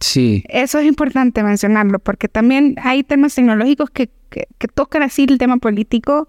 Sí, 0.00 0.44
Eso 0.48 0.78
es 0.78 0.86
importante 0.86 1.42
mencionarlo, 1.42 1.98
porque 1.98 2.28
también 2.28 2.74
hay 2.82 3.04
temas 3.04 3.34
tecnológicos 3.34 3.88
que, 3.90 4.10
que, 4.28 4.48
que 4.58 4.68
tocan 4.68 5.02
así 5.02 5.24
el 5.28 5.38
tema 5.38 5.56
político. 5.56 6.28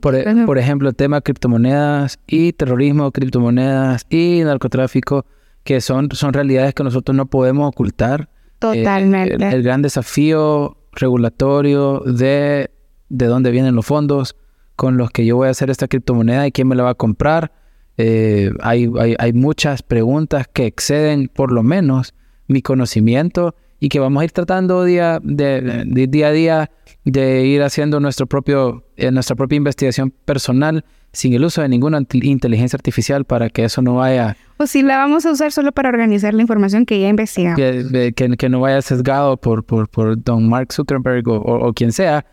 Por, 0.00 0.14
e- 0.14 0.44
por 0.46 0.58
ejemplo, 0.58 0.88
el 0.88 0.94
tema 0.94 1.16
de 1.16 1.22
criptomonedas 1.22 2.18
y 2.26 2.52
terrorismo, 2.52 3.10
criptomonedas 3.10 4.06
y 4.10 4.42
narcotráfico, 4.44 5.24
que 5.64 5.80
son, 5.80 6.08
son 6.12 6.32
realidades 6.32 6.74
que 6.74 6.84
nosotros 6.84 7.16
no 7.16 7.26
podemos 7.26 7.68
ocultar. 7.68 8.22
Eh, 8.22 8.58
Totalmente. 8.58 9.34
el, 9.34 9.42
el 9.42 9.62
gran 9.62 9.82
desafío 9.82 10.76
regulatorio 10.92 12.00
de, 12.00 12.70
de 13.08 13.26
dónde 13.26 13.50
vienen 13.50 13.74
los 13.74 13.86
fondos 13.86 14.36
con 14.76 14.96
los 14.96 15.10
que 15.10 15.24
yo 15.26 15.36
voy 15.36 15.48
a 15.48 15.50
hacer 15.50 15.70
esta 15.70 15.88
criptomoneda 15.88 16.46
y 16.46 16.52
quién 16.52 16.68
me 16.68 16.76
la 16.76 16.84
va 16.84 16.90
a 16.90 16.94
comprar. 16.94 17.52
Eh, 17.96 18.52
hay, 18.60 18.90
hay, 18.98 19.16
hay 19.18 19.32
muchas 19.32 19.82
preguntas 19.82 20.46
que 20.52 20.66
exceden 20.66 21.28
por 21.28 21.50
lo 21.52 21.62
menos 21.62 22.14
mi 22.46 22.62
conocimiento 22.62 23.54
y 23.80 23.88
que 23.88 23.98
vamos 24.00 24.20
a 24.20 24.24
ir 24.24 24.32
tratando 24.32 24.84
día, 24.84 25.18
de, 25.22 25.60
de- 25.86 26.06
día 26.06 26.28
a 26.28 26.32
día 26.32 26.70
de 27.04 27.44
ir 27.46 27.62
haciendo 27.62 28.00
nuestro 28.00 28.26
propio, 28.26 28.84
eh, 28.96 29.10
nuestra 29.10 29.36
propia 29.36 29.56
investigación 29.56 30.12
personal 30.24 30.84
sin 31.12 31.32
el 31.32 31.44
uso 31.44 31.62
de 31.62 31.68
ninguna 31.68 32.02
inteligencia 32.12 32.76
artificial 32.76 33.24
para 33.24 33.48
que 33.48 33.64
eso 33.64 33.80
no 33.80 33.94
vaya 33.94 34.36
O 34.58 34.66
si 34.66 34.82
la 34.82 34.98
vamos 34.98 35.24
a 35.24 35.32
usar 35.32 35.52
solo 35.52 35.72
para 35.72 35.88
organizar 35.88 36.34
la 36.34 36.42
información 36.42 36.84
que 36.84 37.00
ya 37.00 37.08
investigamos. 37.08 37.56
que, 37.58 38.12
que, 38.14 38.36
que 38.36 38.48
no 38.48 38.60
vaya 38.60 38.82
sesgado 38.82 39.36
por, 39.38 39.64
por, 39.64 39.88
por 39.88 40.22
don 40.22 40.48
Mark 40.48 40.72
Zuckerberg 40.72 41.26
o, 41.28 41.36
o- 41.38 41.68
o 41.68 41.72
quien 41.72 41.92
sea. 41.92 42.26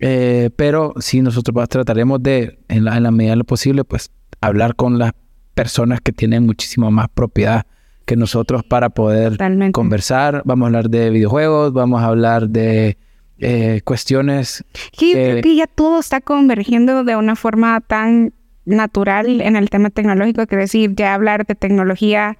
Eh, 0.00 0.50
pero 0.56 0.94
sí, 0.98 1.20
nosotros 1.20 1.68
trataremos 1.68 2.22
de, 2.22 2.58
en 2.68 2.84
la, 2.84 2.96
en 2.96 3.02
la 3.02 3.10
medida 3.10 3.32
de 3.32 3.36
lo 3.38 3.44
posible, 3.44 3.84
pues 3.84 4.10
hablar 4.40 4.76
con 4.76 4.98
las 4.98 5.12
personas 5.54 6.00
que 6.00 6.12
tienen 6.12 6.44
muchísima 6.46 6.90
más 6.90 7.08
propiedad 7.12 7.66
que 8.04 8.16
nosotros 8.16 8.62
para 8.64 8.90
poder 8.90 9.32
Totalmente. 9.32 9.72
conversar. 9.72 10.42
Vamos 10.44 10.64
a 10.64 10.68
hablar 10.68 10.90
de 10.90 11.10
videojuegos, 11.10 11.72
vamos 11.72 12.02
a 12.02 12.06
hablar 12.06 12.48
de 12.48 12.96
eh, 13.38 13.80
cuestiones. 13.84 14.64
Que 14.96 15.12
yo 15.12 15.18
eh, 15.18 15.30
creo 15.30 15.42
que 15.42 15.56
ya 15.56 15.66
todo 15.66 16.00
está 16.00 16.20
convergiendo 16.20 17.04
de 17.04 17.16
una 17.16 17.36
forma 17.36 17.80
tan 17.80 18.32
natural 18.64 19.40
en 19.40 19.56
el 19.56 19.70
tema 19.70 19.90
tecnológico, 19.90 20.46
que 20.46 20.56
decir, 20.56 20.94
ya 20.94 21.14
hablar 21.14 21.44
de 21.46 21.54
tecnología 21.56 22.38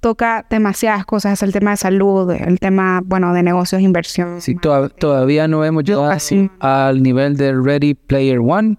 toca 0.00 0.44
demasiadas 0.50 1.04
cosas, 1.06 1.42
el 1.42 1.52
tema 1.52 1.70
de 1.72 1.76
salud, 1.78 2.30
el 2.30 2.60
tema, 2.60 3.00
bueno, 3.04 3.32
de 3.32 3.42
negocios, 3.42 3.80
inversión. 3.80 4.40
Sí, 4.42 4.54
toda- 4.54 4.90
todavía 4.90 5.48
no 5.48 5.64
hemos 5.64 5.82
llegado 5.82 6.04
así. 6.10 6.50
al 6.60 7.02
nivel 7.02 7.36
de 7.38 7.54
Ready 7.54 7.94
Player 7.94 8.38
One, 8.38 8.76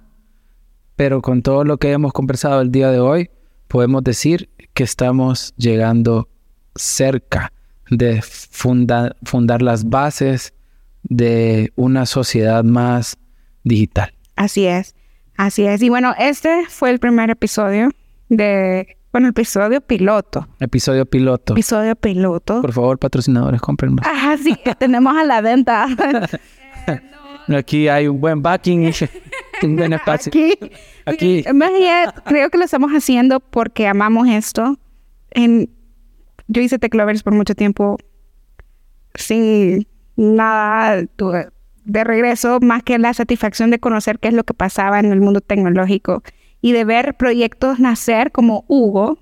pero 0.95 1.21
con 1.21 1.41
todo 1.41 1.63
lo 1.65 1.77
que 1.77 1.91
hemos 1.91 2.13
conversado 2.13 2.61
el 2.61 2.71
día 2.71 2.91
de 2.91 2.99
hoy, 2.99 3.29
podemos 3.67 4.03
decir 4.03 4.49
que 4.75 4.83
estamos 4.83 5.53
llegando 5.57 6.29
cerca 6.75 7.51
de 7.89 8.21
funda- 8.21 9.15
fundar 9.23 9.61
las 9.63 9.85
bases 9.89 10.53
de 11.03 11.71
una 11.75 12.05
sociedad 12.05 12.63
más 12.63 13.17
digital. 13.63 14.13
Así 14.35 14.65
es, 14.67 14.93
así 15.37 15.65
es. 15.65 15.81
Y 15.81 15.89
bueno, 15.89 16.13
este 16.19 16.65
fue 16.67 16.89
el 16.91 16.99
primer 16.99 17.29
episodio 17.29 17.89
de, 18.29 18.97
bueno, 19.13 19.29
episodio 19.29 19.79
piloto. 19.81 20.47
Episodio 20.59 21.05
piloto. 21.05 21.53
Episodio 21.53 21.95
piloto. 21.95 22.61
Por 22.61 22.73
favor, 22.73 22.99
patrocinadores, 22.99 23.61
cómprennos. 23.61 24.05
Ajá, 24.05 24.35
sí, 24.37 24.57
tenemos 24.77 25.15
a 25.15 25.23
la 25.23 25.41
venta. 25.41 25.87
Aquí 27.47 27.87
hay 27.87 28.07
un 28.07 28.19
buen 28.19 28.41
backing, 28.41 28.91
un 29.63 29.93
espacio. 29.93 30.31
Aquí, 31.05 31.43
Aquí. 31.43 31.45
Más 31.53 31.71
allá, 31.71 32.13
creo 32.25 32.49
que 32.49 32.57
lo 32.57 32.65
estamos 32.65 32.91
haciendo 32.91 33.39
porque 33.39 33.87
amamos 33.87 34.27
esto. 34.27 34.77
En, 35.31 35.69
yo 36.47 36.61
hice 36.61 36.79
Teclovers 36.79 37.23
por 37.23 37.33
mucho 37.33 37.55
tiempo 37.55 37.97
sin 39.13 39.87
nada 40.15 41.03
de 41.85 42.03
regreso, 42.03 42.59
más 42.61 42.83
que 42.83 42.97
la 42.97 43.13
satisfacción 43.13 43.69
de 43.71 43.79
conocer 43.79 44.19
qué 44.19 44.29
es 44.29 44.33
lo 44.33 44.43
que 44.43 44.53
pasaba 44.53 44.99
en 44.99 45.11
el 45.11 45.21
mundo 45.21 45.41
tecnológico 45.41 46.23
y 46.61 46.71
de 46.71 46.83
ver 46.85 47.15
proyectos 47.15 47.79
nacer 47.79 48.31
como 48.31 48.65
Hugo. 48.67 49.19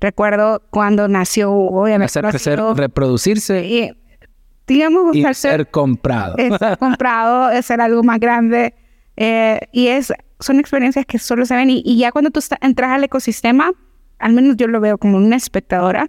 Recuerdo 0.00 0.62
cuando 0.70 1.08
nació 1.08 1.50
Hugo 1.52 1.86
Hacer 1.86 2.24
crecer, 2.26 2.60
reproducirse 2.74 3.64
y, 3.66 3.90
digamos, 4.66 5.14
y 5.16 5.22
ser- 5.22 5.34
ser 5.34 5.70
comprado. 5.70 6.36
es 6.38 6.52
comprado, 6.78 7.50
es 7.50 7.66
ser 7.66 7.80
algo 7.80 8.02
más 8.02 8.20
grande. 8.20 8.74
Eh, 9.20 9.68
y 9.72 9.88
es, 9.88 10.12
son 10.38 10.60
experiencias 10.60 11.04
que 11.04 11.18
solo 11.18 11.44
se 11.44 11.56
ven. 11.56 11.70
Y, 11.70 11.98
ya 11.98 12.12
cuando 12.12 12.30
tú 12.30 12.40
entras 12.60 12.92
al 12.92 13.02
ecosistema, 13.02 13.72
al 14.20 14.32
menos 14.32 14.56
yo 14.56 14.68
lo 14.68 14.80
veo 14.80 14.96
como 14.96 15.16
una 15.16 15.34
espectadora, 15.34 16.08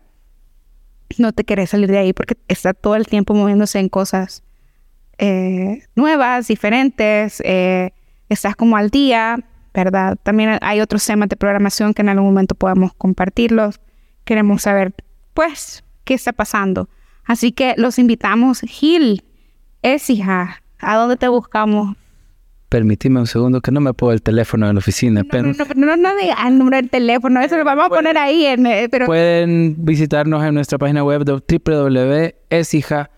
no 1.18 1.34
te 1.34 1.43
querés 1.43 1.72
salir 1.72 1.89
de 1.89 1.97
ahí 1.97 2.14
porque 2.14 2.38
está 2.47 2.76
todo 2.76 2.95
el 2.95 3.07
tiempo 3.07 3.34
moviéndose 3.34 3.80
en 3.80 3.89
cosas 3.89 4.43
eh, 5.18 5.82
nuevas, 5.95 6.47
diferentes. 6.47 7.41
eh, 7.43 7.93
estás 8.30 8.55
como 8.55 8.78
al 8.78 8.91
día, 8.91 9.39
¿verdad? 9.74 10.16
También 10.22 10.60
hay 10.62 10.80
otros 10.80 11.03
temas 11.03 11.30
de 11.30 11.36
programación 11.36 11.95
que 11.95 12.03
en 12.03 12.10
algún 12.10 12.28
momento 12.28 12.53
podamos 12.53 12.93
compartirlos. 12.93 13.82
Queremos 14.24 14.62
saber, 14.62 14.93
pues, 15.34 15.84
qué 16.03 16.14
está 16.14 16.32
pasando. 16.32 16.89
Así 17.26 17.53
que 17.53 17.74
los 17.76 17.97
invitamos. 17.97 18.60
Gil, 18.60 19.24
es 19.82 20.12
hija, 20.12 20.62
¿a 20.78 20.95
dónde 20.95 21.18
te 21.18 21.28
buscamos? 21.28 21.97
Permíteme 22.70 23.20
un 23.20 23.28
segundo 23.28 23.61
que 23.61 23.72
no 23.72 23.82
me 23.82 23.93
puedo 23.93 24.13
el 24.13 24.22
teléfono 24.22 24.67
de 24.67 24.74
la 24.74 24.80
oficina, 24.80 25.24
No, 25.24 25.28
pero 25.28 25.43
no, 25.43 25.65
no, 25.76 25.97
no, 25.97 26.09
el 26.47 26.57
número 26.57 26.78
del 26.78 26.89
teléfono, 26.91 27.41
eso 27.41 27.57
lo 27.57 27.65
vamos 27.65 27.88
a 27.88 27.89
poner 27.89 28.15
ahí, 28.17 28.45
en, 28.45 28.67
eh, 28.67 28.88
pero 28.91 29.07
pueden 29.07 29.76
visitarnos 29.80 30.43
en 30.43 30.53
nuestra 30.53 30.78
página 30.78 31.03
web 31.03 31.24
www.esija.com 31.26 33.09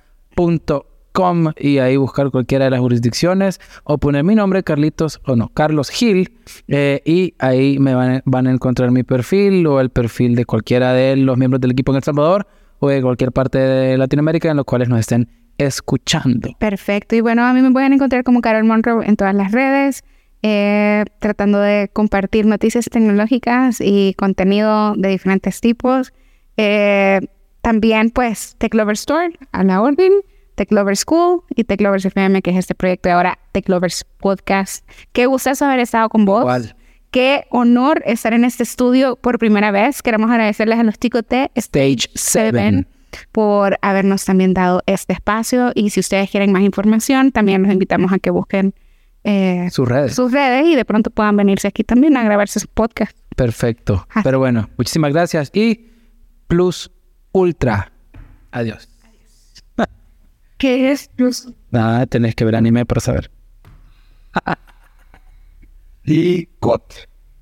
y 1.57 1.79
ahí 1.79 1.97
buscar 1.97 2.31
cualquiera 2.31 2.65
de 2.65 2.71
las 2.71 2.79
jurisdicciones 2.79 3.59
o 3.83 3.97
poner 3.97 4.23
mi 4.23 4.35
nombre, 4.35 4.63
Carlitos, 4.63 5.19
o 5.25 5.35
no, 5.35 5.49
Carlos 5.49 5.89
Gil, 5.89 6.31
eh, 6.69 7.01
y 7.03 7.33
ahí 7.39 7.77
me 7.77 7.93
van, 7.93 8.21
van 8.23 8.47
a 8.47 8.51
encontrar 8.51 8.91
mi 8.91 9.03
perfil 9.03 9.67
o 9.67 9.81
el 9.81 9.89
perfil 9.89 10.35
de 10.35 10.45
cualquiera 10.45 10.93
de 10.93 11.17
los 11.17 11.37
miembros 11.37 11.59
del 11.59 11.71
equipo 11.71 11.91
en 11.91 11.97
El 11.97 12.03
Salvador 12.03 12.47
o 12.79 12.87
de 12.87 13.01
cualquier 13.01 13.33
parte 13.33 13.57
de 13.57 13.97
Latinoamérica 13.97 14.49
en 14.49 14.57
los 14.57 14.65
cuales 14.65 14.87
nos 14.87 14.99
estén 15.01 15.27
escuchando. 15.65 16.55
perfecto. 16.59 17.15
Y 17.15 17.21
bueno, 17.21 17.45
a 17.45 17.53
mí 17.53 17.61
me 17.61 17.71
pueden 17.71 17.93
encontrar 17.93 18.23
como 18.23 18.41
Carol 18.41 18.63
Monroe 18.63 19.05
en 19.05 19.15
todas 19.15 19.35
las 19.35 19.51
redes. 19.51 20.03
eh, 20.43 21.05
tratando 21.19 21.59
de 21.59 21.89
compartir 21.93 22.47
noticias 22.47 22.85
tecnológicas 22.85 23.79
y 23.79 24.15
contenido 24.15 24.95
de 24.95 25.09
diferentes 25.09 25.61
tipos. 25.61 26.13
Eh, 26.57 27.19
también, 27.61 28.09
pues, 28.09 28.55
TechLover 28.57 28.93
Store 28.93 29.37
a 29.51 29.63
la 29.63 29.81
orden, 29.81 30.11
TechLover 30.55 30.97
School 30.97 31.43
y 31.55 31.63
TechLovers 31.63 32.05
FM, 32.05 32.41
que 32.41 32.51
es 32.51 32.57
este 32.57 32.73
proyecto 32.75 33.09
de 33.09 33.13
ahora 33.13 33.39
TechLovers 33.51 34.03
Podcast. 34.17 34.87
Qué 35.13 35.27
gustazo 35.27 35.65
haber 35.65 35.79
estado 35.79 36.09
con 36.09 36.25
vos. 36.25 36.73
Qué 37.11 37.45
honor 37.49 38.01
estar 38.05 38.33
en 38.33 38.45
este 38.45 38.63
estudio 38.63 39.17
por 39.17 39.37
primera 39.37 39.69
vez. 39.71 40.01
Queremos 40.01 40.31
agradecerles 40.31 40.79
a 40.79 40.83
los 40.83 40.97
chicos 40.97 41.23
de 41.29 41.51
Stage 41.55 42.09
7. 42.15 42.85
Por 43.31 43.77
habernos 43.81 44.25
también 44.25 44.53
dado 44.53 44.81
este 44.85 45.13
espacio. 45.13 45.71
Y 45.75 45.89
si 45.91 45.99
ustedes 45.99 46.29
quieren 46.29 46.51
más 46.51 46.61
información, 46.63 47.31
también 47.31 47.63
los 47.63 47.71
invitamos 47.71 48.11
a 48.13 48.19
que 48.19 48.29
busquen 48.29 48.73
eh, 49.23 49.69
Sus 49.71 49.87
redes. 49.87 50.15
sus 50.15 50.31
redes 50.31 50.65
y 50.65 50.75
de 50.75 50.83
pronto 50.85 51.09
puedan 51.11 51.35
venirse 51.37 51.67
aquí 51.67 51.83
también 51.83 52.17
a 52.17 52.23
grabarse 52.23 52.59
su 52.59 52.67
podcast. 52.67 53.15
Perfecto. 53.35 54.05
Así. 54.09 54.21
Pero 54.23 54.39
bueno, 54.39 54.69
muchísimas 54.77 55.13
gracias. 55.13 55.51
Y 55.53 55.89
Plus 56.47 56.91
Ultra. 57.31 57.91
Adiós. 58.51 58.87
¿Qué 60.57 60.91
es? 60.91 61.09
Nada, 61.71 62.05
tenés 62.05 62.35
que 62.35 62.45
ver 62.45 62.55
anime 62.55 62.85
para 62.85 63.01
saber. 63.01 63.31
Y 66.03 66.49
got. 66.59 67.10